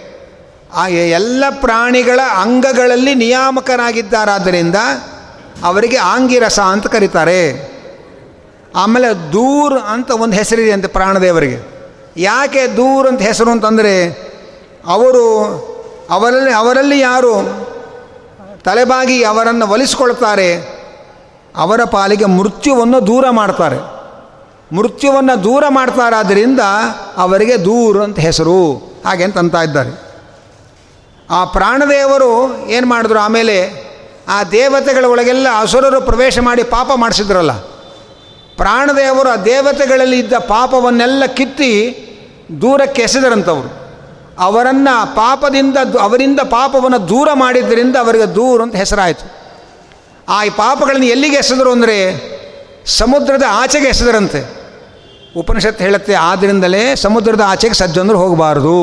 ಆ 0.74 0.86
ಎಲ್ಲ 0.88 1.44
ಪ್ರಾಣಿಗಳ 1.50 2.20
ಅಂಗಗಳಲ್ಲಿ 2.36 3.14
ನಿಯಾಮಕರಾಗಿದ್ದಾರಾದ್ದರಿಂದ 3.14 4.76
ಅವರಿಗೆ 5.64 5.96
ಆಂಗಿರಸ 5.96 6.61
ಅಂತ 6.61 6.86
ಕರೀತಾರೆ. 6.86 7.74
ಆಮೇಲೆ 8.76 9.32
ದೂರ್ 9.32 9.74
ಅಂತ 9.74 10.11
ಒಂದು 10.11 10.36
ಹೆಸರಿದೆಯಂತೆ 10.36 10.88
ಪ್ರಾಣದೇವರಿಗೆ. 10.88 11.74
ಯಾಕೆ 12.16 12.66
ದೂರ್ 12.66 13.09
ಅಂತ 13.09 13.22
ಹೆಸರು 13.22 13.50
ಅಂತಂದರೆ, 13.50 14.24
ಅವರು 14.86 15.74
ಅವರಲ್ಲಿ 16.11 16.52
ಅವರಲ್ಲಿ 16.52 16.98
ಯಾರು 16.98 17.34
ತಲೆಬಾಗಿ 18.64 19.24
ಅವರನ್ನು 19.24 19.68
ಒಲಿಸ್ಕೊಳ್ತಾರೆ, 19.68 20.57
ಅವರ 21.57 21.84
ಪಾಲಿಗೆ 21.84 22.24
ಮೃತ್ಯುವನ್ನು 22.24 23.07
ದೂರ 23.07 23.30
ಮಾಡ್ತಾರೆ. 23.30 23.78
ಮೃತ್ಯುವನ್ನು 24.76 25.44
ದೂರ 25.44 25.64
ಮಾಡ್ತಾರಾದ್ದರಿಂದ 25.68 26.61
ಅವರಿಗೆ 27.16 27.64
ದೂರ 27.64 28.02
ಅಂತ 28.02 28.18
ಹೆಸರು. 28.18 28.74
ಹಾಗೆ 29.07 29.24
ಅಂತ 29.24 29.55
ಇದ್ದಾರೆ. 29.55 30.00
ಆ 31.30 31.44
ಪ್ರಾಣದೇವರು 31.44 32.66
ಏನು 32.68 32.86
ಮಾಡಿದ್ರು? 32.86 33.18
ಆಮೇಲೆ 33.18 33.84
ಆ 34.28 34.44
ದೇವತೆಗಳ 34.44 35.05
ಒಳಗೆಲ್ಲ 35.05 35.48
ಅಸುರರು 35.61 36.00
ಪ್ರವೇಶ 36.00 36.38
ಮಾಡಿ 36.38 36.62
ಪಾಪ 36.62 36.90
ಮಾಡಿಸಿದ್ರಲ್ಲ. 36.96 37.52
ಪ್ರಾಣದೇವರು 38.57 39.28
ಆ 39.28 39.36
ದೇವತೆಗಳಲ್ಲಿ 39.36 40.18
ಇದ್ದ 40.18 40.32
ಪಾಪವನ್ನೆಲ್ಲ 40.32 41.24
ಕಿತ್ತಿ 41.26 42.00
ದೂರಕ್ಕೆ 42.62 43.02
ಎಸೆದರಂಥವ್ರು 43.02 43.84
ಅವರನ್ನು 44.39 45.16
ಪಾಪದಿಂದ 45.16 45.76
ಅವರಿಂದ 46.01 46.41
ಪಾಪವನ್ನು 46.41 47.09
ದೂರ 47.09 47.28
ಮಾಡಿದ್ದರಿಂದ 47.32 47.97
ಅವರಿಗೆ 47.97 48.35
ದೂರ 48.35 48.62
ಅಂತ 48.62 48.76
ಹೆಸರಾಯಿತು. 48.76 49.24
ಆ 50.28 50.43
ಪಾಪಗಳನ್ನು 50.57 51.07
ಎಲ್ಲಿಗೆ 51.07 51.37
ಎಸೆದರು 51.37 51.72
ಅಂದರೆ 51.72 51.99
ಸಮುದ್ರದ 52.87 53.43
ಆಚೆಗೆ 53.49 53.87
ಎಸೆದರಂತೆ. 53.87 54.64
ಉಪನಿಷತ್ತು 55.37 55.85
ಹೇಳುತ್ತೆ, 55.85 56.14
ಆದ್ದರಿಂದಲೇ 56.14 56.95
ಸಮುದ್ರದ 56.95 57.41
ಆಚೆಗೆ 57.47 57.74
ಸಜ್ಜನರು 57.74 58.18
ಹೋಗಬಾರ್ದು. 58.18 58.78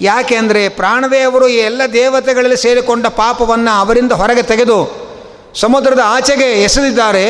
ಯಾಕೆ 0.00 0.36
ಅಂದರೆ 0.36 0.68
ಪ್ರಾಣದೇವರು 0.68 1.48
ಈ 1.48 1.56
ಎಲ್ಲ 1.56 1.82
ದೇವತೆಗಳಲ್ಲಿ 1.92 2.56
ಸೇರಿಕೊಂಡ 2.56 3.06
ಪಾಪವನ್ನು 3.06 3.80
ಅವರಿಂದ 3.80 4.12
ಹೊರಗೆ 4.12 4.42
ತೆಗೆದು 4.42 4.78
ಸಮುದ್ರದ 5.54 6.00
ಆಚೆಗೆ 6.04 6.62
ಎಸೆದಿದ್ದಾರೆ. 6.62 7.26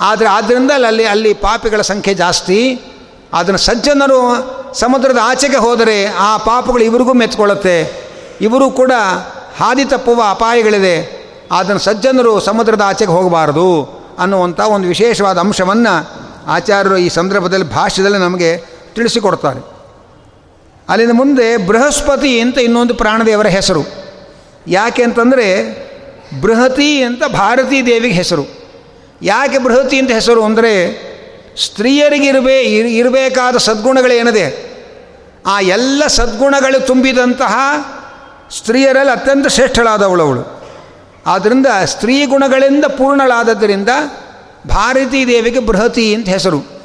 ಆದರೆ 0.00 0.28
ಆದ್ದರಿಂದ 0.28 0.70
ಅಲ್ಲಿ 0.70 1.04
ಅಲ್ಲಿ 1.04 1.34
ಪಾಪಿಗಳ 1.34 1.80
ಸಂಖ್ಯೆ 1.80 2.14
ಜಾಸ್ತಿ. 2.14 2.74
ಅದನ್ನು 3.32 3.58
ಸಜ್ಜನರು 3.58 4.20
ಸಮುದ್ರದ 4.74 5.18
ಆಚೆಗೆ 5.22 5.56
ಹೋದರೆ 5.56 6.06
ಆ 6.06 6.36
ಪಾಪಗಳು 6.36 6.84
ಇವರಿಗೂ 6.84 7.12
ಮೆತ್ಕೊಳ್ಳುತ್ತೆ 7.12 7.92
ಇವರು 8.40 8.70
ಕೂಡ 8.70 8.92
ಹಾದಿ 9.56 9.84
ತಪ್ಪುವ 9.84 10.22
ಅಪಾಯಗಳಿದೆ. 10.30 11.20
ಅದನ್ನು 11.52 11.78
ಸಜ್ಜನರು 11.78 12.40
ಸಮುದ್ರದ 12.40 12.82
ಆಚೆಗೆ 12.86 13.10
ಹೋಗಬಾರದು 13.10 14.00
ಅನ್ನುವಂಥ 14.18 14.60
ಒಂದು 14.60 14.88
ವಿಶೇಷವಾದ 14.88 15.38
ಅಂಶವನ್ನು 15.38 16.10
ಆಚಾರ್ಯರು 16.46 16.96
ಈ 16.96 17.08
ಸಂದರ್ಭದಲ್ಲಿ 17.08 17.72
ಭಾಷ್ಯದಲ್ಲಿ 17.72 18.18
ನಮಗೆ 18.18 18.56
ತಿಳಿಸಿಕೊಡ್ತಾರೆ. 18.94 19.60
ಅಲ್ಲಿನ 20.88 21.10
ಮುಂದೆ 21.12 21.56
ಬೃಹಸ್ಪತಿ 21.56 22.40
ಅಂತ 22.40 22.58
ಇನ್ನೊಂದು 22.58 22.94
ಪ್ರಾಣದೇವರ 22.94 23.46
ಹೆಸರು. 23.46 23.80
ಯಾಕೆ 24.66 25.02
ಅಂತಂದರೆ 25.02 25.46
ಬೃಹತಿ 26.40 27.02
ಅಂತ 27.02 27.22
ಭಾರತೀ 27.32 27.82
ದೇವಿಗೆ 27.82 28.14
ಹೆಸರು. 28.14 28.44
ಯಾಕೆ 29.22 29.58
ಬೃಹತಿ 29.58 29.98
ಅಂತ 29.98 30.10
ಹೆಸರು 30.10 30.44
ಅಂದರೆ 30.44 31.09
ಸ್ತ್ರೀಯರಿಗಿರಬೇ 31.56 32.60
ಇರಬೇಕಾದ 32.60 33.56
ಸದ್ಗುಣಗಳೇನದೆ 33.56 34.70
ಆ 35.46 35.60
ಎಲ್ಲ 35.60 36.06
ಸದ್ಗುಣಗಳು 36.06 36.86
ತುಂಬಿದಂತಹ 36.86 37.54
ಸ್ತ್ರೀಯರಲ್ಲಿ 38.58 39.12
ಅತ್ಯಂತ 39.12 39.48
ಶ್ರೇಷ್ಠಳಾದವಳು 39.48 40.22
ಅವಳು. 40.22 40.60
ಆದ್ದರಿಂದ 41.26 41.66
ಸ್ತ್ರೀ 41.84 42.26
ಗುಣಗಳಿಂದ 42.26 42.84
ಪೂರ್ಣಳಾದದ್ದರಿಂದ 42.84 43.88
ಭಾರತೀ 44.68 45.26
ದೇವಿಗೆ 45.26 45.58
ಬೃಹತಿ 45.58 46.14
ಅಂತ 46.14 46.28
ಹೆಸರು. 46.28 46.80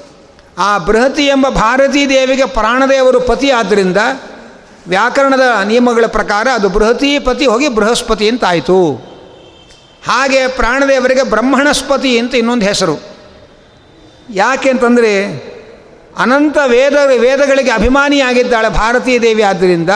ಆ 0.58 0.78
ಬೃಹತಿ 0.78 1.26
ಎಂಬ 1.26 1.50
ಭಾರತೀ 1.50 2.10
ದೇವಿಗೆ 2.10 2.46
ಪ್ರಾಣದೇವರು 2.46 3.20
ಪತಿ 3.20 3.52
ಆದ್ದರಿಂದ 3.52 3.98
ವ್ಯಾಕರಣದ 4.88 5.66
ನಿಯಮಗಳ 5.66 6.06
ಪ್ರಕಾರ 6.08 6.48
ಅದು 6.54 6.70
ಬೃಹತಿ 6.70 7.20
ಪತಿ 7.20 7.46
ಹೋಗಿ 7.46 7.68
ಬೃಹಸ್ಪತಿ 7.68 8.30
ಅಂತಾಯಿತು 8.30 8.94
ಹಾಗೆ 10.08 10.48
ಪ್ರಾಣದೇವರಿಗೆ 10.48 11.24
ಬ್ರಹ್ಮಣಸ್ಪತಿ 11.24 12.20
ಅಂತ 12.20 12.36
ಇನ್ನೊಂದು 12.36 12.66
ಹೆಸರು. 12.66 13.15
ಯಾಕೆ 14.30 14.70
ಅಂತಂದರೆ 14.70 15.26
ಅನಂತ 16.18 16.58
ವೇದ, 16.68 16.94
ವೇದಗಳಿಗೆ 17.20 17.72
ಅಭಿಮಾನಿಯಾಗಿದ್ದಾಳೆ 17.72 18.70
ಭಾರತೀಯ 18.70 19.20
ದೇವಿ 19.20 19.44
ಆದ್ದರಿಂದ 19.44 19.90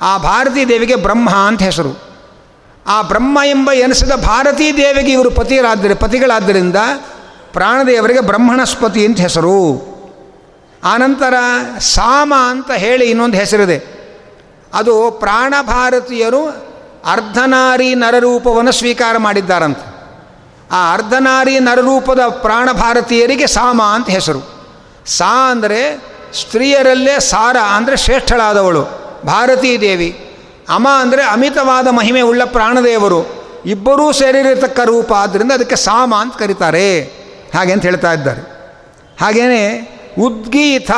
ಆ 0.00 0.18
ಭಾರತೀ 0.18 0.64
ದೇವಿಗೆ 0.64 0.96
ಬ್ರಹ್ಮ 0.96 1.30
ಅಂತ 1.30 1.62
ಹೆಸರು. 1.62 2.06
ಆ 2.86 3.02
ಬ್ರಹ್ಮ 3.02 3.38
ಎಂಬ 3.44 3.72
ಎನಿಸಿದ 3.72 4.12
ಭಾರತೀ 4.12 4.72
ದೇವಿಗೆ 4.76 5.12
ಇವರು 5.12 5.30
ಪತಿಯರಾದರೆ 5.30 5.94
ಪತಿಗಳಾದ್ದರಿಂದ 5.94 6.76
ಪ್ರಾಣದೇವರಿಗೆ 7.52 8.20
ಬ್ರಹ್ಮಣಸ್ಪತಿ 8.20 9.06
ಅಂತ 9.06 9.20
ಹೆಸರು. 9.20 9.96
ಆನಂತರ 10.84 11.34
ಸಾಮ 11.78 12.34
ಅಂತ 12.50 12.70
ಹೇಳಿ 12.70 13.10
ಇನ್ನೊಂದು 13.10 13.38
ಹೆಸರಿದೆ. 13.38 13.96
ಅದು 14.74 15.10
ಪ್ರಾಣಭಾರತೀಯರು 15.10 16.46
ಅರ್ಧನಾರಿ 17.06 17.94
ನರರೂಪವನ್ನು 17.94 18.72
ಸ್ವೀಕಾರ 18.72 19.16
ಮಾಡಿದ್ದಾರಂತೆ. 19.16 19.95
ಆ 20.70 20.80
ಅರ್ಧನಾರಿ 20.94 21.54
ನರರೂಪದ 21.58 22.22
ಪ್ರಾಣಭಾರತೀಯರಿಗೆ 22.42 23.46
ಸಾಮ 23.46 23.82
ಅಂತ 23.82 24.08
ಹೆಸರು. 24.08 24.40
ಸಾ 25.06 25.32
ಅಂದರೆ 25.50 25.80
ಸ್ತ್ರೀಯರಲ್ಲೇ 26.34 27.20
ಸಾರ 27.20 27.56
ಅಂದರೆ 27.76 27.96
ಶ್ರೇಷ್ಠಳಾದವಳು, 27.96 28.82
ಭಾರತೀ 29.26 29.72
ದೇವಿ. 29.78 30.10
ಅಮ 30.68 30.86
ಅಂದರೆ 31.00 31.22
ಅಮಿತವಾದ 31.22 31.88
ಮಹಿಮೆ 31.88 32.20
ಉಳ್ಳ 32.20 32.42
ಪ್ರಾಣದೇವರು. 32.44 33.20
ಇಬ್ಬರೂ 33.66 34.12
ಸೇರಿರತಕ್ಕ 34.12 34.80
ರೂಪ 34.84 35.12
ಆದ್ದರಿಂದ 35.12 35.52
ಅದಕ್ಕೆ 35.52 35.76
ಸಾಮ 35.76 36.14
ಅಂತ 36.14 36.34
ಕರೀತಾರೆ. 36.36 36.88
ಹಾಗೆ 37.54 37.72
ಅಂತ 37.72 37.82
ಹೇಳ್ತಾ 37.82 38.12
ಇದ್ದಾರೆ. 38.12 38.42
ಹಾಗೆಯೇ 39.20 39.62
ಉದ್ಗೀತ 40.18 40.92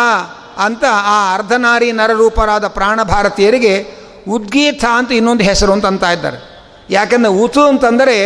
ಅಂತ 0.58 0.84
ಆ 1.04 1.34
ಅರ್ಧನಾರಿ 1.34 1.92
ನರರೂಪರಾದ 1.92 2.66
ಪ್ರಾಣಭಾರತೀಯರಿಗೆ 2.66 3.74
ಉದ್ಗೀತ 4.28 4.84
ಅಂತ 4.96 5.12
ಇನ್ನೊಂದು 5.12 5.44
ಹೆಸರು 5.44 5.72
ಅಂತ 5.72 5.86
ಅಂತ 5.86 6.04
ಇದ್ದಾರೆ. 6.04 6.38
ಯಾಕಂದರೆ 6.90 7.32
ಉತು 7.44 7.62
ಅಂತಂದರೆ 7.66 8.16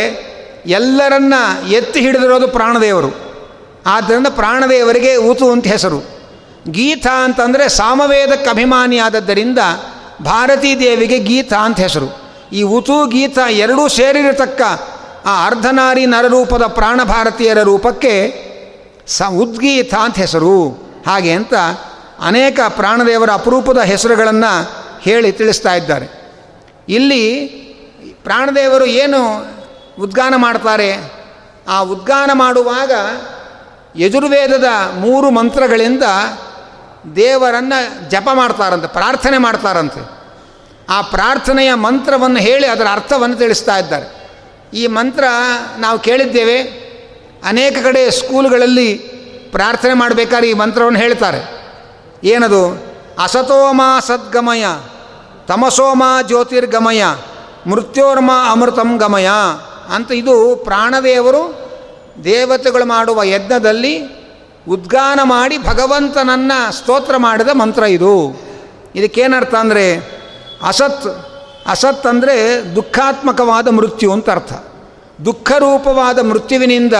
ಎಲ್ಲರನ್ನ 0.65 1.33
ಎತ್ತಿ 1.69 1.99
ಹಿಡಿದಿರೋದು 1.99 2.47
ಪ್ರಾಣದೇವರು. 2.47 3.33
ಆದ್ದರಿಂದ 3.85 4.27
ಪ್ರಾಣದೇವರಿಗೆ 4.27 5.15
ಊತು 5.15 5.51
ಅಂತ 5.51 5.67
ಹೆಸರು. 5.67 6.13
ಗೀತಾ 6.71 7.23
ಅಂತಂದರೆ 7.23 7.69
ಸಾಮವೇದಕ್ಕೆ 7.69 8.49
ಅಭಿಮಾನಿಯಾದದ್ದರಿಂದ 8.49 9.59
ಭಾರತೀ 10.21 10.79
ದೇವಿಗೆ 10.79 11.19
ಗೀತಾ 11.19 11.57
ಅಂತ 11.57 11.79
ಹೆಸರು. 11.79 12.33
ಈ 12.53 12.61
ಉತು 12.61 13.07
ಗೀತಾ 13.07 13.49
ಎರಡೂ 13.49 13.87
ಸೇರಿರತಕ್ಕ 13.87 14.61
ಆ 15.25 15.45
ಅರ್ಧನಾರಿ 15.45 16.05
ನರರೂಪದ 16.05 16.65
ಪ್ರಾಣಭಾರತೀಯರ 16.65 17.61
ರೂಪಕ್ಕೆ 17.61 18.43
ಸ 19.07 19.21
ಉದ್ಗೀತ 19.21 19.93
ಅಂತ 19.93 20.15
ಹೆಸರು. 20.15 20.69
ಹಾಗೆ 21.07 21.31
ಅಂತ 21.31 21.53
ಅನೇಕ 22.19 22.59
ಪ್ರಾಣದೇವರ 22.69 23.29
ಅಪರೂಪದ 23.31 23.77
ಹೆಸರುಗಳನ್ನು 23.77 24.71
ಹೇಳಿ 25.01 25.31
ತಿಳಿಸ್ತಾ 25.31 25.73
ಇದ್ದಾರೆ. 25.73 26.31
ಇಲ್ಲಿ 26.89 27.45
ಪ್ರಾಣದೇವರು 28.23 28.85
ಏನು 28.85 29.52
ಉದ್ಗಾನ 29.99 30.35
ಮಾಡ್ತಾರೆ. 30.35 31.13
ಆ 31.67 31.79
ಉದ್ಗಾನ 31.79 32.31
ಮಾಡುವಾಗ 32.33 32.91
ಯಜುರ್ವೇದದ 33.95 34.65
ಮೂರು 34.95 35.31
ಮಂತ್ರಗಳಿಂದ 35.31 36.03
ದೇವರನ್ನು 37.15 38.09
ಜಪ 38.09 38.29
ಮಾಡ್ತಾರಂತೆ, 38.33 38.87
ಪ್ರಾರ್ಥನೆ 38.87 39.37
ಮಾಡ್ತಾರಂತೆ. 39.37 40.23
ಆ 40.89 41.01
ಪ್ರಾರ್ಥನೆಯ 41.01 41.73
ಮಂತ್ರವನ್ನು 41.73 42.39
ಹೇಳಿ 42.39 42.67
ಅದರ 42.67 42.85
ಅರ್ಥವನ್ನು 42.91 43.35
ತಿಳಿಸ್ತಾ 43.35 43.77
ಇದ್ದಾರೆ. 43.77 44.23
ಈ 44.73 44.87
ಮಂತ್ರ 44.87 45.23
ನಾವು 45.77 45.99
ಕೇಳಿದ್ದೇವೆ. 45.99 46.61
ಅನೇಕ 47.47 47.77
ಕಡೆ 47.83 48.11
ಸ್ಕೂಲ್ಗಳಲ್ಲಿ 48.11 48.93
ಪ್ರಾರ್ಥನೆ 49.51 49.93
ಮಾಡಬೇಕಾದ್ರೆ 49.93 50.49
ಈ 50.49 50.53
ಮಂತ್ರವನ್ನು 50.53 50.99
ಹೇಳ್ತಾರೆ. 50.99 51.63
ಏನದು? 52.23 52.93
ಅಸತೋಮ 53.23 53.81
ಸದ್ಗಮಯ, 53.99 54.65
ತಮಸೋಮ 55.47 56.03
ಜ್ಯೋತಿರ್ಗಮಯ, 56.21 57.03
ಮೃತ್ಯೋರ್ಮ 57.67 58.31
ಅಮೃತಂ 58.51 58.97
ಗಮಯ. 58.97 59.29
ಅಂತ 59.89 60.11
ಇದು 60.11 60.55
ಪ್ರಾಣದೇವರು 60.55 61.63
ದೇವತೆಗಳು 62.23 62.85
ಮಾಡುವ 62.85 63.23
ಯಜ್ಞದಲ್ಲಿ 63.23 64.23
ಉದ್ಗಾನ 64.67 65.19
ಮಾಡಿ 65.23 65.57
ಭಗವಂತನನ್ನು 65.57 66.73
ಸ್ತೋತ್ರ 66.73 67.17
ಮಾಡಿದ 67.17 67.49
ಮಂತ್ರ 67.53 67.83
ಇದು. 67.83 68.39
ಇದಕ್ಕೇನರ್ಥ 68.95 69.55
ಅಂದರೆ 69.55 69.95
ಅಸತ್ 70.63 71.07
ಅಸತ್ 71.67 72.07
ಅಂದರೆ 72.07 72.35
ದುಃಖಾತ್ಮಕವಾದ 72.75 73.67
ಮೃತ್ಯು 73.67 74.11
ಅಂತ 74.11 74.29
ಅರ್ಥ. 74.29 74.53
ದುಃಖರೂಪವಾದ 75.25 76.19
ಮೃತ್ಯುವಿನಿಂದ 76.19 76.93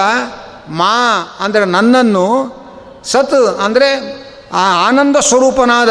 ಮಾ 0.67 0.95
ಅಂದರೆ 1.39 1.65
ನನ್ನನ್ನು, 1.65 2.27
ಸತ್ 3.03 3.59
ಅಂದರೆ 3.59 3.89
ಆ 4.51 4.87
ಆನಂದ 4.87 5.15
ಸ್ವರೂಪನಾದ 5.15 5.89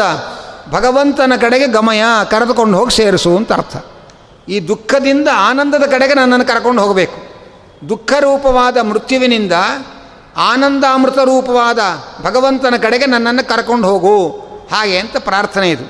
ಭಗವಂತನ 0.71 1.33
ಕಡೆಗೆ 1.41 1.67
ಗಮಯ 1.67 2.03
ಕರೆದುಕೊಂಡು 2.29 2.77
ಹೋಗಿ 2.77 2.95
ಸೇರಿಸು 2.95 3.37
ಅಂತ 3.37 3.51
ಅರ್ಥ. 3.53 3.75
ಈ 4.47 4.67
ದುಃಖದಿಂದ 4.67 5.27
ಆನಂದದ 5.35 5.83
ಕಡೆಗೆ 5.83 6.13
ನನ್ನನ್ನು 6.13 6.45
ಕರ್ಕೊಂಡು 6.45 6.81
ಹೋಗಬೇಕು. 6.81 7.33
ದುಃಖರೂಪವಾದ 7.89 8.77
ಮೃತ್ಯುವಿನಿಂದ 8.77 9.51
ಆನಂದಾಮೃತ 10.37 11.19
ರೂಪವಾದ 11.19 11.79
ಭಗವಂತನ 12.21 12.73
ಕಡೆಗೆ 12.81 13.05
ನನ್ನನ್ನು 13.05 13.47
ಕರ್ಕೊಂಡು 13.47 13.87
ಹೋಗು. 13.87 14.29
ಹಾಗೆ 14.71 14.97
ಅಂತ 14.97 15.17
ಪ್ರಾರ್ಥನೆ 15.17 15.71
ಇದು. 15.71 15.83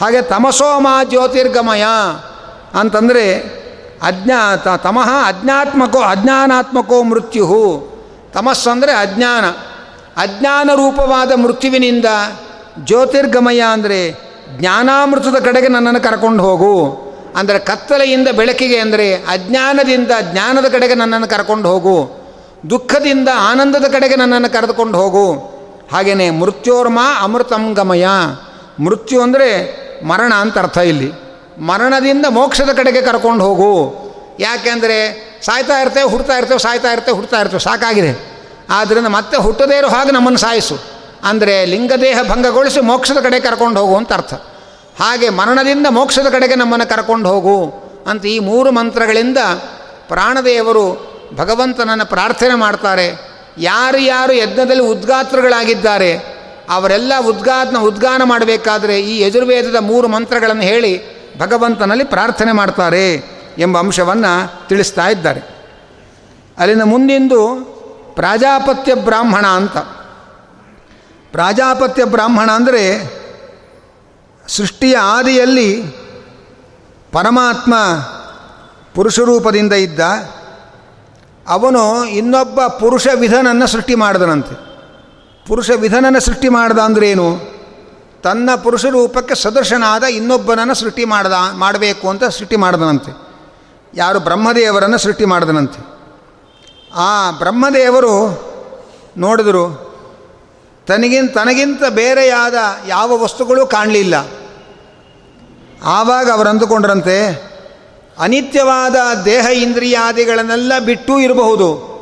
ಹಾಗೆ 0.00 0.22
ತಮಸೋಮ 0.22 0.88
ಜ್ಯೋತಿರ್ಗಮಯ 1.04 1.84
ಅಂತಂದರೆ 2.74 3.38
ಅಜ್ಞಾ 4.02 4.56
ತಮಃ 4.56 5.08
ಅಜ್ಞಾತ್ಮಕೋ 5.26 5.98
ಅಜ್ಞಾನಾತ್ಮಕೋ 5.98 7.02
ಮೃತ್ಯು 7.02 7.88
ತಮಸ್ಸು 8.32 8.70
ಅಂದರೆ 8.70 8.92
ಅಜ್ಞಾನ. 8.92 9.44
ಅಜ್ಞಾನ 10.16 10.70
ರೂಪವಾದ 10.74 11.32
ಮೃತ್ಯುವಿನಿಂದ 11.32 12.04
ಜ್ಯೋತಿರ್ಗಮಯ 12.84 13.62
ಅಂದರೆ 13.72 14.16
ಜ್ಞಾನಾಮೃತದ 14.58 15.44
ಕಡೆಗೆ 15.44 15.68
ನನ್ನನ್ನು 15.68 16.00
ಕರ್ಕೊಂಡು 16.00 16.42
ಹೋಗು. 16.42 17.05
ಅಂದರೆ 17.36 17.58
ಕತ್ತಲೆಯಿಂದ 17.58 18.28
ಬೆಳಕಿಗೆ 18.28 18.78
ಅಂದರೆ 18.78 19.14
ಅಜ್ಞಾನದಿಂದ, 19.14 20.12
ಜ್ಞಾನದ 20.32 20.68
ಕಡೆಗೆ 20.68 20.94
ನನ್ನನ್ನು 20.94 21.28
ಕರ್ಕೊಂಡು 21.28 21.68
ಹೋಗು. 21.68 22.26
ದುಃಖದಿಂದ, 22.70 23.28
ಆನಂದದ 23.50 23.86
ಕಡೆಗೆ 23.92 24.16
ನನ್ನನ್ನು 24.16 24.52
ಕರೆದುಕೊಂಡು 24.52 24.98
ಹೋಗು. 24.98 25.26
ಹಾಗೆಯೇ 25.92 26.30
ಮೃತ್ಯೋರ್ಮ 26.30 26.98
ಅಮೃತಂ 27.20 27.74
ಗಮಯ. 27.74 28.06
ಮೃತ್ಯು 28.80 29.22
ಅಂದರೆ 29.22 29.48
ಮರಣ 30.04 30.32
ಅಂತ 30.34 30.58
ಅರ್ಥ 30.58 30.78
ಇಲ್ಲಿ. 30.78 31.10
ಮರಣದಿಂದ 31.58 32.26
ಮೋಕ್ಷದ 32.28 32.72
ಕಡೆಗೆ 32.76 33.00
ಕರ್ಕೊಂಡು 33.00 33.44
ಹೋಗು. 33.44 33.70
ಯಾಕೆಂದರೆ 34.40 34.98
ಸಾಯ್ತಾ 35.42 35.80
ಇರ್ತೇವೆ, 35.80 36.08
ಹುಡ್ತಾ 36.10 36.34
ಇರ್ತೇವೆ, 36.38 36.60
ಸಾಯ್ತಾ 36.60 36.92
ಇರ್ತೇವೆ, 36.92 37.16
ಹುಡ್ತಾ 37.16 37.40
ಇರ್ತೇವೆ, 37.40 37.62
ಸಾಕಾಗಿದೆ. 37.62 38.12
ಆದ್ದರಿಂದ 38.70 39.06
ಮತ್ತೆ 39.06 39.36
ಹುಟ್ಟದೇ 39.36 39.78
ಇರೋ 39.78 39.88
ಹಾಗೆ 39.88 40.12
ನಮ್ಮನ್ನು 40.12 40.38
ಸಾಯಿಸು. 40.38 40.76
ಅಂದರೆ 41.24 41.64
ಲಿಂಗದೇಹ 41.64 42.18
ಭಂಗಗೊಳಿಸಿ 42.28 42.80
ಮೋಕ್ಷದ 42.80 43.20
ಕಡೆ 43.20 43.40
ಕರ್ಕೊಂಡು 43.40 43.80
ಹೋಗು 43.80 43.96
ಅಂತ 43.96 44.12
ಅರ್ಥ. 44.12 44.34
ಹಾಗೆ 44.98 45.28
ಮರಣದಿಂದ 45.28 45.86
ಮೋಕ್ಷದ 45.90 46.28
ಕಡೆಗೆ 46.30 46.54
ನಮ್ಮನ್ನು 46.54 46.86
ಕರ್ಕೊಂಡು 46.88 47.28
ಹೋಗು 47.28 47.56
ಅಂತ 48.06 48.26
ಈ 48.26 48.38
ಮೂರು 48.38 48.70
ಮಂತ್ರಗಳಿಂದ 48.70 49.38
ಪ್ರಾಣದೇವರು 50.08 50.86
ಭಗವಂತನನ್ನು 51.34 52.06
ಪ್ರಾರ್ಥನೆ 52.06 52.54
ಮಾಡ್ತಾರೆ. 52.54 53.06
ಯಾರು 53.58 53.98
ಯಾರು 53.98 54.32
ಯಜ್ಞದಲ್ಲಿ 54.32 54.82
ಉದ್ಗಾತ್ರಗಳಾಗಿದ್ದಾರೆ, 54.82 56.10
ಅವರೆಲ್ಲ 56.70 57.12
ಉದ್ಗಾತ್ನ 57.26 57.78
ಉದ್ಗಾನ 57.78 58.22
ಮಾಡಬೇಕಾದ್ರೆ 58.22 59.00
ಈ 59.00 59.20
ಯಜುರ್ವೇದದ 59.20 59.76
ಮೂರು 59.80 60.08
ಮಂತ್ರಗಳನ್ನು 60.08 60.62
ಹೇಳಿ 60.62 60.92
ಭಗವಂತನಲ್ಲಿ 61.38 62.04
ಪ್ರಾರ್ಥನೆ 62.04 62.52
ಮಾಡ್ತಾರೆ 62.52 63.12
ಎಂಬ 63.58 63.78
ಅಂಶವನ್ನು 63.78 64.68
ತಿಳಿಸ್ತಾ 64.68 65.08
ಇದ್ದಾರೆ. 65.08 65.42
ಅಲ್ಲಿಂದ 66.58 66.82
ಮುಂದಿಂದು 66.82 67.40
ಪ್ರಾಜಾಪತ್ಯ 68.14 68.94
ಬ್ರಾಹ್ಮಣ 68.94 69.46
ಅಂತ. 69.46 69.76
ಪ್ರಾಜಾಪತ್ಯ 71.32 72.04
ಬ್ರಾಹ್ಮಣ 72.04 72.50
ಅಂದರೆ 72.50 72.84
ಸೃಷ್ಟಿಯ 74.48 74.96
ಆದಿಯಲ್ಲಿ 74.96 75.82
ಪರಮಾತ್ಮ 77.12 77.74
ಪುರುಷರೂಪದಿಂದ 78.94 79.72
ಇದ್ದ, 79.72 80.00
ಅವನು 81.48 82.04
ಇನ್ನೊಬ್ಬ 82.04 82.66
ಪುರುಷ 82.66 83.06
ವಿಧನನ್ನು 83.14 83.66
ಸೃಷ್ಟಿ 83.66 83.94
ಮಾಡಿದನಂತೆ. 83.94 84.54
ಪುರುಷ 85.48 85.70
ವಿಧನನ್ನು 85.70 86.20
ಸೃಷ್ಟಿ 86.20 86.48
ಮಾಡ್ದ 86.48 86.78
ಅಂದ್ರೇನು? 86.78 87.56
ತನ್ನ 88.22 88.50
ಪುರುಷ 88.54 88.84
ರೂಪಕ್ಕೆ 88.84 89.34
ಸದೃಶನಾದ 89.34 90.02
ಇನ್ನೊಬ್ಬನನ್ನು 90.02 90.74
ಸೃಷ್ಟಿ 90.74 91.04
ಮಾಡ್ದ, 91.04 91.32
ಮಾಡಬೇಕು 91.52 92.08
ಅಂತ 92.08 92.24
ಸೃಷ್ಟಿ 92.24 92.56
ಮಾಡಿದನಂತೆ. 92.56 93.12
ಯಾರು 93.94 94.20
ಬ್ರಹ್ಮದೇವರನ್ನು 94.20 94.98
ಸೃಷ್ಟಿ 94.98 95.24
ಮಾಡಿದನಂತೆ. 95.24 95.80
ಆ 96.94 97.30
ಬ್ರಹ್ಮದೇವರು 97.30 98.14
ನೋಡಿದರು 99.18 99.85
ತನಗಿಂತ 100.86 101.38
ತನಗಿಂತ 101.38 101.82
ಬೇರೆಯಾದ 101.88 102.54
ಯಾವ 102.88 103.22
ವಸ್ತುಗಳು 103.22 103.66
ಕಾಣಲಿಲ್ಲ. 103.66 104.14
ಆವಾಗ 105.84 106.30
ಅವರು 106.30 106.48
ಅಂದುಕೊಂಡ್ರಂತೆ, 106.48 107.46
ಅನಿತ್ಯವಾದ 108.18 108.96
ದೇಹ 109.24 109.46
ಇಂದ್ರಿಯಾದಿಗಳನ್ನೆಲ್ಲ 109.46 110.72
ಬಿಟ್ಟು 110.78 111.20
ಇರಬಹುದು. 111.20 111.96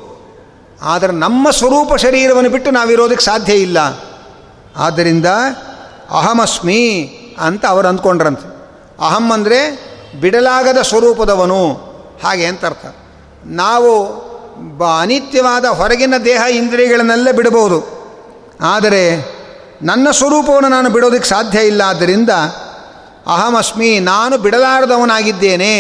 ಆದರೆ 0.83 1.13
ನಮ್ಮ 1.13 1.51
ಸ್ವರೂಪ 1.51 1.95
ಶರೀರವನ್ನು 1.95 2.51
ಬಿಟ್ಟು 2.51 2.71
ನಾವಿರೋದಕ್ಕೆ 2.71 3.25
ಸಾಧ್ಯ 3.25 3.53
ಇಲ್ಲ. 3.53 3.79
ಆದ್ದರಿಂದ 4.77 5.27
ಅಹಮಸ್ಮಿ 6.11 7.11
ಅಂತ 7.41 7.67
ಅವರು 7.67 7.89
ಅಂದ್ಕೊಂಡ್ರಂತೆ. 7.89 8.55
ಅಹಂ 9.07 9.33
ಅಂದರೆ 9.33 9.95
ಬಿಡಲಾಗದ 10.21 10.79
ಸ್ವರೂಪದವನು. 10.79 11.73
ಹಾಗೆ 12.25 12.47
ಅಂತ 12.47 12.65
ಅರ್ಥ. 12.65 12.97
ನಾವು 13.45 14.07
ಬ, 14.79 14.85
ಅನಿತ್ಯವಾದ 15.01 15.65
ಹೊರಗಿನ 15.65 16.15
ದೇಹ 16.25 16.43
ಇಂದ್ರಿಯಗಳನ್ನೆಲ್ಲ 16.51 17.31
ಬಿಡಬಹುದು. 17.31 18.04
ಆದರೆ 18.61 19.35
ನನ್ನ 19.83 20.11
ಸ್ವರೂಪವನ್ನು 20.11 20.69
ನಾನು 20.69 20.91
ಬಿಡೋದಕ್ಕೆ 20.91 21.29
ಸಾಧ್ಯ 21.29 21.59
ಇಲ್ಲ. 21.61 21.83
ಆದ್ದರಿಂದ 21.83 22.31
ಅಹಮಸ್ಮಿ, 23.27 24.01
ನಾನು 24.01 24.39
ಬಿಡಲಾರದವನಾಗಿದ್ದೇನೆ 24.39 25.75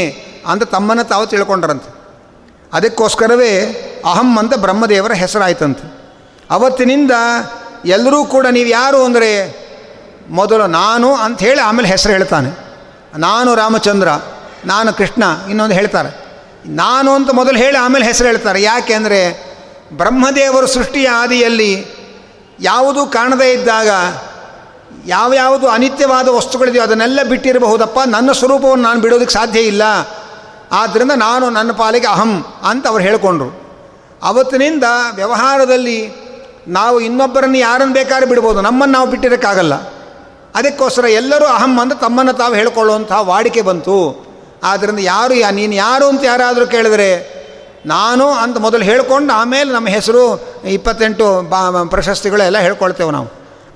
ಅಂತ 0.47 0.62
ತಮ್ಮನ್ನು 0.62 1.05
ತಾವು 1.05 1.27
ತಿಳ್ಕೊಂಡ್ರಂತೆ. 1.27 1.95
ಅದಕ್ಕೋಸ್ಕರವೇ 2.72 3.53
ಅಹಂ 4.05 4.39
ಅಂತ 4.39 4.55
ಬ್ರಹ್ಮದೇವರ 4.55 5.12
ಹೆಸರಾಯ್ತಂತೆ. 5.12 5.87
ಅವತ್ತಿನಿಂದ 6.51 7.11
ಎಲ್ಲರೂ 7.85 8.25
ಕೂಡ 8.25 8.47
ನೀವು 8.47 8.68
ಯಾರು 8.68 9.05
ಅಂದರೆ 9.05 9.31
ಮೊದಲು 10.29 10.66
ನಾನು 10.66 11.14
ಅಂತ 11.14 11.41
ಹೇಳಿ 11.41 11.61
ಆಮೇಲೆ 11.61 11.89
ಹೆಸರು 11.89 12.12
ಹೇಳ್ತಾನೆ. 12.12 12.51
ನಾನು 13.18 13.55
ರಾಮಚಂದ್ರ, 13.55 14.09
ನಾನು 14.64 14.93
ಕೃಷ್ಣ, 14.93 15.22
ಇನ್ನೊಂದು 15.51 15.75
ಹೇಳ್ತಾರೆ. 15.75 16.25
ನಾನು 16.66 17.14
ಅಂತ 17.14 17.31
ಮೊದಲು 17.31 17.59
ಹೇಳಿ 17.59 17.77
ಆಮೇಲೆ 17.77 18.05
ಹೆಸರು 18.05 18.27
ಹೇಳ್ತಾರೆ. 18.27 18.62
ಯಾಕೆ 18.62 18.95
ಅಂದರೆ 18.95 19.20
ಬ್ರಹ್ಮದೇವರು 19.93 20.66
ಸೃಷ್ಟಿಯ 20.66 21.09
ಆದಿಯಲ್ಲಿ 21.09 22.04
ಯಾವುದೂ 22.61 23.07
ಕಾಣದೇ 23.07 23.53
ಇದ್ದಾಗ 23.53 23.89
ಯಾವ 25.07 25.35
ಯಾವುದು 25.35 25.69
ಅನಿತ್ಯವಾದ 25.69 26.29
ವಸ್ತುಗಳಿದೆಯೋ 26.29 26.85
ಅದನ್ನೆಲ್ಲ 26.85 27.21
ಬಿಟ್ಟಿರಬಹುದಪ್ಪ. 27.29 27.99
ನನ್ನ 28.07 28.33
ಸ್ವರೂಪವನ್ನು 28.33 28.85
ನಾನು 28.85 29.01
ಬಿಡೋದಕ್ಕೆ 29.01 29.35
ಸಾಧ್ಯ 29.35 29.61
ಇಲ್ಲ. 29.61 29.83
ಆದ್ದರಿಂದ 30.73 31.13
ನಾನು 31.17 31.51
ನನ್ನ 31.51 31.73
ಪಾಲಿಗೆ 31.73 32.07
ಅಹಂ 32.07 32.45
ಅಂತ 32.63 32.87
ಅವ್ರು 32.87 33.05
ಹೇಳಿಕೊಂಡ್ರು. 33.05 33.65
ಅವತ್ತಿನಿಂದ 34.23 34.85
ವ್ಯವಹಾರದಲ್ಲಿ 35.15 36.13
ನಾವು 36.69 37.01
ಇನ್ನೊಬ್ಬರನ್ನು 37.01 37.59
ಯಾರನ್ನು 37.59 37.95
ಬೇಕಾದ್ರೆ 37.95 38.27
ಬಿಡ್ಬೋದು. 38.27 38.61
ನಮ್ಮನ್ನು 38.61 38.93
ನಾವು 38.93 39.11
ಬಿಟ್ಟಿರೋಕ್ಕಾಗಲ್ಲ. 39.11 39.75
ಅದಕ್ಕೋಸ್ಕರ 40.55 41.05
ಎಲ್ಲರೂ 41.05 41.47
ಅಹಂ 41.47 41.81
ಅಂತ 41.81 41.93
ತಮ್ಮನ್ನು 41.93 42.33
ತಾವು 42.33 42.55
ಹೇಳ್ಕೊಳ್ಳುವಂತಹ 42.55 43.21
ವಾಡಿಕೆ 43.21 43.63
ಬಂತು. 43.63 44.27
ಆದ್ದರಿಂದ 44.65 44.99
ಯಾರು 44.99 45.35
ಯಾ 45.35 45.51
ನೀನು 45.51 45.75
ಯಾರು 45.75 46.07
ಅಂತ 46.07 46.25
ಯಾರಾದರೂ 46.25 46.67
ಕೇಳಿದರೆ 46.67 47.34
ನಾನು 47.87 48.30
ಅಂತ 48.30 48.59
ಮೊದಲು 48.59 48.85
ಹೇಳ್ಕೊಂಡು 48.85 49.32
ಆಮೇಲೆ 49.32 49.72
ನಮ್ಮ 49.72 49.89
ಹೆಸರು 49.89 50.45
ಇಪ್ಪತ್ತೆಂಟು 50.64 51.43
ಬಾ 51.43 51.85
ಪ್ರಶಸ್ತಿಗಳು 51.85 52.43
ಎಲ್ಲ 52.43 52.59
ಹೇಳ್ಕೊಳ್ತೇವೆ 52.59 53.11
ನಾವು. 53.11 53.28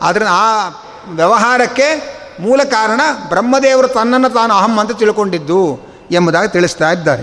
ಆದರೆ 0.02 0.24
ಆ 0.24 0.68
ವ್ಯವಹಾರಕ್ಕೆ 1.08 2.18
ಮೂಲ 2.40 2.60
ಕಾರಣ 2.62 3.00
ಬ್ರಹ್ಮದೇವರು 3.28 3.88
ತನ್ನನ್ನು 3.88 4.30
ತಾನು 4.30 4.54
ಅಹಂ 4.54 4.78
ಅಂತ 4.78 4.92
ತಿಳ್ಕೊಂಡಿದ್ದು 4.92 5.80
ಎಂಬುದಾಗಿ 6.10 6.52
ತಿಳಿಸ್ತಾ 6.52 6.90
ಇದ್ದಾರೆ. 6.90 7.22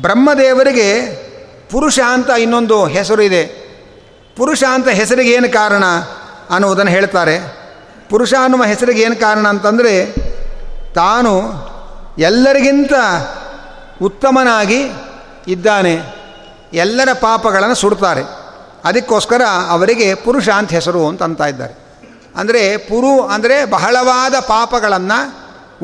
ಬ್ರಹ್ಮದೇವರಿಗೆ 0.00 1.00
ಪುರುಷ 1.70 2.00
ಅಂತ 2.12 2.30
ಇನ್ನೊಂದು 2.30 2.84
ಹೆಸರು 2.84 3.22
ಇದೆ. 3.22 3.46
ಪುರುಷ 4.36 4.64
ಅಂತ 4.72 4.88
ಹೆಸರಿಗೆ 4.88 5.30
ಏನು 5.30 5.52
ಕಾರಣ 5.52 5.84
ಅನ್ನುವುದನ್ನು 6.50 6.92
ಹೇಳ್ತಾರೆ. 6.92 7.58
ಪುರುಷ 8.10 8.34
ಅನ್ನುವ 8.44 8.64
ಹೆಸರಿಗೆ 8.64 9.02
ಏನು 9.02 9.16
ಕಾರಣ 9.16 9.48
ಅಂತಂದರೆ 9.48 10.06
ತಾನು 10.94 11.52
ಎಲ್ಲರಿಗಿಂತ 12.18 12.92
ಉತ್ತಮನಾಗಿ 14.02 14.90
ಇದ್ದಾನೆ, 15.48 15.94
ಎಲ್ಲರ 16.72 17.08
ಪಾಪಗಳನ್ನು 17.12 17.74
ಸುಡ್ತಾರೆ. 17.74 18.24
ಅದಕ್ಕೋಸ್ಕರ 18.84 19.42
ಅವರಿಗೆ 19.70 20.14
ಪುರುಷ 20.14 20.48
ಅಂತ 20.48 20.70
ಹೆಸರು 20.70 21.06
ಅಂತ 21.08 21.22
ಅಂತ 21.22 21.40
ಇದ್ದಾರೆ. 21.40 21.74
ಅಂದರೆ 22.36 22.76
ಪುರು 22.76 23.22
ಅಂದರೆ 23.22 23.64
ಬಹಳವಾದ 23.64 24.34
ಪಾಪಗಳನ್ನು 24.48 25.18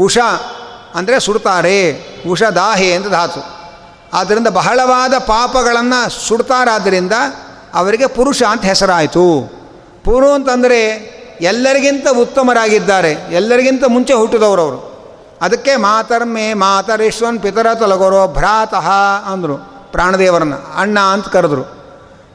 ಉಷ 0.03 0.19
ಅಂದರೆ 0.95 1.21
ಸುಡ್ತಾರೆ, 1.21 1.79
ಉಷದಾಹೆ 2.31 2.95
ಅಂತ 2.95 3.09
ಧಾತು. 3.09 3.41
ಆದ್ದರಿಂದ 4.15 4.49
ಬಹಳವಾದ 4.49 5.15
ಪಾಪಗಳನ್ನು 5.19 6.01
ಸುಡ್ತಾರಾದ್ದರಿಂದ 6.29 7.13
ಅವರಿಗೆ 7.75 8.07
ಪುರುಷ 8.07 8.43
ಅಂತ 8.43 8.65
ಹೆಸರಾಯಿತು. 8.65 9.27
ಪುರು 10.05 10.29
ಅಂತಂದರೆ 10.33 10.81
ಎಲ್ಲರಿಗಿಂತ 11.41 12.07
ಉತ್ತಮರಾಗಿದ್ದಾರೆ, 12.19 13.13
ಎಲ್ಲರಿಗಿಂತ 13.31 13.85
ಮುಂಚೆ 13.89 14.15
ಹುಟ್ಟಿದವರು 14.15 14.63
ಅವರು. 14.63 14.94
ಅದಕ್ಕೆ 15.45 15.73
ಮಾತರ್ಮೆ 15.85 16.47
ಮಾತರೇಶ್ವನ್ 16.63 17.39
ಪಿತರ 17.39 17.69
ತೊಲಗೋರು 17.75 18.21
ಭ್ರಾತಃ 18.35 18.87
ಅಂದರು 19.33 19.57
ಪ್ರಾಣದೇವರನ್ನ, 19.93 20.57
ಅಣ್ಣ 20.77 20.99
ಅಂತ 21.15 21.27
ಕರೆದ್ರು. 21.29 21.65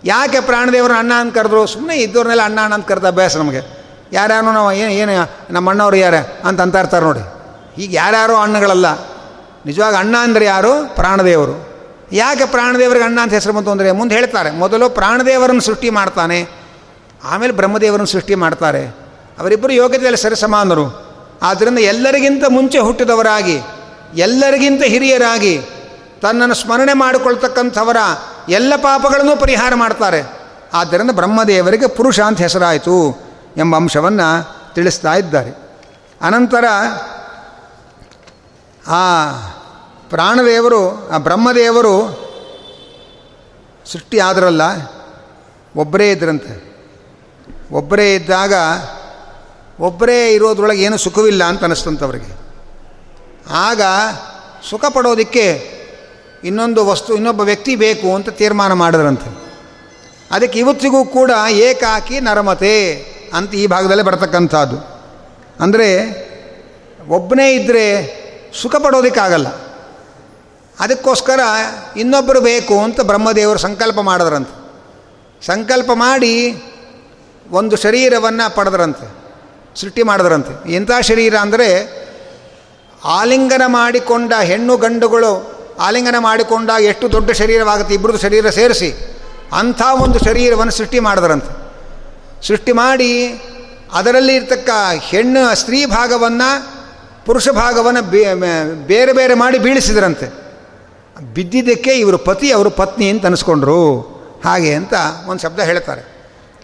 ಯಾಕೆ 0.03 0.39
ಪ್ರಾಣದೇವರನ್ನ 0.41 0.99
ಅಣ್ಣ 0.99 1.13
ಅಂತ 1.23 1.33
ಕರೆದ್ರು? 1.35 1.61
ಸುಮ್ಮನೆ 1.67 1.95
ಇದ್ದವ್ರನ್ನೆಲ್ಲ 1.97 2.43
ಅಣ್ಣ 2.43 2.59
ಅಣ್ಣ 2.59 2.73
ಅಂತ 2.73 2.87
ಕರೆದ 2.87 3.07
ಅಭ್ಯಾಸ 3.07 3.37
ನಮಗೆ. 3.37 3.61
ಯಾರ್ಯಾರು 4.11 4.51
ನಾವು 4.51 4.69
ಏನು 4.73 4.93
ಏನು 5.01 5.15
ನಮ್ಮ 5.53 5.67
ಅಣ್ಣವ್ರು 5.69 5.97
ಯಾರು 5.97 6.21
ಅಂತ 6.47 6.59
ಅಂತ 6.61 6.75
ಇರ್ತಾರೆ 6.75 7.05
ನೋಡಿ. 7.05 7.23
ಈಗ 7.77 7.89
ಯಾರ್ಯಾರೋ 7.93 8.35
ಅಣ್ಣಗಳಲ್ಲ, 8.35 8.87
ನಿಜವಾಗಿ 9.65 9.95
ಅಣ್ಣ 9.95 10.15
ಅಂದರೆ 10.23 10.45
ಯಾರು? 10.45 10.71
ಪ್ರಾಣದೇವರು. 10.95 11.55
ಯಾಕೆ 12.13 12.45
ಪ್ರಾಣದೇವರಿಗೆ 12.45 13.05
ಅಣ್ಣ 13.05 13.19
ಅಂತ 13.23 13.33
ಹೆಸರು 13.33 13.53
ಬಂತು 13.53 13.71
ಅಂದರೆ 13.71 13.89
ಮುಂದೆ 13.91 14.13
ಹೇಳ್ತಾರೆ, 14.15 14.49
ಮೊದಲು 14.61 14.85
ಪ್ರಾಣದೇವರನ್ನು 14.89 15.63
ಸೃಷ್ಟಿ 15.67 15.89
ಮಾಡ್ತಾನೆ, 15.89 16.39
ಆಮೇಲೆ 17.23 17.53
ಬ್ರಹ್ಮದೇವರನ್ನು 17.53 18.11
ಸೃಷ್ಟಿ 18.15 18.35
ಮಾಡ್ತಾರೆ. 18.35 18.83
ಅವರಿಬ್ಬರು 19.39 19.73
ಯೋಗ್ಯತೆಯಲ್ಲಿ 19.73 20.21
ಸರಿಸಮಾನರು. 20.21 20.85
ಆದ್ದರಿಂದ 21.41 21.77
ಎಲ್ಲರಿಗಿಂತ 21.77 22.43
ಮುಂಚೆ 22.49 22.77
ಹುಟ್ಟಿದವರಾಗಿ, 22.77 23.59
ಎಲ್ಲರಿಗಿಂತ 24.15 24.83
ಹಿರಿಯರಾಗಿ, 24.83 25.61
ತನ್ನನ್ನು 26.21 26.55
ಸ್ಮರಣೆ 26.55 26.93
ಮಾಡಿಕೊಳ್ತಕ್ಕಂಥವರ 26.93 27.97
ಎಲ್ಲ 28.49 28.73
ಪಾಪಗಳನ್ನು 28.75 29.39
ಪರಿಹಾರ 29.39 29.75
ಮಾಡ್ತಾರೆ. 29.75 30.23
ಆದ್ದರಿಂದ 30.73 31.11
ಬ್ರಹ್ಮದೇವರಿಗೆ 31.11 31.87
ಪುರುಷ 31.87 32.19
ಅಂತ 32.19 32.37
ಹೆಸರಾಯಿತು 32.41 33.17
ಎಂಬ 33.57 33.75
ಅಂಶವನ್ನು 33.75 34.59
ತಿಳಿಸ್ತಾ 34.73 35.13
ಇದ್ದಾರೆ. 35.13 35.49
ಅನಂತರ 36.21 36.65
ಆ 38.87 39.31
ಪ್ರಾಣದೇವರು, 40.09 41.09
ಆ 41.09 41.17
ಬ್ರಹ್ಮದೇವರು 41.17 42.29
ಸೃಷ್ಟಿ 43.91 44.19
ಆದರಲ್ಲ 44.19 44.61
ಒಬ್ಬರೇ 45.75 46.11
ಇದ್ರಂತೆ. 46.11 46.69
ಒಬ್ಬರೇ 47.71 48.15
ಇದ್ದಾಗ 48.15 48.53
ಒಬ್ಬರೇ 49.79 50.33
ಇರೋದ್ರೊಳಗೆ 50.33 50.83
ಏನು 50.83 50.97
ಸುಖವಿಲ್ಲ 50.97 51.43
ಅಂತ 51.43 51.61
ಅನ್ನಿಸ್ತಂಥವ್ರಿಗೆ 51.61 52.39
ಆಗ 53.51 53.81
ಸುಖ 54.69 54.85
ಪಡೋದಕ್ಕೆ 54.85 55.79
ಇನ್ನೊಂದು 56.43 56.85
ವಸ್ತು, 56.85 57.15
ಇನ್ನೊಬ್ಬ 57.15 57.41
ವ್ಯಕ್ತಿ 57.41 57.75
ಬೇಕು 57.75 58.15
ಅಂತ 58.15 58.29
ತೀರ್ಮಾನ 58.29 58.73
ಮಾಡಿದ್ರಂತೆ. 58.73 59.39
ಅದಕ್ಕೆ 60.31 60.59
ಇವತ್ತಿಗೂ 60.59 61.05
ಕೂಡ 61.05 61.31
ಏಕಾಕಿ 61.49 62.19
ನರಮತೆ 62.19 63.05
ಅಂತ 63.33 63.55
ಈ 63.55 63.67
ಭಾಗದಲ್ಲೇ 63.67 64.03
ಬರ್ತಕ್ಕಂಥದ್ದು. 64.03 64.77
ಅಂದರೆ 65.59 65.89
ಒಬ್ಬನೇ 67.07 67.53
ಇದ್ದರೆ 67.53 68.19
ಸುಖ 68.61 68.75
ಪಡೋದಕ್ಕಾಗಲ್ಲ. 68.75 69.47
ಅದಕ್ಕೋಸ್ಕರ 70.79 71.39
ಇನ್ನೊಬ್ಬರು 71.97 72.41
ಬೇಕು 72.41 72.79
ಅಂತ 72.79 73.01
ಬ್ರಹ್ಮದೇವರು 73.01 73.59
ಸಂಕಲ್ಪ 73.59 73.99
ಮಾಡಿದ್ರಂತೆ. 73.99 74.59
ಸಂಕಲ್ಪ 75.45 75.89
ಮಾಡಿ 75.93 76.63
ಒಂದು 77.51 77.75
ಶರೀರವನ್ನು 77.75 78.55
ಪಡೆದ್ರಂತೆ. 78.55 79.18
ಸೃಷ್ಟಿ 79.81 80.03
ಮಾಡಿದ್ರಂತೆ. 80.09 80.53
ಎಂಥ 80.75 80.91
ಶರೀರ 81.01 81.35
ಅಂದರೆ 81.45 81.67
ಆಲಿಂಗನ 83.05 83.61
ಮಾಡಿಕೊಂಡ 83.67 84.33
ಹೆಣ್ಣು 84.49 84.77
ಗಂಡುಗಳು 84.77 85.31
ಆಲಿಂಗನ 85.79 86.17
ಮಾಡಿಕೊಂಡಾಗ 86.19 86.81
ಎಷ್ಟು 86.83 87.11
ದೊಡ್ಡ 87.11 87.31
ಶರೀರವಾಗುತ್ತೆ 87.41 87.93
ಇಬ್ಬರದ್ದು 87.93 88.21
ಶರೀರ 88.21 88.49
ಸೇರಿಸಿ 88.49 88.89
ಅಂಥ 89.53 89.81
ಒಂದು 90.03 90.19
ಶರೀರವನ್ನು 90.25 90.73
ಸೃಷ್ಟಿ 90.79 90.99
ಮಾಡಿದ್ರಂತೆ. 90.99 91.51
ಸೃಷ್ಟಿ 92.47 92.71
ಮಾಡಿ 92.71 93.11
ಅದರಲ್ಲಿ 93.93 94.35
ಇರ್ತಕ್ಕ 94.35 94.69
ಹೆಣ್ಣು 95.11 95.43
ಸ್ತ್ರೀ 95.55 95.85
ಭಾಗವನ್ನು 95.85 96.49
ಪುರುಷ 97.25 97.49
ಭಾಗವನ್ನು 97.49 98.01
ಬೇರೆ 98.91 99.13
ಬೇರೆ 99.13 99.33
ಮಾಡಿ 99.33 99.57
ಬೀಳಿಸಿದ್ರಂತೆ. 99.59 100.27
ಬಿದ್ದಿದ್ದಕ್ಕೆ 101.35 101.91
ಇವರು 101.91 102.17
ಪತಿ, 102.17 102.51
ಅವರು 102.51 102.69
ಪತ್ನಿ 102.69 103.07
ಅಂತ 103.09 103.25
ಅನಿಸ್ಕೊಂಡ್ರು. 103.25 103.81
ಹಾಗೆ 104.45 104.71
ಅಂತ 104.73 104.93
ಒಂದು 105.27 105.41
ಶಬ್ದ 105.41 105.59
ಹೇಳ್ತಾರೆ. 105.59 106.18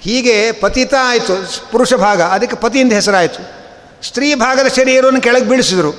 ಹೀಗೆ 0.05 0.51
ಪತಿತ 0.51 0.93
ಆಯಿತು, 1.07 1.33
ಪುರುಷ 1.71 1.93
ಭಾಗ, 1.93 2.21
ಅದಕ್ಕೆ 2.21 2.55
ಪತಿಯಿಂದ 2.55 2.93
ಹೆಸರಾಯಿತು. 2.93 3.41
ಸ್ತ್ರೀ 4.07 4.35
ಭಾಗದ 4.35 4.67
ಶರೀರವನ್ನು 4.67 5.21
ಕೆಳಗೆ 5.21 5.45
ಬೀಳಿಸಿದರು. 5.45 5.91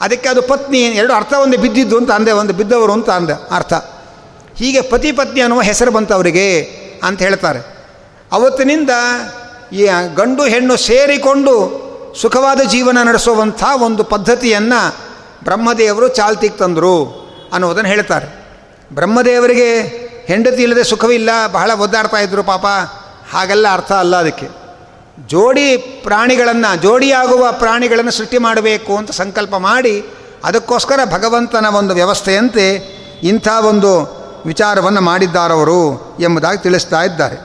ಅದಕ್ಕೆ 0.00 0.28
ಅದು 0.28 0.42
ಪತ್ನಿ, 0.42 0.78
ಎರಡು 0.78 1.14
ಅರ್ಥ 1.14 1.32
ಒಂದು 1.32 1.58
ಬಿದ್ದಿದ್ದು 1.58 1.96
ಅಂತ 1.96 2.10
ಅಂದೆ, 2.10 2.32
ಒಂದು 2.32 2.52
ಬಿದ್ದವರು 2.52 2.92
ಅಂತ 2.92 3.10
ಅಂದೆ, 3.10 3.54
ಅರ್ಥ. 3.54 3.72
ಹೀಗೆ 4.56 4.80
ಪತಿ 4.80 5.12
ಪತ್ನಿ 5.12 5.40
ಅನ್ನುವ 5.40 5.62
ಹೆಸರು 5.62 5.90
ಬಂತು 5.90 6.14
ಅವರಿಗೆ 6.14 6.62
ಅಂತ 7.02 7.22
ಹೇಳ್ತಾರೆ. 7.22 7.58
ಅವತ್ತಿನಿಂದ 8.32 8.90
ಈ 9.72 9.86
ಗಂಡು 10.14 10.44
ಹೆಣ್ಣು 10.44 10.76
ಸೇರಿಕೊಂಡು 10.76 11.54
ಸುಖವಾದ 12.20 12.60
ಜೀವನ 12.60 12.98
ನಡೆಸುವಂಥ 13.02 13.64
ಒಂದು 13.82 14.04
ಪದ್ಧತಿಯನ್ನು 14.04 14.96
ಬ್ರಹ್ಮದೇವರು 15.44 16.08
ಚಾಲ್ತಿಗೆ 16.08 16.56
ತಂದರು 16.56 16.96
ಅನ್ನೋದನ್ನು 17.52 17.90
ಹೇಳ್ತಾರೆ. 17.90 18.26
ಬ್ರಹ್ಮದೇವರಿಗೆ 18.92 19.80
ಹೆಂಡತಿ 20.26 20.62
ಇಲ್ಲದೆ 20.62 20.84
ಸುಖವಿಲ್ಲ, 20.84 21.30
ಬಹಳ 21.46 21.70
ಒದ್ದಾಡ್ತಾ 21.70 22.16
ಇದ್ದರು 22.16 22.42
ಪಾಪ. 22.42 22.66
ಹಾಗೆಲ್ಲ 23.32 23.72
ಅರ್ಥ 23.72 23.92
ಅಲ್ಲ 23.92 24.16
ಅದಕ್ಕೆ. 24.16 24.48
ಜೋಡಿ 25.28 25.76
ಪ್ರಾಣಿಗಳನ್ನು, 25.76 26.82
ಜೋಡಿಯಾಗುವ 26.82 27.48
ಪ್ರಾಣಿಗಳನ್ನು 27.52 28.10
ಸೃಷ್ಟಿ 28.10 28.38
ಮಾಡಬೇಕು 28.38 28.96
ಅಂತ 28.96 29.10
ಸಂಕಲ್ಪ 29.10 29.54
ಮಾಡಿ 29.56 30.04
ಅದಕ್ಕೋಸ್ಕರ 30.44 31.00
ಭಗವಂತನ 31.04 31.66
ಒಂದು 31.66 31.94
ವ್ಯವಸ್ಥೆಯಂತೆ 31.94 32.74
ಇಂಥ 33.22 33.48
ಒಂದು 33.48 34.22
ವಿಚಾರವನ್ನು 34.46 35.00
ಮಾಡಿದ್ದಾರವರು 35.00 36.16
ಎಂಬುದಾಗಿ 36.20 36.58
ತಿಳಿಸ್ತಾ 36.58 37.02
ಇದ್ದಾರೆ. 37.02 37.36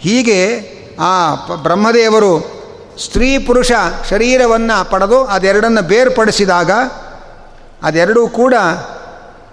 ಹೀಗೆ 0.00 0.70
ಆ 1.00 1.34
ಬ್ರಹ್ಮದೇವರು 1.62 2.60
ಸ್ತ್ರೀ 2.98 3.38
ಪುರುಷ 3.38 3.72
ಶರೀರವನ್ನು 4.10 4.90
ಪಡೆದು 4.90 5.24
ಅದೆರಡನ್ನು 5.24 5.82
ಬೇರ್ಪಡಿಸಿದಾಗ 5.82 6.70
ಅದೆರಡೂ 7.82 8.28
ಕೂಡ 8.28 8.54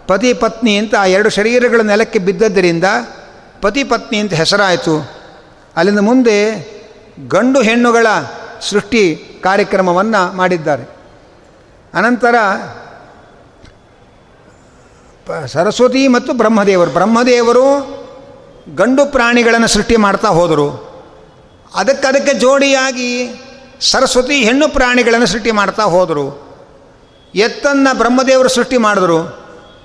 ಪತಿ 0.07 0.33
ಪತ್ನಿ 0.33 0.77
ಅಂತ 0.77 0.95
ಆ 0.99 1.05
ಎರಡು 1.05 1.29
ಶರೀರಗಳ 1.29 1.81
ನೆಲಕ್ಕೆ 1.81 2.19
ಬಿದ್ದದ್ದರಿಂದ 2.19 2.83
ಪತಿ 3.61 3.83
ಪತ್ನಿ 3.83 4.17
ಅಂತ 4.17 4.33
ಹೆಸರಾಯಿತು. 4.33 5.16
ಅಲ್ಲಿಂದ 5.77 5.99
ಮುಂದೆ 5.99 6.37
ಗಂಡು 7.27 7.61
ಹೆಣ್ಣುಗಳ 7.61 8.07
ಸೃಷ್ಟಿ 8.61 9.15
ಕಾರ್ಯಕ್ರಮವನ್ನು 9.43 10.35
ಮಾಡಿದ್ದಾರೆ. 10.37 10.83
ಅನಂತರ 11.93 12.35
ಸರಸ್ವತಿ 15.45 16.07
ಮತ್ತು 16.07 16.33
ಬ್ರಹ್ಮದೇವರು 16.33 16.91
ಬ್ರಹ್ಮದೇವರು 16.91 17.65
ಗಂಡು 18.75 19.05
ಪ್ರಾಣಿಗಳನ್ನು 19.05 19.67
ಸೃಷ್ಟಿ 19.67 19.95
ಮಾಡ್ತಾ 19.95 20.27
ಹೋದರು. 20.27 20.87
ಅದಕ್ಕದಕ್ಕೆ 21.75 22.33
ಜೋಡಿಯಾಗಿ 22.33 23.29
ಸರಸ್ವತಿ 23.81 24.35
ಹೆಣ್ಣು 24.43 24.69
ಪ್ರಾಣಿಗಳನ್ನು 24.69 25.25
ಸೃಷ್ಟಿ 25.25 25.51
ಮಾಡ್ತಾ 25.51 25.83
ಹೋದರು. 25.83 26.47
ಎತ್ತನ್ನು 27.35 27.97
ಬ್ರಹ್ಮದೇವರು 27.97 28.49
ಸೃಷ್ಟಿ 28.49 28.77
ಮಾಡಿದ್ರು, 28.77 29.19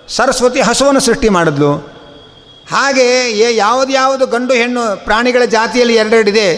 ಸರಸ್ವತಿ 0.09 0.61
ಹಸುವನ್ನು 0.61 1.01
ಸೃಷ್ಟಿ 1.01 1.29
ಮಾಡಿದ್ಲು. 1.29 1.92
ಹಾಗೆ 2.73 3.07
ಯಾವುದು 3.57 3.93
ಯಾವುದು 3.93 4.25
ಗಂಡು 4.27 4.55
ಹೆಣ್ಣು 4.55 4.83
ಪ್ರಾಣಿಗಳ 5.05 5.45
ಜಾತಿಯಲ್ಲಿ 5.45 5.95
ಎರಡೆರಡಿದೆ, 5.95 6.49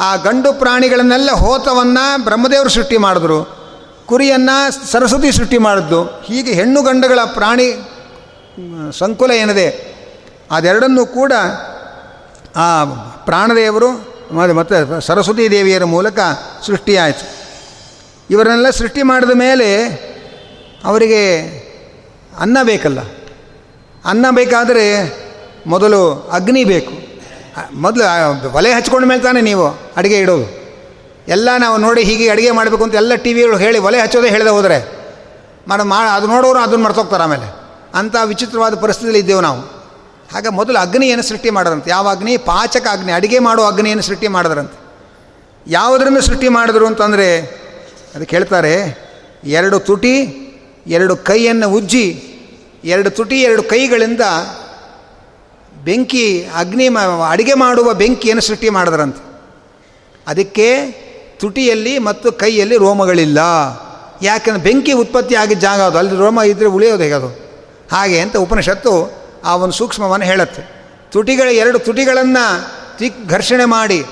ಆ 0.00 0.08
ಗಂಡು 0.16 0.50
ಪ್ರಾಣಿಗಳನ್ನೆಲ್ಲ 0.52 1.30
ಹೋತವನ್ನು 1.42 2.04
ಬ್ರಹ್ಮದೇವರು 2.24 2.70
ಸೃಷ್ಟಿ 2.70 2.96
ಮಾಡಿದ್ರು, 2.96 3.38
ಕುರಿಯನ್ನು 4.06 4.56
ಸರಸ್ವತಿ 4.90 5.30
ಸೃಷ್ಟಿ 5.32 5.58
ಮಾಡಿದ್ದು, 5.58 6.00
ಹೀಗೆ 6.04 6.52
ಹೆಣ್ಣು 6.52 6.82
ಗಂಡುಗಳ 6.82 7.20
ಪ್ರಾಣಿ 7.34 7.68
ಸಂಕುಲ 8.98 9.30
ಏನಿದೆ, 9.30 9.68
ಅದೆರಡನ್ನೂ 10.50 11.04
ಕೂಡ 11.06 11.32
ಆ 12.56 12.68
ಪ್ರಾಣದೇವರು 13.24 13.90
ಮತ್ತು 14.56 15.00
ಸರಸ್ವತಿ 15.00 15.44
ದೇವಿಯರ 15.50 15.84
ಮೂಲಕ 15.84 16.18
ಸೃಷ್ಟಿಯಾಯಿತು 16.66 17.26
ಇವರನ್ನೆಲ್ಲ 18.30 18.70
ಸೃಷ್ಟಿ 18.70 19.02
ಮಾಡಿದ 19.02 19.34
ಮೇಲೆ 19.38 19.68
ಅವರಿಗೆ 20.84 21.22
ಅನ್ನ 22.40 22.58
ಬೇಕಲ್ಲ. 22.62 23.00
ಅನ್ನ 24.04 24.26
ಬೇಕಾದರೆ 24.30 24.84
ಮೊದಲು 25.66 26.28
ಅಗ್ನಿ 26.32 26.64
ಬೇಕು. 26.64 26.92
ಮೊದಲು 27.74 28.52
ಒಲೆ 28.52 28.72
ಹಚ್ಕೊಂಡ 28.72 29.04
ಮೇಲೆ 29.04 29.22
ತಾನೇ 29.22 29.40
ನೀವು 29.40 29.92
ಅಡುಗೆ 29.96 30.18
ಇಡೋದು. 30.18 30.60
ಎಲ್ಲ 31.28 31.48
ನಾವು 31.58 31.76
ನೋಡಿ 31.78 32.02
ಹೀಗೆ 32.02 32.28
ಅಡುಗೆ 32.28 32.50
ಮಾಡಬೇಕು 32.50 32.84
ಅಂತ 32.84 32.94
ಎಲ್ಲ 32.94 33.14
ಟಿ 33.14 33.32
ವಿಗಳು 33.32 33.56
ಹೇಳಿ 33.56 33.78
ಒಲೆ 33.78 34.00
ಹಚ್ಚೋದೇ 34.00 34.28
ಹೇಳಿದೆ 34.28 34.50
ಹೋದರೆ. 34.50 35.00
ಮಾಡ, 35.68 35.80
ಮಾ, 35.80 36.16
ಅದು 36.16 36.26
ನೋಡೋರು 36.26 36.58
ಅದನ್ನು 36.58 36.84
ಮರ್ತೋಗ್ತಾರೆ 36.84 37.22
ಆಮೇಲೆ. 37.22 37.54
ಅಂಥ 37.94 38.16
ವಿಚಿತ್ರವಾದ 38.24 38.74
ಪರಿಸ್ಥಿತಿಯಲ್ಲಿ 38.74 39.20
ಇದ್ದೇವೆ 39.20 39.40
ನಾವು. 39.40 39.60
ಹಾಗೆ 40.32 40.48
ಮೊದಲು 40.48 40.78
ಅಗ್ನಿಯನ್ನು 40.78 41.24
ಸೃಷ್ಟಿ 41.24 41.50
ಮಾಡಿದ್ರಂತೆ 41.50 41.90
ಯಾವ 41.90 42.08
ಅಗ್ನಿ? 42.08 42.36
ಪಾಚಕ 42.36 42.86
ಅಗ್ನಿ. 42.92 43.12
ಅಡುಗೆ 43.12 43.38
ಮಾಡೋ 43.38 43.64
ಅಗ್ನಿಯನ್ನು 43.64 44.02
ಸೃಷ್ಟಿ 44.02 44.28
ಮಾಡಿದ್ರಂತೆ 44.28 44.80
ಯಾವುದರಿಂದ 45.66 46.18
ಸೃಷ್ಟಿ 46.18 46.48
ಮಾಡಿದ್ರು 46.48 46.86
ಅಂತಂದರೆ 46.86 47.40
ಅದಕ್ಕೆ 48.14 48.36
ಹೇಳ್ತಾರೆ 48.36 48.74
ಎರಡು 49.44 49.78
ತುಟಿ, 49.78 50.16
ಎರಡು 50.86 51.16
ಕೈಯನ್ನು 51.16 51.68
ಉಜ್ಜಿ, 51.70 52.06
ಎರಡು 52.84 53.10
ತುಟಿ, 53.10 53.40
ಎರಡು 53.40 53.62
ಕೈಗಳಿಂದ 53.62 54.20
ಬೆಂಕಿ, 55.84 56.48
ಅಗ್ನಿ 56.56 56.88
ಅಡುಗೆ 57.30 57.54
ಮಾಡುವ 57.54 57.94
ಬೆಂಕಿಯನ್ನು 57.94 58.42
ಸೃಷ್ಟಿ 58.42 58.68
ಮಾಡಿದ್ರಂತೆ? 58.68 59.30
ಅದಕ್ಕೆ 60.26 60.86
ತುಟಿಯಲ್ಲಿ 61.40 61.98
ಮತ್ತು 61.98 62.32
ಕೈಯಲ್ಲಿ 62.32 62.76
ರೋಮಗಳಿಲ್ಲ. 62.76 63.38
ಯಾಕಂದ್ರೆ 64.22 64.62
ಬೆಂಕಿ 64.62 64.92
ಉತ್ಪತ್ತಿ 64.92 65.34
ಆಗಿದ್ದ 65.34 65.62
ಜಾಗ 65.62 65.80
ಅದು. 65.80 65.98
ಅಲ್ಲಿ 65.98 66.16
ರೋಮ 66.16 66.40
ಇದ್ದರೆ 66.40 66.66
ಉಳಿಯೋದು 66.66 67.02
ಹೇಗೆ 67.02 67.14
ಅದು 67.14 67.28
ಹಾಗೆ 67.92 68.20
ಅಂತ 68.20 68.36
ಉಪನಿಷತ್ತು 68.36 69.22
ಆ 69.44 69.56
ಒಂದು 69.56 69.74
ಸೂಕ್ಷ್ಮವನ್ನು 69.74 70.26
ಹೇಳುತ್ತೆ. 70.26 70.80
ತುಟಿಗಳ, 71.10 71.48
ಎರಡು 71.48 71.78
ತುಟಿಗಳನ್ನು 71.78 72.70
ತಿಕ್, 72.98 73.28
ಘರ್ಷಣೆ 73.28 73.64
ಮಾಡಿ, 73.64 74.04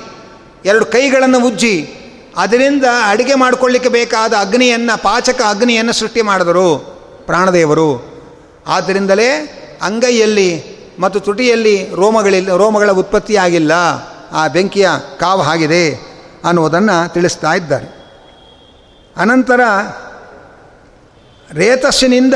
ಎರಡು 0.65 0.87
ಕೈಗಳನ್ನು 0.87 1.47
ಉಜ್ಜಿ, 1.47 1.95
ಅದರಿಂದ 2.37 2.85
ಅಡುಗೆ 3.11 3.35
ಮಾಡಿಕೊಳ್ಳಿಕ್ಕೆ 3.35 3.91
ಬೇಕಾದ 3.91 4.35
ಅಗ್ನಿಯನ್ನು, 4.35 5.03
ಪಾಚಕ 5.03 5.41
ಅಗ್ನಿಯನ್ನು 5.49 5.93
ಸೃಷ್ಟಿ 5.93 6.23
ಮಾಡಿದರು 6.23 6.99
ಪ್ರಾಣದೇವರು. 7.27 8.19
ಆದ್ದರಿಂದಲೇ 8.67 9.31
ಅಂಗೈಯಲ್ಲಿ 9.83 10.78
ಮತ್ತು 10.99 11.21
ತುಟಿಯಲ್ಲಿ 11.21 11.95
ರೋಮಗಳಿಲ್ಲ 11.95 12.57
ರೋಮಗಳ 12.57 12.91
ಉತ್ಪತ್ತಿಯಾಗಿಲ್ಲ. 12.91 13.73
ಆ 14.33 14.49
ಬೆಂಕಿಯ 14.49 14.89
ಕಾವು 15.21 15.43
ಆಗಿದೆ 15.43 15.83
ಅನ್ನುವುದನ್ನು 16.45 17.13
ತಿಳಿಸ್ತಾ 17.13 17.53
ಇದ್ದಾರೆ. 17.53 17.87
ಅನಂತರ 19.17 19.61
ರೇತಸ್ಸಿನಿಂದ 21.53 22.35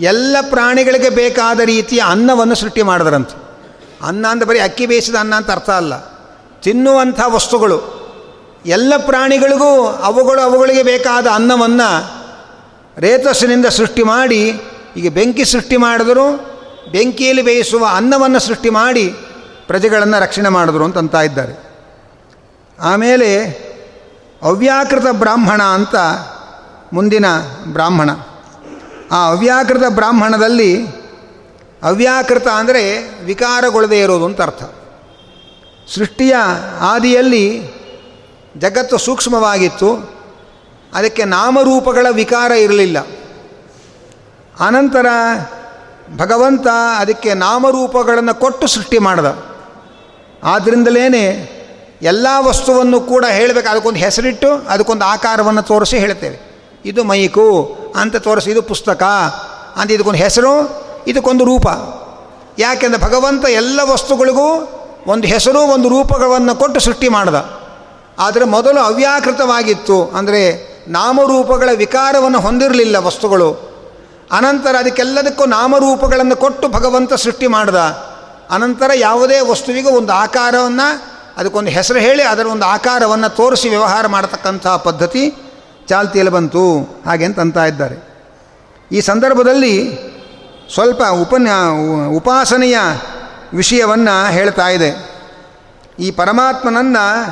ಎಲ್ಲ 0.00 0.36
ಪ್ರಾಣಿಗಳಿಗೆ 0.50 1.08
ಬೇಕಾದ 1.08 1.60
ರೀತಿಯ 1.60 2.00
ಅನ್ನವನ್ನು 2.00 2.54
ಸೃಷ್ಟಿ 2.54 2.82
ಮಾಡಿದ್ರಂತೆ. 2.82 3.36
ಅನ್ನ 4.06 4.26
ಅಂತ 4.30 4.44
ಬರೀ 4.44 4.58
ಅಕ್ಕಿ 4.58 4.86
ಬೇಯಿಸಿದ 4.86 5.14
ಅನ್ನ 5.14 5.34
ಅಂತ 5.34 5.50
ಅರ್ಥ 5.50 5.70
ಅಲ್ಲ. 5.70 5.94
ತಿನ್ನುವಂಥ 6.62 7.20
ವಸ್ತುಗಳು, 7.26 8.00
ಎಲ್ಲ 8.66 8.92
ಪ್ರಾಣಿಗಳಿಗೂ 8.96 9.86
ಅವುಗಳು 9.86 10.40
ಅವುಗಳಿಗೆ 10.40 10.82
ಬೇಕಾದ 10.82 11.26
ಅನ್ನವನ್ನು 11.26 11.90
ರೇತಸ್ಸಿನಿಂದ 12.98 13.66
ಸೃಷ್ಟಿ 13.66 14.02
ಮಾಡಿ 14.02 14.40
ಈಗ 14.96 15.12
ಬೆಂಕಿ 15.12 15.44
ಸೃಷ್ಟಿ 15.44 15.76
ಮಾಡಿದ್ರು 15.76 16.50
ಬೆಂಕಿಯಲ್ಲಿ 16.92 17.42
ಬೇಯಿಸುವ 17.42 17.86
ಅನ್ನವನ್ನು 17.94 18.38
ಸೃಷ್ಟಿ 18.38 18.70
ಮಾಡಿ 18.70 19.08
ಪ್ರಜೆಗಳನ್ನು 19.66 20.20
ರಕ್ಷಣೆ 20.20 20.48
ಮಾಡಿದ್ರು 20.48 20.84
ಅಂತ 20.84 21.14
ಇದ್ದಾರೆ. 21.14 21.70
ಆಮೇಲೆ 22.80 23.44
ಅವ್ಯಾಕೃತ 24.42 25.06
ಬ್ರಾಹ್ಮಣ 25.10 25.62
ಅಂತ 25.62 25.96
ಮುಂದಿನ 26.92 27.24
ಬ್ರಾಹ್ಮಣ. 27.64 28.10
ಆ 29.12 29.28
ಅವ್ಯಾಕೃತ 29.28 29.82
ಬ್ರಾಹ್ಮಣದಲ್ಲಿ 29.88 30.86
ಅವ್ಯಾಕೃತ 31.82 32.48
ಅಂದರೆ 32.48 33.14
ವಿಕಾರಗೊಳ್ಳದೇ 33.24 34.00
ಇರೋದು 34.00 34.24
ಅಂತ 34.24 34.42
ಅರ್ಥ. 34.42 34.62
ಸೃಷ್ಟಿಯ 35.94 36.34
ಆದಿಯಲ್ಲಿ 36.80 37.62
ಜಗತ್ತು 38.56 38.98
ಸೂಕ್ಷ್ಮವಾಗಿತ್ತು. 38.98 40.20
ಅದಕ್ಕೆ 40.94 41.24
ನಾಮರೂಪಗಳ 41.24 42.06
ವಿಕಾರ 42.10 42.52
ಇರಲಿಲ್ಲ. 42.52 43.06
ಆನಂತರ 44.60 45.06
ಭಗವಂತ 46.16 46.66
ಅದಕ್ಕೆ 46.98 47.34
ನಾಮರೂಪಗಳನ್ನು 47.34 48.40
ಕೊಟ್ಟು 48.40 48.66
ಸೃಷ್ಟಿ 48.66 48.98
ಮಾಡ್ದ. 48.98 49.26
ಆದ್ದರಿಂದಲೇ 50.44 51.22
ಎಲ್ಲ 52.02 52.26
ವಸ್ತುವನ್ನು 52.38 53.00
ಕೂಡ 53.00 53.24
ಹೇಳಬೇಕು. 53.30 53.68
ಅದಕ್ಕೊಂದು 53.68 53.98
ಹೆಸರಿಟ್ಟು 53.98 54.54
ಅದಕ್ಕೊಂದು 54.68 55.04
ಆಕಾರವನ್ನು 55.04 55.62
ತೋರಿಸಿ 55.62 55.98
ಹೇಳ್ತೇವೆ. 55.98 56.50
ಇದು 56.84 57.04
ಮೈಕು, 57.04 57.78
ಅಂತ 57.96 58.16
ತೋರಿಸಿ 58.16 58.50
ಇದು 58.50 58.62
ಪುಸ್ತಕ, 58.62 59.02
ಅಂತ 59.76 59.90
ಇದಕ್ಕೊಂದು 59.90 60.18
ಹೆಸರು, 60.18 60.70
ಇದಕ್ಕೊಂದು 61.06 61.44
ರೂಪ. 61.44 61.66
ಯಾಕೆಂದರೆ 62.58 63.00
ಭಗವಂತ 63.00 63.44
ಎಲ್ಲ 63.44 63.80
ವಸ್ತುಗಳಿಗೂ 63.84 64.78
ಒಂದು 65.06 65.28
ಹೆಸರು, 65.28 65.58
ಒಂದು 65.58 65.88
ರೂಪಗಳನ್ನು 65.88 66.54
ಕೊಟ್ಟು 66.54 66.80
ಸೃಷ್ಟಿ 66.80 67.08
ಮಾಡ್ದ. 67.08 67.34
ಆದರೆ 68.18 68.44
ಮೊದಲು 68.44 68.80
ಅವ್ಯಾಕೃತವಾಗಿತ್ತು. 68.80 70.04
ಅಂದರೆ 70.04 70.70
ನಾಮರೂಪಗಳ 70.88 71.68
ವಿಕಾರವನ್ನು 71.76 72.40
ಹೊಂದಿರಲಿಲ್ಲ 72.40 72.96
ವಸ್ತುಗಳು. 72.96 73.69
ಅನಂತರ 74.32 74.76
ಅದಕ್ಕೆಲ್ಲದಕ್ಕೂ 74.78 75.46
ನಾಮರೂಪಗಳನ್ನು 75.46 76.36
ಕೊಟ್ಟು 76.36 76.68
ಭಗವಂತ 76.68 77.14
ಸೃಷ್ಟಿ 77.14 77.46
ಮಾಡಿದ. 77.46 77.74
ಅನಂತರ 78.50 78.90
ಯಾವುದೇ 78.94 79.40
ವಸ್ತುವಿಗೂ 79.40 79.90
ಒಂದು 79.90 80.12
ಆಕಾರವನ್ನು, 80.12 81.02
ಅದಕ್ಕೊಂದು 81.36 81.70
ಹೆಸರು 81.70 81.98
ಹೇಳಿ 81.98 82.22
ಅದರ 82.22 82.46
ಒಂದು 82.46 82.66
ಆಕಾರವನ್ನು 82.66 83.36
ತೋರಿಸಿ 83.36 83.68
ವ್ಯವಹಾರ 83.68 84.06
ಮಾಡತಕ್ಕಂಥ 84.06 84.66
ಪದ್ಧತಿ 84.66 85.34
ಚಾಲ್ತಿಯಲ್ಲಿ 85.88 86.32
ಬಂತು. 86.32 86.80
ಹಾಗೆ 87.06 87.24
ಅಂತ 87.24 87.56
ಇದ್ದಾರೆ. 87.56 88.10
ಈ 88.92 89.00
ಸಂದರ್ಭದಲ್ಲಿ 89.00 89.98
ಸ್ವಲ್ಪ 90.74 91.02
ಉಪನ್ಯ, 91.02 91.50
ಉಪಾಸನೆಯ 92.16 92.78
ವಿಷಯವನ್ನು 93.54 94.32
ಹೇಳ್ತಾ 94.32 94.68
ಇದೆ. 94.68 95.20
ಈ 95.98 96.10
ಪರಮಾತ್ಮನನ್ನು 96.10 97.26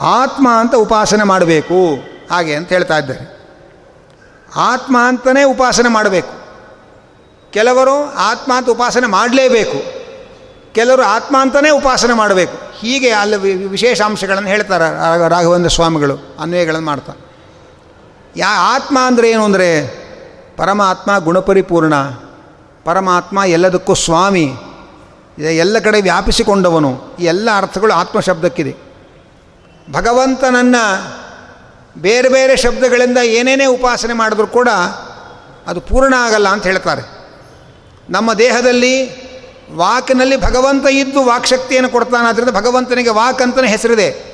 ಆತ್ಮ 0.00 0.48
ಅಂತ 0.60 0.74
ಉಪಾಸನೆ 0.74 1.24
ಮಾಡಬೇಕು. 1.24 1.96
ಹಾಗೆ 2.30 2.54
ಅಂತ 2.54 2.68
ಹೇಳ್ತಾ 2.68 2.98
ಇದ್ದಾರೆ. 2.98 3.39
ಆತ್ಮ 4.56 4.96
ಅಂತಲೇ 5.00 5.42
ಉಪಾಸನೆ 5.44 5.88
ಮಾಡಬೇಕು. 5.88 6.34
ಕೆಲವರು 7.50 7.94
ಆತ್ಮ 8.14 8.52
ಅಂತ 8.56 8.70
ಉಪಾಸನೆ 8.70 9.06
ಮಾಡಲೇಬೇಕು. 9.06 9.78
ಕೆಲವರು 10.72 11.02
ಆತ್ಮ 11.02 11.36
ಅಂತಲೇ 11.40 11.70
ಉಪಾಸನೆ 11.70 12.12
ಮಾಡಬೇಕು. 12.12 12.56
ಹೀಗೆ 12.78 13.10
ಅಲ್ಲಿ 13.10 13.36
ವಿಶೇಷಾಂಶಗಳನ್ನು 13.66 14.48
ಹೇಳ್ತಾರೆ 14.48 15.28
ರಾಘವೇಂದ್ರ 15.28 15.68
ಸ್ವಾಮಿಗಳು, 15.68 16.16
ಅನ್ವಯಗಳನ್ನು 16.40 16.86
ಮಾಡ್ತಾ 16.86 17.12
ಯಾ, 18.36 18.48
ಆತ್ಮ 18.48 18.98
ಅಂದರೆ 19.06 19.30
ಏನು 19.30 19.44
ಅಂದರೆ 19.44 19.68
ಪರಮಾತ್ಮ 20.56 21.18
ಗುಣಪರಿಪೂರ್ಣ, 21.18 21.94
ಪರಮಾತ್ಮ 22.84 23.38
ಎಲ್ಲದಕ್ಕೂ 23.46 23.94
ಸ್ವಾಮಿ 23.94 24.46
ಎಲ್ಲ 25.38 25.78
ಕಡೆ 25.78 26.00
ವ್ಯಾಪಿಸಿಕೊಂಡವನು. 26.00 27.16
ಈ 27.20 27.24
ಎಲ್ಲ 27.24 27.48
ಅರ್ಥಗಳು 27.56 27.92
ಆತ್ಮ 27.92 28.20
ಶಬ್ದಕ್ಕಿದೆ 28.20 28.76
ಭಗವಂತನನ್ನು 29.92 30.84
ಬೇರೆ 32.00 32.28
ಬೇರೆ 32.28 32.56
ಶಬ್ದಗಳಿಂದ 32.56 33.18
ಏನೇನೇ 33.18 33.66
ಉಪಾಸನೆ 33.66 34.12
ಮಾಡಿದ್ರೂ 34.12 34.46
ಕೂಡ 34.46 34.68
ಅದು 35.66 35.80
ಪೂರ್ಣ 35.80 36.14
ಆಗಲ್ಲ 36.18 36.48
ಅಂತ 36.48 36.64
ಹೇಳ್ತಾರೆ. 36.66 37.02
ನಮ್ಮ 38.10 38.34
ದೇಹದಲ್ಲಿ 38.34 39.20
ವಾಕ್ನಲ್ಲಿ 39.74 40.36
ಭಗವಂತ 40.36 40.86
ಇದ್ದು 40.86 41.24
ವಾಕ್ಶಕ್ತಿಯನ್ನು 41.24 41.90
ಕೊಡ್ತಾನೆ 41.90 42.28
ಆದ್ದರಿಂದ 42.28 42.50
ಭಗವಂತನಿಗೆ 42.50 43.10
ವಾಕ್ 43.10 43.42
ಅಂತಲೇ 43.42 43.68
ಹೆಸರಿದೆ. 43.68 44.30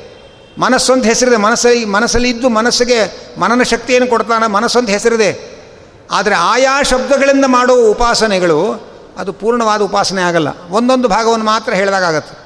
ಮನಸ್ಸೊಂದು 0.58 1.04
ಹೆಸರಿದೆ, 1.04 1.36
ಮನಸ್ಸಲ್ಲಿ 1.36 1.84
ಮನಸ್ಸಲ್ಲಿ 1.84 2.30
ಇದ್ದು 2.30 2.48
ಮನಸ್ಸಿಗೆ 2.48 3.30
ಮನನ 3.40 3.62
ಶಕ್ತಿಯನ್ನು 3.62 4.10
ಕೊಡ್ತಾನೆ, 4.10 4.46
ಮನಸ್ಸೊಂದು 4.46 4.92
ಹೆಸರಿದೆ. 4.92 5.56
ಆದರೆ 6.10 6.34
ಆಯಾ 6.34 6.82
ಶಬ್ದಗಳಿಂದ 6.82 7.44
ಮಾಡುವ 7.46 7.90
ಉಪಾಸನೆಗಳು 7.90 8.58
ಅದು 9.18 9.32
ಪೂರ್ಣವಾದ 9.32 9.80
ಉಪಾಸನೆ 9.82 10.22
ಆಗಲ್ಲ. 10.22 10.48
ಒಂದೊಂದು 10.70 11.08
ಭಾಗವನ್ನು 11.08 11.44
ಮಾತ್ರ 11.44 11.72
ಹೇಳಿದಾಗತ್ತೆ 11.72 12.38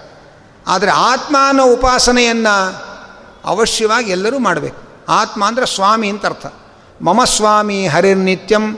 ಆದರೆ 0.67 0.91
ಆತ್ಮ 0.91 1.37
ಅನ್ನೋ 1.49 1.65
ಉಪಾಸನೆಯನ್ನು 1.67 2.55
ಅವಶ್ಯವಾಗಿ 3.45 4.11
ಎಲ್ಲರೂ 4.11 4.39
ಮಾಡಬೇಕು. 4.39 4.90
ಆತ್ಮ 5.11 5.45
ಅಂದರೆ 5.45 5.67
ಸ್ವಾಮಿ 5.67 6.09
ಅಂತ 6.09 6.27
ಅರ್ಥ. 6.27 6.47
ಮಮ 7.03 7.25
ಸ್ವಾಮಿ 7.25 7.87
ಹರಿರ್ನಿತ್ಯಂ. 7.87 8.75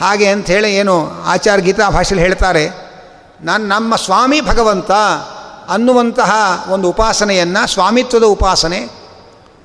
ಹಾಗೆ 0.00 0.26
ಅಂಥೇಳಿ 0.26 0.74
ಏನು 0.74 1.10
ಆಚಾರ 1.24 1.58
ಗೀತಾ 1.58 1.88
ಭಾಷೆಯಲ್ಲಿ 1.88 2.26
ಹೇಳ್ತಾರೆ. 2.26 2.70
ನಾನು 3.40 3.66
ನಮ್ಮ 3.66 3.96
ಸ್ವಾಮಿ 3.96 4.40
ಭಗವಂತ 4.40 4.90
ಅನ್ನುವಂತಹ 5.68 6.64
ಒಂದು 6.68 6.88
ಉಪಾಸನೆಯನ್ನು 6.88 7.66
ಸ್ವಾಮಿತ್ವದ 7.66 8.24
ಉಪಾಸನೆ 8.24 8.90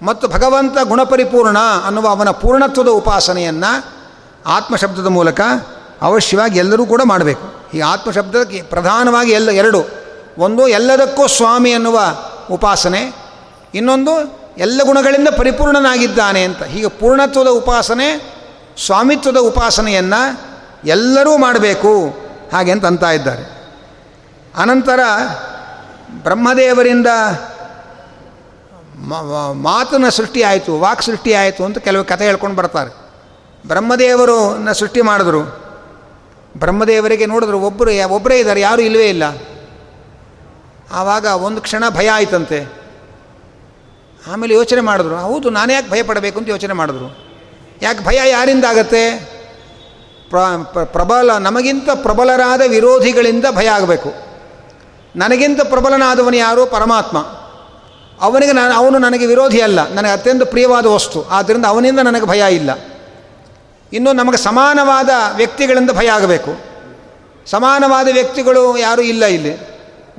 ಮತ್ತು 0.02 0.28
ಭಗವಂತ 0.28 0.78
ಗುಣಪರಿಪೂರ್ಣ 0.84 1.58
ಅನ್ನುವ 1.86 2.08
ಅವನ 2.08 2.30
ಪೂರ್ಣತ್ವದ 2.30 2.88
ಉಪಾಸನೆಯನ್ನು 2.88 3.86
ಆತ್ಮಶಬ್ದದ 4.46 5.08
ಮೂಲಕ 5.08 5.42
ಅವಶ್ಯವಾಗಿ 6.02 6.60
ಎಲ್ಲರೂ 6.60 6.86
ಕೂಡ 6.86 7.02
ಮಾಡಬೇಕು. 7.06 7.68
ಈ 7.74 7.80
ಆತ್ಮಶಬ್ದಕ್ಕೆ 7.80 8.62
ಪ್ರಧಾನವಾಗಿ 8.62 9.32
ಎಲ್ಲ 9.32 9.52
ಎರಡು. 9.52 9.86
ಒಂದು 10.38 10.68
ಎಲ್ಲದಕ್ಕೂ 10.68 11.28
ಸ್ವಾಮಿ 11.28 11.74
ಅನ್ನುವ 11.74 12.00
ಉಪಾಸನೆ. 12.52 13.16
ಇನ್ನೊಂದು 13.74 14.37
ಎಲ್ಲ 14.58 14.82
ಗುಣಗಳಿಂದ 14.84 15.28
ಪರಿಪೂರ್ಣನಾಗಿದ್ದಾನೆ 15.38 16.44
ಅಂತ. 16.44 16.64
ಹೀಗೆ 16.64 16.88
ಪೂರ್ಣತ್ವದ 16.88 17.48
ಉಪಾಸನೆ, 17.48 18.08
ಸ್ವಾಮಿತ್ವದ 18.86 19.38
ಉಪಾಸನೆಯನ್ನು 19.38 20.22
ಎಲ್ಲರೂ 20.86 21.38
ಮಾಡಬೇಕು 21.38 22.08
ಹಾಗೆ 22.54 22.72
ಅಂತ 22.72 22.86
ಅಂತ 22.86 23.04
ಇದ್ದಾರೆ. 23.04 23.44
ಅನಂತರ 24.56 25.00
ಬ್ರಹ್ಮದೇವರಿಂದ 26.24 27.08
ಮಾತನ 29.54 30.10
ಸೃಷ್ಟಿ 30.10 30.42
ಆಯಿತು, 30.44 30.80
ವಾಕ್ 30.80 31.04
ಸೃಷ್ಟಿ 31.04 31.34
ಆಯಿತು 31.34 31.66
ಅಂತ 31.66 31.78
ಕೆಲವು 31.78 32.04
ಕಥೆ 32.04 32.26
ಹೇಳ್ಕೊಂಡು 32.26 32.56
ಬರ್ತಾರೆ. 32.56 32.92
ಬ್ರಹ್ಮದೇವರು 33.68 34.38
ಸೃಷ್ಟಿ 34.74 35.02
ಮಾಡಿದ್ರು. 35.02 35.42
ಬ್ರಹ್ಮದೇವರಿಗೆ 36.58 37.26
ನೋಡಿದ್ರು 37.26 37.60
ಒಬ್ಬರು 37.60 37.92
ಒಬ್ಬರೇ 38.10 38.40
ಇದ್ದಾರೆ, 38.40 38.62
ಯಾರೂ 38.62 38.82
ಇಲ್ಲವೇ 38.82 39.10
ಇಲ್ಲ. 39.10 39.24
ಆವಾಗ 40.92 41.26
ಒಂದು 41.26 41.62
ಕ್ಷಣ 41.62 41.84
ಭಯ 41.90 42.10
ಆಯ್ತಂತೆ. 42.10 42.87
ಆಮೇಲೆ 44.32 44.54
ಯೋಚನೆ 44.54 44.82
ಮಾಡಿದ್ರು, 44.82 45.18
ಹೌದು, 45.18 45.50
ನಾನು 45.50 45.74
ಯಾಕೆ 45.74 45.92
ಭಯ 45.92 46.04
ಪಡಬೇಕು 46.04 46.40
ಅಂತ 46.40 46.50
ಯೋಚನೆ 46.50 46.74
ಮಾಡಿದ್ರು. 46.74 47.18
ಯಾಕೆ 47.82 48.06
ಭಯ 48.06 48.30
ಯಾರಿಂದ 48.30 48.66
ಆಗತ್ತೆ? 48.66 49.38
ಪ್ರ, 50.30 50.38
ಪ್ರಬಲ, 50.84 51.38
ನಮಗಿಂತ 51.38 51.90
ಪ್ರಬಲರಾದ 51.94 52.62
ವಿರೋಧಿಗಳಿಂದ 52.68 53.46
ಭಯ 53.56 53.68
ಆಗಬೇಕು. 53.68 54.14
ನನಗಿಂತ 55.16 55.62
ಪ್ರಬಲನಾದವನು 55.62 56.36
ಯಾರು 56.36 56.66
ಪರಮಾತ್ಮ. 56.66 57.18
ಅವನಿಗೆ 58.22 58.52
ನಾನು, 58.52 58.74
ಅವನು 58.74 58.98
ನನಗೆ 58.98 59.26
ವಿರೋಧಿ 59.26 59.62
ಅಲ್ಲ, 59.62 59.90
ನನಗೆ 59.90 60.12
ಅತ್ಯಂತ 60.12 60.44
ಪ್ರಿಯವಾದ 60.44 60.86
ವಸ್ತು, 60.86 61.24
ಆದ್ದರಿಂದ 61.24 61.66
ಅವನಿಂದ 61.66 62.00
ನನಗೆ 62.00 62.26
ಭಯ 62.26 62.56
ಇಲ್ಲ. 62.56 62.80
ಇನ್ನು 63.94 64.14
ನಮಗೆ 64.14 64.38
ಸಮಾನವಾದ 64.38 65.10
ವ್ಯಕ್ತಿಗಳಿಂದ 65.36 65.92
ಭಯ 65.92 66.08
ಆಗಬೇಕು. 66.08 66.58
ಸಮಾನವಾದ 67.46 68.08
ವ್ಯಕ್ತಿಗಳು 68.14 68.78
ಯಾರೂ 68.78 69.02
ಇಲ್ಲ 69.02 69.26
ಇಲ್ಲಿ. 69.26 69.56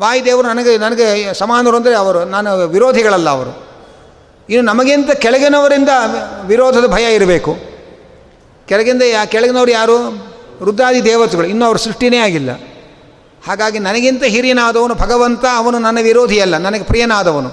ವಾಯುದೇವರು 0.00 0.48
ನನಗೆ 0.48 0.78
ನನಗೆ 0.78 1.34
ಸಮಾನರು 1.34 1.76
ಅಂದರೆ 1.76 1.94
ಅವರು, 1.94 2.24
ನಾನು 2.24 2.66
ವಿರೋಧಿಗಳಲ್ಲ 2.66 3.30
ಅವರು. 3.30 3.67
ಇನ್ನು 4.48 4.72
ನಮಗಿಂತ 4.72 5.10
ಕೆಳಗಿನವರಿಂದ 5.10 5.88
ವಿರೋಧದ 6.44 6.86
ಭಯ 6.86 7.14
ಇರಬೇಕು. 7.14 7.56
ಕೆಳಗಿಂದ 8.68 9.02
ಯಾ, 9.02 9.24
ಕೆಳಗಿನವರು 9.24 9.70
ಯಾರು? 9.70 10.28
ರುದ್ರಾದಿ 10.64 11.04
ದೇವತೆಗಳು. 11.04 11.46
ಇನ್ನೂ 11.46 11.66
ಅವ್ರ 11.66 11.76
ಸೃಷ್ಟಿನೇ 11.76 12.16
ಆಗಿಲ್ಲ. 12.16 12.50
ಹಾಗಾಗಿ 13.46 13.78
ನನಗಿಂತ 13.78 14.24
ಹಿರಿಯನಾದವನು 14.24 14.94
ಭಗವಂತ, 14.94 15.44
ಅವನು 15.56 15.78
ನನ್ನ 15.78 15.98
ವಿರೋಧಿಯಲ್ಲ, 16.02 16.56
ನನಗೆ 16.56 16.84
ಪ್ರಿಯನಾದವನು. 16.84 17.50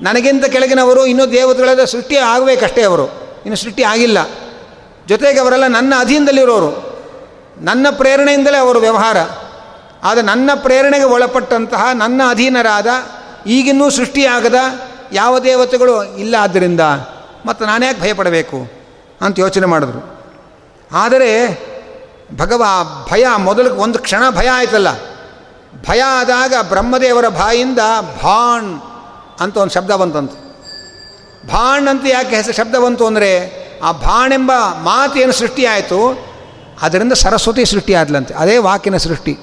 ನನಗಿಂತ 0.00 0.44
ಕೆಳಗಿನವರು 0.44 1.06
ಇನ್ನೂ 1.06 1.26
ದೇವತೆಗಳ 1.26 1.84
ಸೃಷ್ಟಿ 1.84 2.16
ಆಗಬೇಕಷ್ಟೇ 2.16 2.82
ಅವರು. 2.82 3.04
ಇನ್ನು 3.46 3.56
ಸೃಷ್ಟಿ 3.56 3.82
ಆಗಿಲ್ಲ. 3.82 4.18
ಜೊತೆಗೆ 5.08 5.40
ಅವರೆಲ್ಲ 5.40 5.66
ನನ್ನ 5.66 5.94
ಅಧೀನದಲ್ಲಿರೋರು. 5.98 6.96
ನನ್ನ 7.60 7.86
ಪ್ರೇರಣೆಯಿಂದಲೇ 7.90 8.58
ಅವರು 8.58 8.78
ವ್ಯವಹಾರ. 8.78 9.16
ಆದರೆ 10.02 10.24
ನನ್ನ 10.24 10.50
ಪ್ರೇರಣೆಗೆ 10.54 11.04
ಒಳಪಟ್ಟಂತಹ 11.04 11.88
ನನ್ನ 11.94 12.22
ಅಧೀನರಾದ 12.28 12.86
ಈಗಿನ್ನೂ 13.46 13.90
ಸೃಷ್ಟಿಯಾಗದ 13.90 14.54
ಯಾವ 15.12 15.38
ದೇವತೆಗಳು 15.38 16.04
ಇಲ್ಲ 16.04 16.34
ಆದ್ದರಿಂದ 16.40 16.80
ಮತ್ತು 17.46 17.66
ನಾನ್ಯಾಕೆ 17.66 18.00
ಭಯಪಡಬೇಕು 18.00 18.72
ಅಂತ 19.20 19.38
ಯೋಚನೆ 19.38 19.66
ಮಾಡಿದ್ರು. 19.66 20.16
ಆದರೆ 20.92 21.30
ಭಗವ, 22.36 22.64
ಭಯ 23.12 23.26
ಮೊದಲು 23.36 23.74
ಒಂದು 23.74 23.98
ಕ್ಷಣ 23.98 24.30
ಭಯ 24.30 24.48
ಆಯ್ತಲ್ಲ. 24.48 24.88
ಭಯ 25.88 26.00
ಆದಾಗ 26.00 26.54
ಬ್ರಹ್ಮದೇವರ 26.68 27.28
ಬಾಯಿಂದ 27.28 27.78
ಭಾಣ್ 28.22 28.80
ಅಂತ 29.40 29.56
ಒಂದು 29.56 29.74
ಶಬ್ದ 29.74 29.90
ಬಂತಂತೆ. 29.90 30.46
ಭಾಣ್ 31.48 31.88
ಅಂತ 31.88 32.02
ಯಾಕೆ 32.06 32.36
ಹೆಸರು 32.36 32.52
ಶಬ್ದ 32.52 32.74
ಬಂತು 32.74 33.06
ಅಂದರೆ, 33.06 33.30
ಆ 33.82 33.92
ಭಾಣ್ 33.92 34.32
ಎಂಬ 34.32 34.52
ಮಾತೇನು 34.82 35.32
ಸೃಷ್ಟಿಯಾಯಿತು 35.32 36.18
ಅದರಿಂದ 36.82 37.12
ಸರಸ್ವತಿ 37.12 37.64
ಸೃಷ್ಟಿ 37.64 37.94
ಆದ್ಲಂತೆ, 37.94 38.34
ಅದೇ 38.34 38.56
ವಾಕಿನ 38.58 38.96
ಸೃಷ್ಟಿ. 38.96 39.38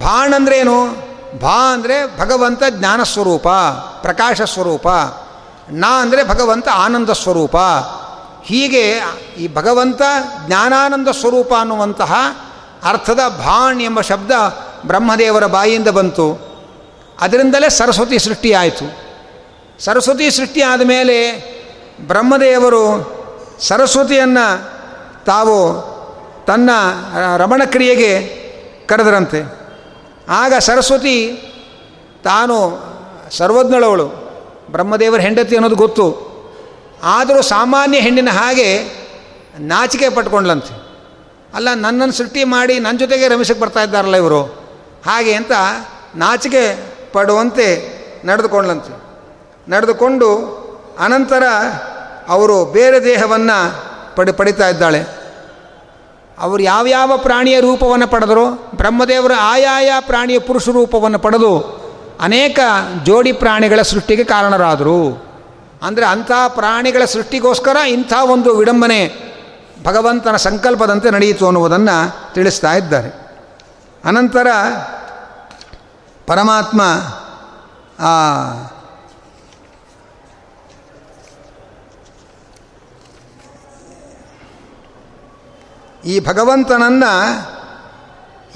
ಭಾಣ್ 0.00 0.34
ಅಂದ್ರೇನು 0.34 0.96
ಭಾ 1.40 1.72
ಅಂದರೆ 1.72 2.18
ಭಗವಂತ 2.18 2.62
ಜ್ಞಾನ 2.70 3.02
ಸ್ವರೂಪ, 3.02 3.48
ಪ್ರಕಾಶ 4.02 4.42
ಸ್ವರೂಪ, 4.42 4.88
ನಾ 5.70 6.02
ಅಂದರೆ 6.02 6.28
ಭಗವಂತ 6.28 6.68
ಆನಂದ 6.74 7.10
ಸ್ವರೂಪ. 7.10 7.56
ಹೀಗೆ 8.44 9.02
ಈ 9.38 9.54
ಭಗವಂತ 9.54 10.02
ಜ್ಞಾನಾನಂದ 10.46 11.08
ಸ್ವರೂಪ 11.08 11.52
ಅನ್ನುವಂತಹ 11.60 12.12
ಅರ್ಥದ 12.84 13.20
ಭಾಣ್ 13.38 13.80
ಎಂಬ 13.82 14.00
ಶಬ್ದ 14.00 14.30
ಬ್ರಹ್ಮದೇವರ 14.86 15.46
ಬಾಯಿಯಿಂದ 15.46 15.88
ಬಂತು. 15.88 16.26
ಅದರಿಂದಲೇ 17.20 17.68
ಸರಸ್ವತಿ 17.70 18.18
ಸೃಷ್ಟಿಯಾಯಿತು 18.18 18.86
ಸರಸ್ವತಿ 19.84 20.30
ಸೃಷ್ಟಿ 20.30 20.62
ಆದಮೇಲೆ 20.62 21.16
ಬ್ರಹ್ಮದೇವರು 22.00 22.84
ಸರಸ್ವತಿಯನ್ನು 23.60 24.46
ತಾವು 25.24 25.56
ತನ್ನ 26.46 26.70
ರಮಣ 27.36 27.62
ಕ್ರಿಯೆಗೆ 27.64 28.12
ಕರೆದರಂತೆ. 28.86 29.63
ಆಗ 30.28 30.54
ಸರಸ್ವತಿ 30.58 31.32
ತಾನು 32.24 32.82
ಸರ್ವಜ್ಞಳವಳು, 33.30 34.06
ಬ್ರಹ್ಮದೇವರ 34.70 35.20
ಹೆಂಡತಿ 35.20 35.56
ಅನ್ನೋದು 35.56 35.76
ಗೊತ್ತು. 35.76 36.34
ಆದರೂ 37.04 37.42
ಸಾಮಾನ್ಯ 37.42 37.98
ಹೆಣ್ಣಿನ 37.98 38.28
ಹಾಗೆ 38.30 38.78
ನಾಚಿಕೆ 39.58 40.08
ಪಟ್ಕೊಂಡ್ಲಂತೆ. 40.08 40.84
ಅಲ್ಲ, 41.54 41.68
ನನ್ನನ್ನು 41.74 42.12
ಸೃಷ್ಟಿ 42.12 42.44
ಮಾಡಿ 42.44 42.78
ನನ್ನ 42.78 42.98
ಜೊತೆಗೆ 42.98 43.28
ರಮಿಸಕ್ಕೆ 43.28 43.62
ಬರ್ತಾ 43.62 43.82
ಇದ್ದಾರಲ್ಲ 43.82 44.16
ಇವರು. 44.16 44.42
ಹಾಗೆ 45.06 45.32
ಅಂತ 45.34 45.52
ನಾಚಿಕೆ 46.16 46.94
ಪಡುವಂತೆ 47.12 47.94
ನಡೆದುಕೊಂಡ್ಲಂತೆ. 48.24 49.04
ನಡೆದುಕೊಂಡು 49.70 50.54
ಅನಂತರ 50.98 51.42
ಅವರು 52.28 52.64
ಬೇರೆ 52.64 53.04
ದೇಹವನ್ನು 53.04 53.84
ಪಡಿ, 54.16 54.32
ಪಡಿತಾ 54.32 54.68
ಇದ್ದಾಳೆ. 54.68 55.23
ಅವರು 56.38 56.62
ಯಾವ್ಯಾವ 56.62 57.12
ಪ್ರಾಣಿಯ 57.16 57.60
ರೂಪವನ್ನು 57.60 58.08
ಪಡೆದರು? 58.08 58.70
ಬ್ರಹ್ಮದೇವರು 58.76 59.34
ಆಯಾಯ 59.34 59.92
ಪ್ರಾಣಿಯ 60.00 60.38
ಪುರುಷ 60.38 60.68
ರೂಪವನ್ನು 60.68 61.18
ಪಡೆದು 61.18 61.58
ಅನೇಕ 62.20 62.58
ಜೋಡಿ 63.02 63.32
ಪ್ರಾಣಿಗಳ 63.32 63.82
ಸೃಷ್ಟಿಗೆ 63.82 64.24
ಕಾರಣರಾದರು. 64.24 65.24
ಅಂದರೆ 65.82 66.06
ಅಂಥ 66.06 66.30
ಪ್ರಾಣಿಗಳ 66.48 67.04
ಸೃಷ್ಟಿಗೋಸ್ಕರ 67.04 67.76
ಇಂಥ 67.76 68.12
ಒಂದು 68.22 68.56
ವಿಡಂಬನೆ 68.56 69.34
ಭಗವಂತನ 69.84 70.36
ಸಂಕಲ್ಪದಂತೆ 70.36 71.10
ನಡೆಯಿತು 71.10 71.46
ಅನ್ನುವುದನ್ನು 71.46 72.34
ತಿಳಿಸ್ತಾ 72.34 72.72
ಇದ್ದಾರೆ. 72.72 73.24
ಅನಂತರ 74.04 74.46
ಪರಮಾತ್ಮ 76.26 76.82
ಈ 86.04 86.20
ಭಗವಂತನನ್ನು 86.20 87.54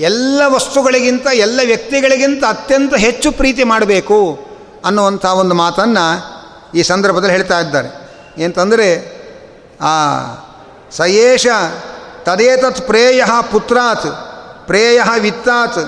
ಎಲ್ಲ 0.00 0.42
ವಸ್ತುಗಳಿಗಿಂತ, 0.46 1.26
ಎಲ್ಲ 1.34 1.60
ವ್ಯಕ್ತಿಗಳಿಗಿಂತ 1.66 2.44
ಅತ್ಯಂತ 2.44 2.94
ಹೆಚ್ಚು 2.94 3.32
ಪ್ರೀತಿ 3.32 3.64
ಮಾಡಬೇಕು 3.64 4.38
ಅನ್ನುವಂಥ 4.84 5.24
ಒಂದು 5.24 5.54
ಮಾತನ್ನು 5.54 6.38
ಈ 6.74 6.82
ಸಂದರ್ಭದಲ್ಲಿ 6.82 7.32
ಹೇಳ್ತಾ 7.32 7.60
ಇದ್ದಾರೆ. 7.60 8.10
ಏನಂತಂದರೆ 8.38 9.18
ಆ, 9.80 10.20
ಸಯೇಷ 10.90 11.46
ತದೇತತ್ 12.22 12.80
ಪ್ರೇಯ 12.80 13.24
ಪುತ್ರಾತ್, 13.52 14.06
ಪ್ರೇಯ 14.66 15.00
ವಿತ್ತಾತ್, 15.20 15.78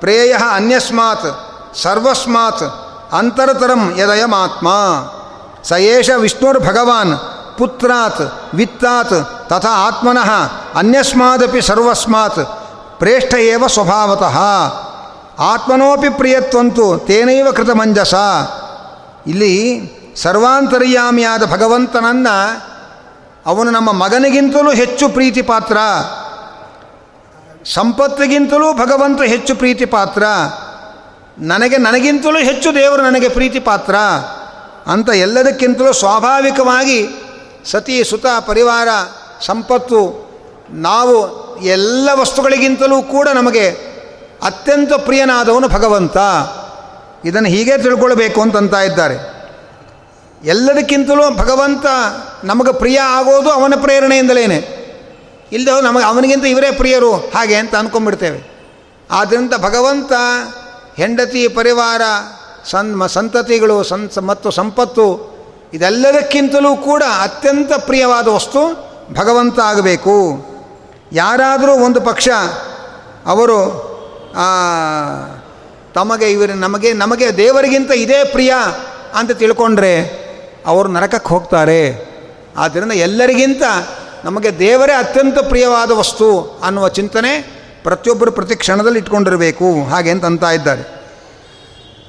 ಪ್ರೇಯ 0.00 0.32
ಅನ್ಯಸ್ಮಾತ್, 0.32 1.76
ಸರ್ವಸ್ಮಾತ್, 1.76 2.62
ಅಂತರತರಂ 3.14 3.98
ಯದಯಮಾತ್ಮ. 3.98 4.68
ಸಯೇಷ 5.64 6.10
ವಿಷ್ಣುರ್ಭಗವಾನ್ 6.10 7.18
ಪುತ್ರಾತ್, 7.58 8.54
ವಿತ್ತಾತ್, 8.54 9.48
ತಥಾ 9.48 9.86
ಆತ್ಮನಃ, 9.86 10.30
ಅನ್ಯಸ್ಮಾದಪಿ 10.74 11.60
ಸರ್ವಸ್ಮಾತ್, 11.60 12.40
ಪ್ರೇಷ್ಠ 12.98 13.34
ಸ್ವಭಾವತಃ. 13.66 14.38
ಆತ್ಮನೋಪಿ 15.42 16.08
ಪ್ರಿಯತ್ವಂತು 16.08 16.98
ತೇನೈವ 16.98 17.52
ಕೃತಮಂಜಸ 17.52 18.14
ಇಲ್ಲಿ 19.26 19.54
ಸರ್ವಾಂತರ್ಯಾಮಿಯಾದ 20.16 21.52
ಭಗವಂತನನ್ನು 21.52 22.66
ಅವನು 23.46 23.70
ನಮ್ಮ 23.70 23.92
ಮಗನಿಗಿಂತಲೂ 23.92 24.70
ಹೆಚ್ಚು 24.70 25.08
ಪ್ರೀತಿ 25.08 25.42
ಪಾತ್ರ 25.42 25.76
ಸಂಪತ್ತಿಗಿಂತಲೂ 27.74 28.72
ಭಗವಂತ 28.72 29.22
ಹೆಚ್ಚು 29.22 29.54
ಪ್ರೀತಿ 29.54 29.84
ಪಾತ್ರ 29.84 30.22
ನನಗೆ 31.38 31.76
ನನಗಿಂತಲೂ 31.76 32.38
ಹೆಚ್ಚು 32.38 32.74
ದೇವರು 32.74 33.02
ನನಗೆ 33.02 33.28
ಪ್ರೀತಿ 33.28 33.58
ಪಾತ್ರ 33.60 33.96
ಅಂತ 34.86 35.08
ಎಲ್ಲದಕ್ಕಿಂತಲೂ 35.08 35.92
ಸ್ವಾಭಾವಿಕವಾಗಿ 35.92 37.25
ಸತಿ 37.66 38.04
ಸುತ 38.04 38.26
ಪರಿವಾರ, 38.46 38.88
ಸಂಪತ್ತು, 39.46 40.26
ನಾವು 40.70 41.16
ಎಲ್ಲ 41.62 42.08
ವಸ್ತುಗಳಿಗಿಂತಲೂ 42.14 43.02
ಕೂಡ 43.02 43.28
ನಮಗೆ 43.28 43.68
ಅತ್ಯಂತ 44.42 44.92
ಪ್ರಿಯನಾದವನು 44.92 45.68
ಭಗವಂತ. 45.68 46.16
ಇದನ್ನು 47.24 47.48
ಹೀಗೆ 47.48 47.78
ತಿಳ್ಕೊಳ್ಬೇಕು 47.78 48.40
ಅಂತಂತ 48.40 48.74
ಇದ್ದಾರೆ. 48.74 49.36
ಎಲ್ಲದಕ್ಕಿಂತಲೂ 50.44 51.36
ಭಗವಂತ 51.36 51.86
ನಮಗೆ 52.44 52.78
ಪ್ರಿಯ 52.78 52.98
ಆಗೋದು 52.98 53.50
ಅವನ 53.50 53.74
ಪ್ರೇರಣೆಯಿಂದಲೇ 53.80 54.42
ಇಲ್ಲದೆ 55.52 55.84
ನಮಗೆ 55.84 56.04
ಅವನಿಗಿಂತ 56.04 56.46
ಇವರೇ 56.46 56.72
ಪ್ರಿಯರು 56.72 57.14
ಹಾಗೆ 57.14 57.54
ಅಂತ 57.54 57.74
ಅಂದ್ಕೊಂಡ್ಬಿಡ್ತೇವೆ 57.74 58.56
ಆದ್ದರಿಂದ 59.10 59.52
ಭಗವಂತ, 59.58 60.12
ಹೆಂಡತಿ, 60.96 61.48
ಪರಿವಾರ, 61.48 62.02
ಸನ್ 62.64 63.08
ಸಂತತಿಗಳು, 63.08 63.82
ಸನ್ 63.82 64.22
ಮತ್ತು 64.22 64.50
ಸಂಪತ್ತು 64.50 65.35
ಇದೆಲ್ಲದಕ್ಕಿಂತಲೂ 65.74 66.76
ಕೂಡ 66.76 67.02
ಅತ್ಯಂತ 67.22 67.72
ಪ್ರಿಯವಾದ 67.72 68.28
ವಸ್ತು 68.28 68.86
ಭಗವಂತ 69.14 69.60
ಆಗಬೇಕು. 69.60 70.46
ಯಾರಾದರೂ 71.12 71.72
ಒಂದು 71.72 72.00
ಪಕ್ಷ 72.00 72.28
ಅವರು 73.26 73.86
ತಮಗೆ 75.94 76.32
ಇವರು 76.32 76.54
ನಮಗೆ 76.54 76.92
ನಮಗೆ 76.92 77.36
ದೇವರಿಗಿಂತ 77.36 77.90
ಇದೇ 77.90 78.24
ಪ್ರಿಯ 78.24 78.54
ಅಂತ 79.14 79.30
ತಿಳ್ಕೊಂಡ್ರೆ 79.30 80.26
ಅವರು 80.66 80.88
ನರಕಕ್ಕೆ 80.88 81.28
ಹೋಗ್ತಾರೆ. 81.28 82.06
ಆದ್ದರಿಂದ 82.56 82.92
ಎಲ್ಲರಿಗಿಂತ 82.92 83.62
ನಮಗೆ 84.24 84.58
ದೇವರೇ 84.58 84.92
ಅತ್ಯಂತ 84.92 85.38
ಪ್ರಿಯವಾದ 85.38 85.90
ವಸ್ತು 85.90 86.60
ಅನ್ನುವ 86.64 86.88
ಚಿಂತನೆ 86.88 87.40
ಪ್ರತಿಯೊಬ್ಬರು 87.82 88.32
ಪ್ರತಿ 88.32 88.56
ಕ್ಷಣದಲ್ಲಿ 88.56 88.98
ಇಟ್ಕೊಂಡಿರಬೇಕು. 88.98 89.84
ಹಾಗೆ 89.84 90.10
ಅಂತ 90.10 90.42
ಇದ್ದಾರೆ. 90.42 90.82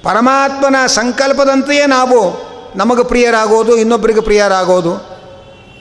ಪರಮಾತ್ಮನ 0.03 0.85
ಸಂಕಲ್ಪದಂತೆಯೇ 0.85 1.85
ನಾವು 1.85 2.46
ನಮಗೆ 2.77 3.03
ಪ್ರಿಯರಾಗೋದು 3.03 3.77
ಇನ್ನೊಬ್ಬರಿಗೆ 3.77 4.21
ಪ್ರಿಯರಾಗೋದು. 4.21 4.93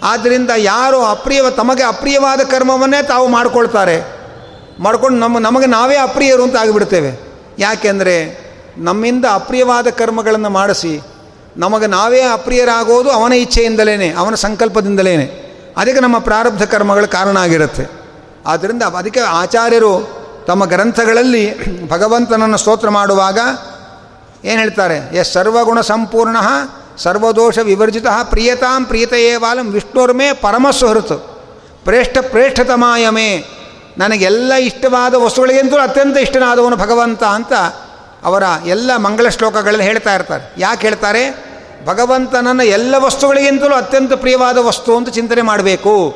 ಆದ್ದರಿಂದ 0.03 0.51
ಯಾರು 0.57 1.05
ಅಪ್ರಿಯವ 1.05 1.51
ತಮಗೆ 1.51 1.83
ಅಪ್ರಿಯವಾದ 1.83 2.41
ಕರ್ಮವನ್ನೇ 2.41 3.03
ತಾವು 3.03 3.29
ಮಾಡಿಕೊಳ್ತಾರೆ. 3.29 4.05
ಮಾಡ್ಕೊಂಡು 4.81 5.19
ನಮ್ಮ, 5.19 5.39
ನಮಗೆ 5.39 5.67
ನಾವೇ 5.67 5.97
ಅಪ್ರಿಯರು 5.97 6.43
ಅಂತ 6.43 6.57
ಆಗಿಬಿಡ್ತೇವೆ. 6.57 7.21
ಯಾಕೆಂದರೆ 7.59 8.47
ನಮ್ಮಿಂದ 8.79 9.25
ಅಪ್ರಿಯವಾದ 9.33 9.87
ಕರ್ಮಗಳನ್ನು 9.87 10.51
ಮಾಡಿಸಿ, 10.51 11.01
ನಮಗೆ 11.57 11.87
ನಾವೇ 11.87 12.21
ಅಪ್ರಿಯರಾಗೋದು 12.21 13.11
ಅವನ 13.11 13.33
ಇಚ್ಛೆಯಿಂದಲೇ 13.33 14.11
ಅವನ 14.11 14.35
ಸಂಕಲ್ಪದಿಂದಲೇ 14.35 15.43
ಅದಕ್ಕೆ 15.77 16.01
ನಮ್ಮ 16.01 16.19
ಪ್ರಾರಬ್ಧ 16.19 16.63
ಕರ್ಮಗಳು 16.63 17.09
ಕಾರಣ 17.09 17.37
ಆಗಿರುತ್ತೆ. 17.37 17.87
ಆದ್ದರಿಂದ 18.47 18.83
ಅದಕ್ಕೆ 18.83 19.21
ಆಚಾರ್ಯರು 19.21 19.95
ತಮ್ಮ 20.47 20.65
ಗ್ರಂಥಗಳಲ್ಲಿ 20.65 21.45
ಭಗವಂತನನ್ನು 21.89 22.57
ಸ್ತೋತ್ರ 22.57 22.89
ಮಾಡುವಾಗ 22.89 23.39
ಏನು 24.45 24.61
ಹೇಳ್ತಾರೆ? 24.61 25.17
ಎಸ್ 25.17 25.33
ಸರ್ವಗುಣ 25.33 25.81
ಸಂಪೂರ್ಣ 25.81 26.37
ಸರ್ವದೋಷ 26.99 27.59
ವಿವರ್ಜಿತ 27.59 28.07
ಪ್ರಿಯತಾಂ 28.25 28.85
ಪ್ರಿಯತೆಯೇವಾಲಂ 28.85 29.69
ವಿಷ್ಣುರ್ಮೇ 29.69 30.33
ಪರಮಸುಹೃತ್ 30.33 31.13
ಪ್ರೇಷ್ಠ 31.85 32.19
ಪ್ರೇಷ್ಠತಮಾಯಮೇ 32.19 33.45
ನನಗೆಲ್ಲ 33.99 34.53
ಇಷ್ಟವಾದ 34.55 35.15
ವಸ್ತುಗಳಿಗಿಂತಲೂ 35.15 35.81
ಅತ್ಯಂತ 35.81 36.17
ಇಷ್ಟನಾದವನು 36.17 36.77
ಭಗವಂತ 36.77 37.25
ಅಂತ 37.25 37.53
ಅವರ 38.25 38.43
ಎಲ್ಲ 38.67 38.97
ಮಂಗಳ 38.97 39.29
ಶ್ಲೋಕಗಳಲ್ಲಿ 39.29 39.85
ಹೇಳ್ತಾ 39.85 40.15
ಇರ್ತಾರೆ. 40.15 40.55
ಯಾಕೆ 40.59 40.83
ಹೇಳ್ತಾರೆ? 40.83 41.45
ಭಗವಂತನನ್ನು 41.87 42.63
ಎಲ್ಲ 42.63 42.95
ವಸ್ತುಗಳಿಗಿಂತಲೂ 42.99 43.75
ಅತ್ಯಂತ 43.75 44.13
ಪ್ರಿಯವಾದ 44.13 44.59
ವಸ್ತು 44.59 44.97
ಅಂತ 44.97 45.09
ಚಿಂತನೆ 45.09 45.43
ಮಾಡಬೇಕು 45.43 46.15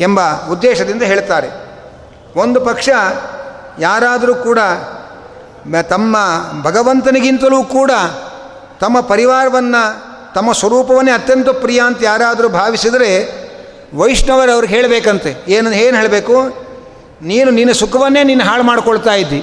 ಎಂಬ 0.00 0.20
ಉದ್ದೇಶದಿಂದ 0.50 1.02
ಹೇಳ್ತಾರೆ. 1.02 1.48
ಒಂದು 2.36 2.60
ಪಕ್ಷ 2.60 2.88
ಯಾರಾದರೂ 3.78 4.34
ಕೂಡ 4.34 4.58
ತಮ್ಮ 5.88 6.16
ಭಗವಂತನಿಗಿಂತಲೂ 6.62 7.62
ಕೂಡ 7.62 7.90
ತಮ್ಮ 8.80 9.00
ಪರಿವಾರವನ್ನು 9.00 10.09
ತಮ್ಮ 10.34 10.52
ಸ್ವರೂಪವನ್ನೇ 10.52 11.10
ಅತ್ಯಂತ 11.10 11.48
ಪ್ರಿಯ 11.48 11.80
ಅಂತ 11.86 11.98
ಯಾರಾದರೂ 12.02 12.48
ಭಾವಿಸಿದರೆ 12.48 13.40
ವೈಷ್ಣವರು 13.94 14.52
ಅವ್ರಿಗೆ 14.52 14.74
ಹೇಳಬೇಕಂತೆ. 14.74 15.44
ಏನು 15.48 15.72
ಏನು 15.72 15.96
ಹೇಳಬೇಕು? 15.96 16.42
ನೀನು 17.22 17.50
ನಿನ್ನ 17.50 17.72
ಸುಖವನ್ನೇ 17.72 18.24
ನೀನು 18.24 18.44
ಹಾಳು 18.44 18.62
ಮಾಡ್ಕೊಳ್ತಾ 18.62 19.14
ಇದ್ದಿ. 19.14 19.42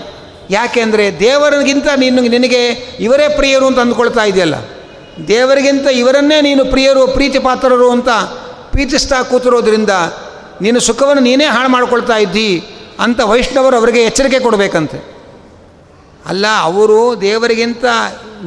ಯಾಕೆಂದರೆ 0.50 1.20
ದೇವರಿಗಿಂತ 1.20 1.88
ನಿನ್ನ 1.96 2.20
ನಿನಗೆ 2.20 2.68
ಇವರೇ 3.00 3.30
ಪ್ರಿಯರು 3.30 3.66
ಅಂತ 3.66 3.80
ಅಂದ್ಕೊಳ್ತಾ 3.80 4.24
ಇದೆಯಲ್ಲ. 4.24 4.56
ದೇವರಿಗಿಂತ 5.28 5.88
ಇವರನ್ನೇ 5.88 6.42
ನೀನು 6.42 6.66
ಪ್ರಿಯರು 6.66 7.08
ಪ್ರೀತಿ 7.08 7.40
ಪಾತ್ರರು 7.40 7.92
ಅಂತ 7.92 8.10
ಪ್ರೀತಿಸ್ತಾ 8.72 9.24
ಕೂತಿರೋದ್ರಿಂದ 9.24 9.90
ನಿನ್ನ 10.62 10.78
ಸುಖವನ್ನು 10.78 11.24
ನೀನೇ 11.24 11.46
ಹಾಳು 11.46 11.70
ಮಾಡ್ಕೊಳ್ತಾ 11.70 12.18
ಇದ್ದಿ 12.18 12.64
ಅಂತ 13.00 13.22
ವೈಷ್ಣವರು 13.22 13.78
ಅವರಿಗೆ 13.78 14.02
ಎಚ್ಚರಿಕೆ 14.02 14.40
ಕೊಡಬೇಕಂತೆ. 14.40 15.17
ಅಲ್ಲ, 16.28 16.46
ಅವರು 16.62 17.22
ದೇವರಿಗಿಂತ 17.22 17.86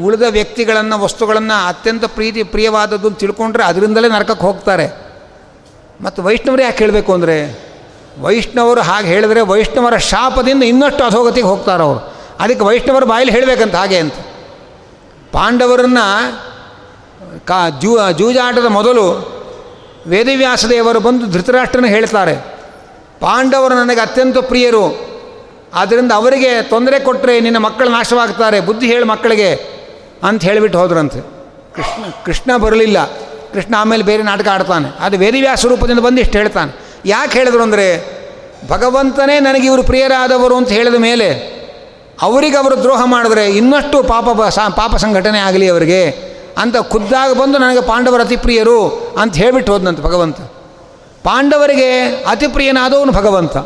ಉಳಿದ 0.05 0.23
ವ್ಯಕ್ತಿಗಳನ್ನು, 0.29 1.03
ವಸ್ತುಗಳನ್ನು 1.03 1.69
ಅತ್ಯಂತ 1.69 2.05
ಪ್ರೀತಿ, 2.05 2.43
ಪ್ರಿಯವಾದದ್ದು 2.43 3.11
ತಿಳ್ಕೊಂಡ್ರೆ 3.11 3.65
ಅದರಿಂದಲೇ 3.65 4.09
ನರಕಕ್ಕೆ 4.09 4.47
ಹೋಗ್ತಾರೆ. 4.47 4.87
ಮತ್ತು 6.01 6.23
ವೈಷ್ಣವರು 6.23 6.63
ಯಾಕೆ 6.63 6.79
ಹೇಳಬೇಕು 6.79 7.15
ಅಂದರೆ, 7.15 7.71
ವೈಷ್ಣವರು 8.21 8.81
ಹಾಗೆ 8.81 9.09
ಹೇಳಿದರೆ 9.09 9.41
ವೈಷ್ಣವರ 9.41 9.97
ಶಾಪದಿಂದ 9.97 10.63
ಇನ್ನಷ್ಟು 10.63 11.05
ಅಧೋಗತಿಗೆ 11.05 11.47
ಹೋಗ್ತಾರೆ 11.47 11.83
ಅವರು. 11.83 12.15
ಅದಕ್ಕೆ 12.41 12.65
ವೈಷ್ಣವರ 12.65 13.05
ಬಾಯಲ್ಲಿ 13.05 13.33
ಹೇಳಬೇಕಂತ, 13.33 13.75
ಹಾಗೆ 13.75 13.99
ಅಂತ. 13.99 14.15
ಪಾಂಡವರನ್ನು 15.33 16.51
ಕಾ, 17.47 17.69
ಜೂ, 17.69 18.13
ಜೂಜಾಟದ 18.19 18.67
ಮೊದಲು 18.67 19.07
ವೇದವ್ಯಾಸದೇವರು 20.07 21.01
ಬಂದು 21.01 21.27
ಧೃತರಾಷ್ಟ್ರನ 21.27 21.85
ಹೇಳ್ತಾರೆ. 21.85 22.35
ಪಾಂಡವರು 23.21 23.75
ನನಗೆ 23.75 24.01
ಅತ್ಯಂತ 24.01 24.39
ಪ್ರಿಯರು. 24.39 25.10
ಆದ್ದರಿಂದ 25.75 26.13
ಅವರಿಗೆ 26.13 26.63
ತೊಂದರೆ 26.63 27.01
ಕೊಟ್ಟರೆ 27.01 27.41
ನಿನ್ನ 27.41 27.57
ಮಕ್ಕಳು 27.57 27.89
ನಾಶವಾಗ್ತಾರೆ, 27.89 28.61
ಬುದ್ಧಿ 28.61 28.87
ಹೇಳಿ 28.87 29.05
ಮಕ್ಕಳಿಗೆ 29.05 29.55
ಅಂತ 30.23 30.43
ಹೇಳಿಬಿಟ್ಟು 30.43 30.79
ಹೋದ್ರಂತೆ. 30.79 31.21
ಕೃಷ್ಣ 31.75 32.05
ಕೃಷ್ಣ 32.25 32.57
ಬರಲಿಲ್ಲ. 32.57 33.07
ಕೃಷ್ಣ 33.53 33.75
ಆಮೇಲೆ 33.79 34.03
ಬೇರೆ 34.03 34.23
ನಾಟಕ 34.23 34.49
ಆಡ್ತಾನೆ. 34.49 34.97
ಅದು 35.01 35.19
ವೇದಿವ್ಯಾಸ 35.19 35.67
ರೂಪದಿಂದ 35.67 35.99
ಬಂದು 35.99 36.21
ಇಷ್ಟು 36.21 36.39
ಹೇಳ್ತಾನೆ. 36.39 36.81
ಯಾಕೆ 37.07 37.39
ಹೇಳಿದ್ರು 37.39 37.63
ಅಂದರೆ, 37.63 38.21
ಭಗವಂತನೇ 38.69 39.41
ನನಗೆ 39.41 39.67
ಇವರು 39.67 39.83
ಪ್ರಿಯರಾದವರು 39.83 40.57
ಅಂತ 40.57 40.69
ಹೇಳಿದ 40.69 40.95
ಮೇಲೆ 40.95 41.61
ಅವರಿಗೆ 42.23 42.57
ಅವರು 42.57 42.83
ದ್ರೋಹ 42.83 43.05
ಮಾಡಿದ್ರೆ 43.05 43.47
ಇನ್ನಷ್ಟು 43.47 44.03
ಪಾಪ 44.03 44.25
ಪಾಪ 44.77 44.97
ಸಂಘಟನೆ 44.97 45.39
ಆಗಲಿ 45.39 45.69
ಅವರಿಗೆ 45.69 46.31
ಅಂತ 46.59 46.77
ಖುದ್ದಾಗಿ 46.77 47.39
ಬಂದು 47.39 47.59
ನನಗೆ 47.59 47.81
ಪಾಂಡವರ 47.81 48.21
ಅತಿ 48.21 48.37
ಪ್ರಿಯರು 48.37 48.87
ಅಂತ 49.21 49.35
ಹೇಳಿಬಿಟ್ಟು 49.35 49.73
ಹೋದ್ನಂತೆ 49.73 50.03
ಭಗವಂತ. 50.03 50.41
ಪಾಂಡವರಿಗೆ 51.25 52.01
ಅತಿ 52.25 52.47
ಪ್ರಿಯನಾದವನು 52.47 53.13
ಭಗವಂತ. 53.13 53.57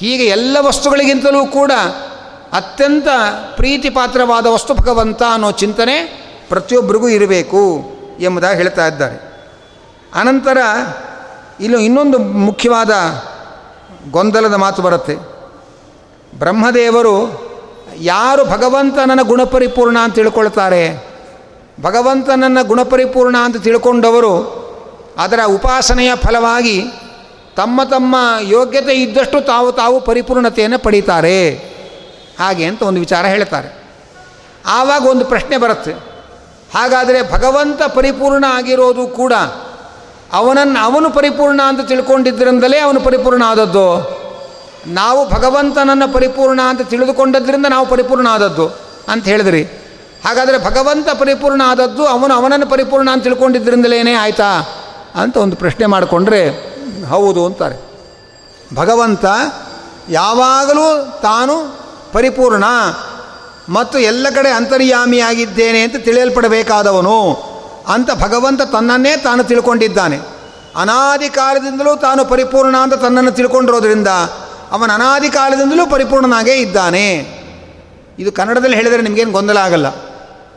ಹೀಗೆ 0.00 0.24
ಎಲ್ಲ 0.24 0.56
ವಸ್ತುಗಳಿಗಿಂತಲೂ 0.60 1.46
ಕೂಡ 1.46 1.72
ಅತ್ಯಂತ 2.52 3.08
ಪ್ರೀತಿ 3.56 3.90
ಪಾತ್ರವಾದ 3.90 4.46
ವಸ್ತು 4.46 4.74
ಭಗವಂತ 4.74 5.22
ಅನ್ನೋ 5.32 5.50
ಚಿಂತನೆ 5.50 5.96
ಪ್ರತಿಯೊಬ್ಬರಿಗೂ 6.48 7.08
ಇರಬೇಕು 7.08 7.84
ಎಂಬುದಾಗಿ 8.20 8.56
ಹೇಳ್ತಾ 8.56 8.86
ಇದ್ದಾರೆ. 8.86 9.46
ಅನಂತರ 10.14 10.58
ಇಲ್ಲಿ 11.60 11.84
ಇನ್ನೊಂದು 11.84 12.18
ಮುಖ್ಯವಾದ 12.18 12.90
ಗೊಂದಲದ 14.10 14.54
ಮಾತು 14.54 14.82
ಬರುತ್ತೆ. 14.82 15.14
ಬ್ರಹ್ಮದೇವರು 16.38 17.40
ಯಾರು 17.98 18.44
ಭಗವಂತನನ್ನು 18.44 19.24
ಗುಣಪರಿಪೂರ್ಣ 19.24 19.98
ಅಂತ 19.98 20.14
ತಿಳ್ಕೊಳ್ತಾರೆ? 20.14 21.10
ಭಗವಂತನನ್ನು 21.82 22.64
ಗುಣಪರಿಪೂರ್ಣ 22.64 23.36
ಅಂತ 23.36 23.56
ತಿಳ್ಕೊಂಡವರು 23.56 24.60
ಅದರ 25.18 25.40
ಉಪಾಸನೆಯ 25.46 26.12
ಫಲವಾಗಿ 26.16 26.82
ತಮ್ಮ 27.60 27.82
ತಮ್ಮ 27.82 28.16
ಯೋಗ್ಯತೆ 28.40 28.92
ಇದ್ದಷ್ಟು 28.92 29.40
ತಾವು 29.40 29.72
ತಾವು 29.72 30.00
ಪರಿಪೂರ್ಣತೆಯನ್ನು 30.00 30.78
ಪಡೀತಾರೆ. 30.78 31.50
ಹಾಗೆ 32.38 32.64
ಅಂತ 32.64 32.82
ಒಂದು 32.82 33.00
ವಿಚಾರ 33.00 33.26
ಹೇಳ್ತಾರೆ. 33.26 33.84
ಆವಾಗ 34.66 35.06
ಒಂದು 35.06 35.24
ಪ್ರಶ್ನೆ 35.24 35.56
ಬರುತ್ತೆ. 35.56 35.92
ಹಾಗಾದರೆ 36.74 37.32
ಭಗವಂತ 37.32 37.82
ಪರಿಪೂರ್ಣ 37.82 38.44
ಆಗಿರೋದು 38.48 39.06
ಕೂಡ 39.06 39.32
ಅವನನ್ನು 40.32 40.84
ಅವನು 40.84 41.10
ಪರಿಪೂರ್ಣ 41.10 41.60
ಅಂತ 41.62 41.80
ತಿಳ್ಕೊಂಡಿದ್ದರಿಂದಲೇ 41.88 42.78
ಅವನು 42.78 43.00
ಪರಿಪೂರ್ಣ 43.00 43.42
ಆದದ್ದು. 43.46 43.86
ನಾವು 44.86 45.28
ಭಗವಂತನನ್ನು 45.28 46.12
ಪರಿಪೂರ್ಣ 46.12 46.60
ಅಂತ 46.60 46.82
ತಿಳಿದುಕೊಂಡದ್ರಿಂದ 46.82 47.66
ನಾವು 47.66 47.86
ಪರಿಪೂರ್ಣ 47.86 48.26
ಆದದ್ದು 48.30 48.68
ಅಂತ 49.08 49.24
ಹೇಳಿದ್ರಿ. 49.24 49.62
ಹಾಗಾದರೆ 50.26 50.64
ಭಗವಂತ 50.64 51.08
ಪರಿಪೂರ್ಣ 51.10 51.62
ಆದದ್ದು 51.64 52.06
ಅವನು 52.06 52.34
ಅವನನ್ನು 52.34 52.66
ಪರಿಪೂರ್ಣ 52.66 53.10
ಅಂತ 53.10 53.24
ತಿಳ್ಕೊಂಡಿದ್ದರಿಂದಲೇ 53.24 54.12
ಆಯಿತಾ 54.12 54.60
ಅಂತ 55.14 55.36
ಒಂದು 55.36 55.56
ಪ್ರಶ್ನೆ 55.56 55.86
ಮಾಡಿಕೊಂಡ್ರೆ 55.86 56.69
ಹೌದು 57.10 57.46
ಅಂತಾರೆ. 57.46 57.76
ಭಗವಂತ 58.74 59.24
ಯಾವಾಗಲೂ 60.08 61.18
ತಾನು 61.22 61.54
ಪರಿಪೂರ್ಣ 62.12 62.64
ಮತ್ತು 63.68 63.98
ಎಲ್ಲ 63.98 64.26
ಕಡೆ 64.34 64.50
ಅಂತರ್ಯಾಮಿಯಾಗಿದ್ದೇನೆ 64.50 65.80
ಅಂತ 65.82 65.96
ತಿಳಿಯಲ್ಪಡಬೇಕಾದವನು 65.96 67.34
ಅಂತ 67.88 68.10
ಭಗವಂತ 68.22 68.62
ತನ್ನನ್ನೇ 68.62 69.16
ತಾನು 69.16 69.44
ತಿಳ್ಕೊಂಡಿದ್ದಾನೆ. 69.44 70.20
ಅನಾದಿ 70.76 71.28
ಕಾಲದಿಂದಲೂ 71.28 71.96
ತಾನು 71.96 72.24
ಪರಿಪೂರ್ಣ 72.24 72.76
ಅಂತ 72.76 72.94
ತನ್ನನ್ನು 72.94 73.32
ತಿಳ್ಕೊಂಡಿರೋದ್ರಿಂದ 73.32 74.08
ಅವನ 74.70 74.92
ಅನಾದಿ 74.92 75.30
ಕಾಲದಿಂದಲೂ 75.30 75.90
ಪರಿಪೂರ್ಣನಾಗೇ 75.90 76.54
ಇದ್ದಾನೆ. 76.54 77.06
ಇದು 78.18 78.32
ಕನ್ನಡದಲ್ಲಿ 78.32 78.76
ಹೇಳಿದರೆ 78.76 79.02
ನಿಮಗೇನು 79.02 79.32
ಗೊಂದಲ 79.32 79.56
ಆಗಲ್ಲ. 79.56 79.86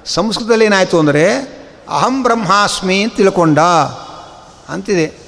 ಸಂಸ್ಕೃತದಲ್ಲಿ 0.06 0.66
ಏನಾಯಿತು 0.66 1.00
ಅಂದರೆ 1.00 1.26
ಅಹಂ 1.90 2.24
ಬ್ರಹ್ಮಾಸ್ಮಿ 2.24 3.04
ಅಂತ 3.04 3.16
ತಿಳ್ಕೊಂಡ 3.16 3.60
ಅಂತಿದೆ. 4.70 5.23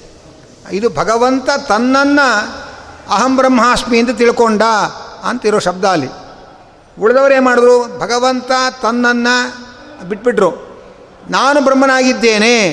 ಇದು 0.71 0.89
ಭಗವಂತ 0.89 1.49
ತನ್ನನ್ನು 1.67 2.27
ಅಹಂ 3.09 3.37
ಬ್ರಹ್ಮಾಸ್ಮಿ 3.37 3.99
ಅಂತ 3.99 4.17
ತಿಳ್ಕೊಂಡ 4.17 4.61
ಅಂತಿರೋ 5.23 5.59
ಶಬ್ದ 5.59 5.85
ಅಲ್ಲಿ. 5.85 6.07
ಉಳಿದವರೇ 7.01 7.39
ಮಾಡಿದ್ರು? 7.39 7.99
ಭಗವಂತ 7.99 8.51
ತನ್ನನ್ನು 8.81 9.35
ಬಿಟ್ಬಿಟ್ರು. 10.09 10.51
ನಾನು 11.29 11.61
ಬ್ರಹ್ಮನಾಗಿದ್ದೇನೆ 11.61 12.69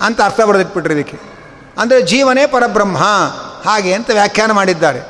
ಅಂತ 0.00 0.22
ಅರ್ಥ 0.22 0.40
ಬರೆದಿಟ್ಬಿಟ್ರು 0.40 0.94
ಇದಕ್ಕೆ. 0.94 1.18
ಅಂದರೆ 1.78 2.02
ಜೀವನೇ 2.02 2.46
ಪರಬ್ರಹ್ಮ 2.46 2.98
ಹಾಗೆ 3.64 3.94
ಅಂತ 3.94 4.10
ವ್ಯಾಖ್ಯಾನ 4.10 4.52
ಮಾಡಿದ್ದಾರೆ. 4.52 5.00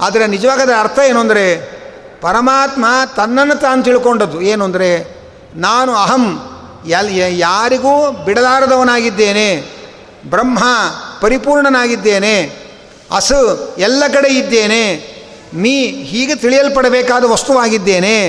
ಆದರೆ 0.00 0.26
ನಿಜವಾಗದ 0.26 0.70
ಅರ್ಥ 0.80 0.98
ಏನು 0.98 1.20
ಅಂದರೆ 1.20 1.74
ಪರಮಾತ್ಮ 2.20 2.84
ತನ್ನನ್ನು 3.16 3.54
ತಾನು 3.54 3.82
ತಿಳ್ಕೊಂಡದ್ದು. 3.82 4.40
ಏನು 4.40 4.64
ಅಂದರೆ 4.64 5.20
ನಾನು 5.54 5.94
ಅಹಂ, 5.94 6.38
ಎಲ್ 6.86 7.38
ಯಾರಿಗೂ 7.38 8.10
ಬಿಡಲಾರದವನಾಗಿದ್ದೇನೆ. 8.24 9.74
ಬ್ರಹ್ಮ 10.30 10.58
ಪರಿಪೂರ್ಣನಾಗಿದ್ದೇನೆ, 11.20 12.36
ಅಸು 13.16 13.38
ಎಲ್ಲ 13.78 14.02
ಕಡೆ 14.14 14.28
ಇದ್ದೇನೆ 14.28 15.14
ಮೀ 15.54 15.74
ಹೀಗೆ 16.10 16.34
ತಿಳಿಯಲ್ಪಡಬೇಕಾದ 16.34 17.24
ವಸ್ತುವಾಗಿದ್ದೇನೆ 17.24 18.26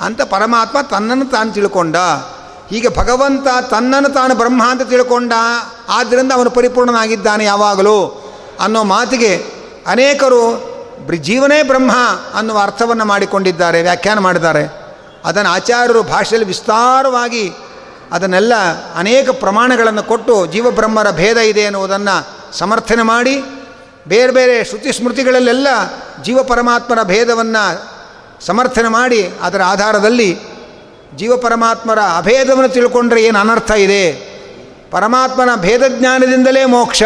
ಅಂತ 0.00 0.22
ಪರಮಾತ್ಮ 0.22 0.78
ತನ್ನನ್ನು 0.80 1.24
ತಾನು 1.24 1.52
ತಿಳ್ಕೊಂಡ. 1.52 1.96
ಹೀಗೆ 2.70 2.88
ಭಗವಂತ 2.88 3.46
ತನ್ನನ್ನು 3.70 4.08
ತಾನು 4.08 4.34
ಬ್ರಹ್ಮ 4.34 4.62
ಅಂತ 4.70 4.82
ತಿಳ್ಕೊಂಡ 4.82 5.32
ಆದ್ದರಿಂದ 5.88 6.32
ಅವನು 6.32 6.50
ಪರಿಪೂರ್ಣನಾಗಿದ್ದಾನೆ 6.50 7.44
ಯಾವಾಗಲೂ 7.44 7.96
ಅನ್ನೋ 8.60 8.84
ಮಾತಿಗೆ 8.84 9.36
ಅನೇಕರು 9.86 10.72
ಜೀವನೇ 11.22 11.62
ಬ್ರಹ್ಮ 11.62 11.92
ಅನ್ನುವ 12.34 12.58
ಅರ್ಥವನ್ನು 12.62 13.04
ಮಾಡಿಕೊಂಡಿದ್ದಾರೆ, 13.04 13.82
ವ್ಯಾಖ್ಯಾನ 13.82 14.18
ಮಾಡಿದ್ದಾರೆ. 14.18 14.64
ಅದನ್ನು 15.24 15.50
ಆಚಾರ್ಯರು 15.50 16.02
ಭಾಷೆಯಲ್ಲಿ 16.02 16.48
ವಿಸ್ತಾರವಾಗಿ 16.48 17.52
ಅದನ್ನೆಲ್ಲ 18.12 18.52
ಅನೇಕ 18.94 19.30
ಪ್ರಮಾಣಗಳನ್ನು 19.30 20.02
ಕೊಟ್ಟು 20.02 20.46
ಜೀವಬ್ರಹ್ಮರ 20.46 21.10
ಭೇದ 21.10 21.36
ಇದೆ 21.36 21.60
ಎನ್ನುವುದನ್ನು 21.60 22.26
ಸಮರ್ಥನೆ 22.58 23.02
ಮಾಡಿ 23.02 23.44
ಬೇರೆ 24.08 24.32
ಬೇರೆ 24.32 24.64
ಶ್ರುತಿ 24.64 24.92
ಸ್ಮೃತಿಗಳಲ್ಲೆಲ್ಲ 24.92 25.66
ಜೀವ 26.22 26.42
ಪರಮಾತ್ಮರ 26.42 27.02
ಭೇದವನ್ನು 27.02 27.92
ಸಮರ್ಥನೆ 28.44 28.88
ಮಾಡಿ 28.88 29.28
ಅದರ 29.42 29.62
ಆಧಾರದಲ್ಲಿ 29.62 30.38
ಜೀವ 31.16 31.36
ಪರಮಾತ್ಮರ 31.36 31.98
ಅಭೇದವನ್ನು 32.00 32.68
ತಿಳ್ಕೊಂಡ್ರೆ 32.68 33.22
ಏನು 33.22 33.38
ಅನರ್ಥ 33.38 33.70
ಇದೆ? 33.70 34.32
ಪರಮಾತ್ಮನ 34.90 35.48
ಭೇದ 35.56 35.82
ಜ್ಞಾನದಿಂದಲೇ 35.88 36.64
ಮೋಕ್ಷ. 36.64 37.02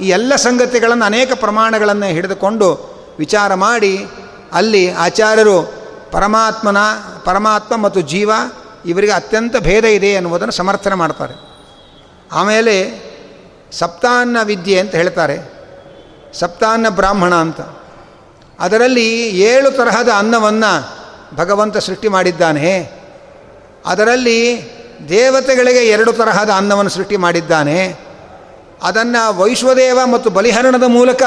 ಈ 0.00 0.08
ಎಲ್ಲ 0.08 0.34
ಸಂಗತಿಗಳನ್ನು 0.36 1.04
ಅನೇಕ 1.04 1.32
ಪ್ರಮಾಣಗಳನ್ನು 1.34 2.06
ಹಿಡಿದುಕೊಂಡು 2.06 2.68
ವಿಚಾರ 3.18 3.54
ಮಾಡಿ 3.54 4.06
ಅಲ್ಲಿ 4.52 4.92
ಆಚಾರ್ಯರು 4.92 5.72
ಪರಮಾತ್ಮನ 6.12 6.76
ಪರಮಾತ್ಮ 7.24 7.76
ಮತ್ತು 7.76 8.00
ಜೀವ 8.00 8.30
ಇವರಿಗೆ 8.86 9.12
ಅತ್ಯಂತ 9.12 9.56
ಭೇದ 9.56 9.84
ಇದೆ 9.84 10.14
ಅನ್ನುವುದನ್ನು 10.14 10.52
ಸಮರ್ಥನೆ 10.52 10.94
ಮಾಡ್ತಾರೆ. 10.94 11.34
ಆಮೇಲೆ 12.32 13.08
ಸಪ್ತಾನ್ನ 13.72 14.36
ವಿದ್ಯೆ 14.44 14.80
ಅಂತ 14.80 14.94
ಹೇಳ್ತಾರೆ. 14.94 15.58
ಸಪ್ತಾನ್ನ 16.34 16.88
ಬ್ರಾಹ್ಮಣ 16.88 17.34
ಅಂತ. 17.34 17.60
ಅದರಲ್ಲಿ 18.60 19.28
ಏಳು 19.28 19.70
ತರಹದ 19.70 20.08
ಅನ್ನವನ್ನು 20.18 20.98
ಭಗವಂತ 21.36 21.76
ಸೃಷ್ಟಿ 21.76 22.08
ಮಾಡಿದ್ದಾನೆ. 22.08 22.92
ಅದರಲ್ಲಿ 23.86 24.70
ದೇವತೆಗಳಿಗೆ 25.08 25.78
ಎರಡು 25.78 26.12
ತರಹದ 26.12 26.50
ಅನ್ನವನ್ನು 26.50 26.90
ಸೃಷ್ಟಿ 26.90 27.16
ಮಾಡಿದ್ದಾನೆ. 27.16 27.96
ಅದನ್ನು 28.82 29.38
ವೈಶ್ವದೇವ 29.38 29.98
ಮತ್ತು 30.12 30.30
ಬಲಿಹರಣದ 30.30 30.82
ಮೂಲಕ 30.82 31.22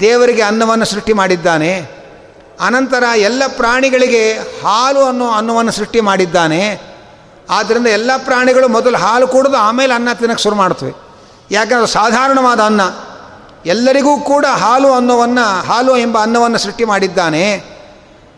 ದೇವರಿಗೆ 0.00 0.42
ಅನ್ನವನ್ನು 0.42 0.84
ಸೃಷ್ಟಿ 0.84 1.12
ಮಾಡಿದ್ದಾನೆ. 1.12 1.99
ಅನಂತರ 2.60 3.04
ಎಲ್ಲ 3.16 3.42
ಪ್ರಾಣಿಗಳಿಗೆ 3.48 4.32
ಹಾಲು 4.32 5.04
ಅನ್ನೋ 5.04 5.28
ಅನ್ನವನ್ನು 5.28 5.72
ಸೃಷ್ಟಿ 5.72 6.00
ಮಾಡಿದ್ದಾನೆ. 6.00 6.90
ಆದ್ದರಿಂದ 7.50 7.86
ಎಲ್ಲ 7.86 8.10
ಪ್ರಾಣಿಗಳು 8.18 8.68
ಮೊದಲು 8.68 8.98
ಹಾಲು 8.98 9.28
ಕುಡಿದು 9.28 9.56
ಆಮೇಲೆ 9.56 9.94
ಅನ್ನ 9.94 10.08
ತಿನ್ನಕ್ಕೆ 10.12 10.42
ಶುರು 10.42 10.56
ಮಾಡ್ತವೆ. 10.56 10.92
ಯಾಕಂದರೆ 11.50 11.86
ಸಾಧಾರಣವಾದ 11.86 12.60
ಅನ್ನ. 12.60 12.80
ಎಲ್ಲರಿಗೂ 13.66 14.20
ಕೂಡ 14.20 14.46
ಹಾಲು 14.46 14.92
ಅನ್ನೋವನ್ನು, 14.92 15.66
ಹಾಲು 15.66 15.96
ಎಂಬ 15.96 16.18
ಅನ್ನವನ್ನು 16.22 16.58
ಸೃಷ್ಟಿ 16.58 16.84
ಮಾಡಿದ್ದಾನೆ. 16.84 17.64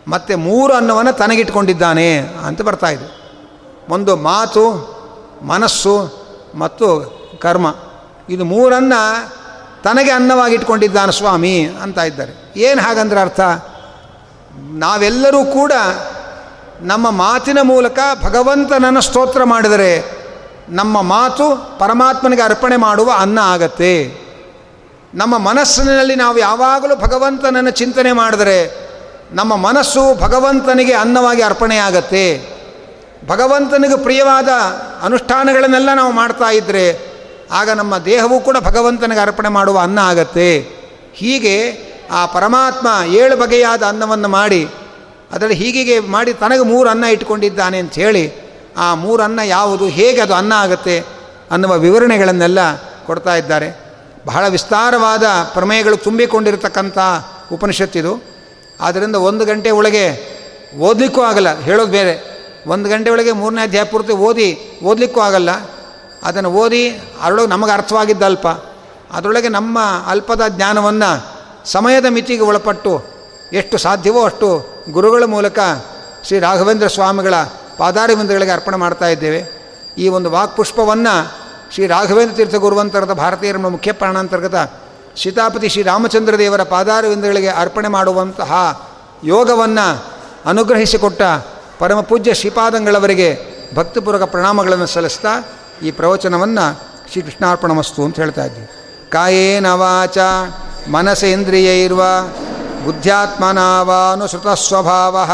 ಮತ್ತು 0.09 0.37
ಮೂರು 0.37 0.75
ಅನ್ನವನ್ನು 0.75 1.13
ತನಗಿಟ್ಕೊಂಡಿದ್ದಾನೆ 1.13 2.19
ಅಂತ 2.19 2.63
ಬರ್ತಾ 2.63 2.87
ಇದೆ. 2.87 3.23
ಒಂದು 3.89 4.17
ಮಾತು, 4.17 4.93
ಮನಸ್ಸು 5.43 6.23
ಮತ್ತು 6.55 7.23
ಕರ್ಮ. 7.43 7.75
ಇದು 8.29 8.45
ಮೂರನ್ನು 8.45 9.29
ತನಗೆ 9.83 10.11
ಅನ್ನವಾಗಿಟ್ಕೊಂಡಿದ್ದಾನೆ 10.11 11.13
ಸ್ವಾಮಿ 11.13 11.69
ಅಂತ 11.83 11.99
ಇದ್ದಾರೆ. 11.99 12.53
ಏನು 12.57 12.83
ಹಾಗಂದ್ರೆ 12.83 13.21
ಅರ್ಥ? 13.21 13.41
ನಾವೆಲ್ಲರೂ 14.59 15.45
ಕೂಡ 15.45 15.73
ನಮ್ಮ 16.81 17.11
ಮಾತಿನ 17.11 17.59
ಮೂಲಕ 17.63 17.99
ಭಗವಂತನನ್ನು 18.23 19.01
ಸ್ತೋತ್ರ 19.01 19.45
ಮಾಡಿದರೆ 19.45 20.23
ನಮ್ಮ 20.69 21.03
ಮಾತು 21.03 21.77
ಪರಮಾತ್ಮನಿಗೆ 21.79 22.43
ಅರ್ಪಣೆ 22.43 22.77
ಮಾಡುವ 22.77 23.13
ಅನ್ನ 23.19 23.39
ಆಗತ್ತೆ. 23.39 24.23
ನಮ್ಮ 25.15 25.39
ಮನಸ್ಸಿನಲ್ಲಿ 25.39 26.15
ನಾವು 26.15 26.39
ಯಾವಾಗಲೂ 26.39 26.97
ಭಗವಂತನನ್ನು 26.97 27.71
ಚಿಂತನೆ 27.71 28.13
ಮಾಡಿದರೆ 28.13 28.89
ನಮ್ಮ 29.33 29.57
ಮನಸ್ಸು 29.57 30.15
ಭಗವಂತನಿಗೆ 30.15 30.93
ಅನ್ನವಾಗಿ 30.93 31.43
ಅರ್ಪಣೆಯಾಗತ್ತೆ 31.43 32.53
ಭಗವಂತನಿಗೆ 33.29 33.97
ಪ್ರಿಯವಾದ 33.97 34.49
ಅನುಷ್ಠಾನಗಳನ್ನೆಲ್ಲ 35.03 35.95
ನಾವು 35.95 36.13
ಮಾಡ್ತಾ 36.13 36.51
ಇದ್ದರೆ 36.51 37.13
ಆಗ 37.53 37.71
ನಮ್ಮ 37.71 37.99
ದೇಹವೂ 37.99 38.41
ಕೂಡ 38.41 38.57
ಭಗವಂತನಿಗೆ 38.61 39.21
ಅರ್ಪಣೆ 39.21 39.49
ಮಾಡುವ 39.49 39.79
ಅನ್ನ 39.79 39.99
ಆಗತ್ತೆ. 39.99 40.67
ಹೀಗೆ 41.15 41.73
ಆ 42.11 42.27
ಪರಮಾತ್ಮ 42.27 42.89
ಏಳು 43.07 43.37
ಬಗೆಯಾದ 43.37 43.83
ಅನ್ನವನ್ನು 43.83 44.29
ಮಾಡಿ, 44.29 44.69
ಅದರಲ್ಲಿ 45.33 45.55
ಹೀಗೆ 45.55 45.99
ಮಾಡಿ 45.99 46.33
ತನಗೆ 46.35 46.65
ಮೂರು 46.65 46.89
ಅನ್ನ 46.89 47.05
ಇಟ್ಕೊಂಡಿದ್ದಾನೆ 47.05 47.79
ಅಂತ 47.79 47.95
ಹೇಳಿ, 47.95 48.25
ಆ 48.77 48.95
ಮೂರು 48.95 49.23
ಅನ್ನ 49.23 49.41
ಯಾವುದು, 49.45 49.87
ಹೇಗೆ 49.89 50.21
ಅದು 50.21 50.35
ಅನ್ನ 50.35 50.53
ಆಗುತ್ತೆ 50.53 51.05
ಅನ್ನುವ 51.51 51.79
ವಿವರಣೆಗಳನ್ನೆಲ್ಲ 51.79 52.59
ಕೊಡ್ತಾ 53.07 53.37
ಇದ್ದಾರೆ. 53.37 53.83
ಬಹಳ 54.27 54.49
ವಿಸ್ತಾರವಾದ 54.49 55.23
ಪ್ರಮೇಯಗಳು 55.53 55.97
ತುಂಬಿಕೊಂಡಿರತಕ್ಕಂಥ 55.97 56.99
ಉಪನಿಷತ್ತಿದು 57.53 58.23
ಆದ್ದರಿಂದ 58.81 59.17
ಒಂದು 59.17 59.45
ಗಂಟೆ 59.45 59.71
ಒಳಗೆ 59.71 60.05
ಓದಲಿಕ್ಕೂ 60.79 61.21
ಆಗಲ್ಲ, 61.21 61.59
ಹೇಳೋದು 61.59 61.91
ಬೇರೆ. 61.91 62.15
ಒಂದು 62.67 62.89
ಗಂಟೆ 62.89 63.11
ಒಳಗೆ 63.11 63.33
ಮೂರನೇ 63.33 63.63
ಅಧ್ಯಾಯ 63.63 63.85
ಪೂರ್ತಿ 63.85 64.13
ಓದಿ, 64.13 64.81
ಓದಲಿಕ್ಕೂ 64.85 65.21
ಆಗಲ್ಲ. 65.21 65.51
ಅದನ್ನು 66.23 66.51
ಓದಿ, 66.53 66.89
ಅದರೊಳಗೆ 67.23 67.47
ನಮಗೆ 67.47 67.73
ಅರ್ಥವಾಗಿದ್ದಲ್ಪ. 67.73 68.47
ಅದರೊಳಗೆ 69.13 69.49
ನಮ್ಮ 69.49 69.79
ಅಲ್ಪದ 70.07 70.43
ಜ್ಞಾನವನ್ನು 70.49 71.42
ಸಮಯದ 71.67 72.07
ಮಿತಿಗೆ 72.07 72.43
ಒಳಪಟ್ಟು 72.43 73.05
ಎಷ್ಟು 73.53 73.79
ಸಾಧ್ಯವೋ 73.79 74.25
ಅಷ್ಟು 74.25 74.67
ಗುರುಗಳ 74.93 75.25
ಮೂಲಕ 75.25 75.59
ಶ್ರೀ 76.25 76.39
ರಾಘವೇಂದ್ರ 76.39 76.87
ಸ್ವಾಮಿಗಳ 76.87 77.35
ಪಾದಾರವಿಂದಗಳಿಗೆ 77.77 78.51
ಅರ್ಪಣೆ 78.51 78.77
ಮಾಡ್ತಾ 78.77 79.07
ಇದ್ದೇವೆ. 79.09 79.63
ಈ 79.99 80.09
ಒಂದು 80.09 80.31
ವಾಕ್ಪುಷ್ಪವನ್ನು 80.31 81.33
ಶ್ರೀ 81.75 81.87
ರಾಘವೇಂದ್ರ 81.87 82.35
ತೀರ್ಥ 82.35 82.55
ಗುರುವಂತರದ 82.55 83.13
ಭಾರತೀಯರ 83.13 83.57
ಮುಖ್ಯ 83.57 83.93
ಪ್ರಾಣಾಂತರ್ಗತ 83.93 84.55
ಸೀತಾಪತಿ 85.23 85.69
ಶ್ರೀ 85.69 85.83
ರಾಮಚಂದ್ರ 85.83 86.39
ದೇವರ 86.39 86.63
ಪಾದಾರವಿಂದಗಳಿಗೆ 86.63 87.49
ಅರ್ಪಣೆ 87.49 87.89
ಮಾಡುವಂತಹ 87.89 88.83
ಯೋಗವನ್ನು 89.25 90.05
ಅನುಗ್ರಹಿಸಿಕೊಟ್ಟ 90.45 91.23
ಪರಮ 91.79 92.01
ಪೂಜ್ಯ 92.01 92.35
ಶ್ರೀಪಾದಂಗಳವರಿಗೆ 92.35 93.39
ಭಕ್ತಿಪೂರ್ವಕ 93.75 94.23
ಪ್ರಣಾಮಗಳನ್ನು 94.23 94.87
ಸಲ್ಲಿಸ್ತಾ 94.87 95.29
ಈ 95.83 95.91
ಪ್ರವಚನವನ್ನು 95.91 96.81
ಶ್ರೀ 97.13 97.23
ಕೃಷ್ಣಾರ್ಪಣಮಸ್ತು 97.23 98.05
ಅಂತ 98.05 98.17
ಹೇಳ್ತಾ 98.17 98.45
ಇದ್ವಿ 98.45 98.82
ಕಾಯೇನ 99.13 99.73
ವಾಚ, 99.73 100.19
ಮನಸೇಂದ್ರಿಯೈರ್ವ, 100.91 102.03
ಬುದ್ಧ್ಯಾತ್ಮನಾವಾನುಸೃತಸ್ವಭಾವ. 102.85 105.31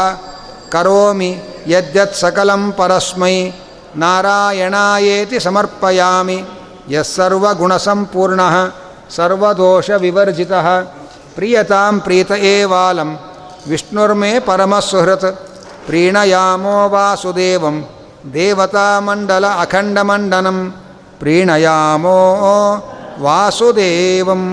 ಕರೋಮಿ 0.69 1.41
ಯದ್ಯತ್ 1.67 2.15
ಸಕಲಂ 2.15 2.71
ಪರಸ್ಮೈ, 2.71 3.51
ನಾರಾಯಣಾಯೇತಿ 3.95 5.39
ಸಮರ್ಪಯಾಮಿ. 5.39 6.43
ಯಸ್ಸರ್ವಗುಣಸಂಪೂರ್ಣ, 6.89 8.41
ಸರ್ವದೋಷವಿವರ್ಜಿತ. 9.15 10.51
ಪ್ರಿಯತಾಂ 11.35 11.99
ಪ್ರೀತ 11.99 12.31
ಏವಾಲಂ, 12.31 13.19
ವಿಷ್ಣುರ್ಮೇ 13.69 14.39
ಪರಮಸುಹೃತ್. 14.39 15.49
ಪ್ರೀಣಯಾಮೋ 15.85 16.89
ವಾಸುದೇವಂ, 16.89 17.89
ದೇವತಾಮಂಡಲ 18.33 19.47
ಅಖಂಡಮಂಡನಂ. 19.47 20.75
ಪ್ರೀಣಯಾಮೋ 21.19 22.35
ವಾಸುದೇವಂ. 23.19 24.43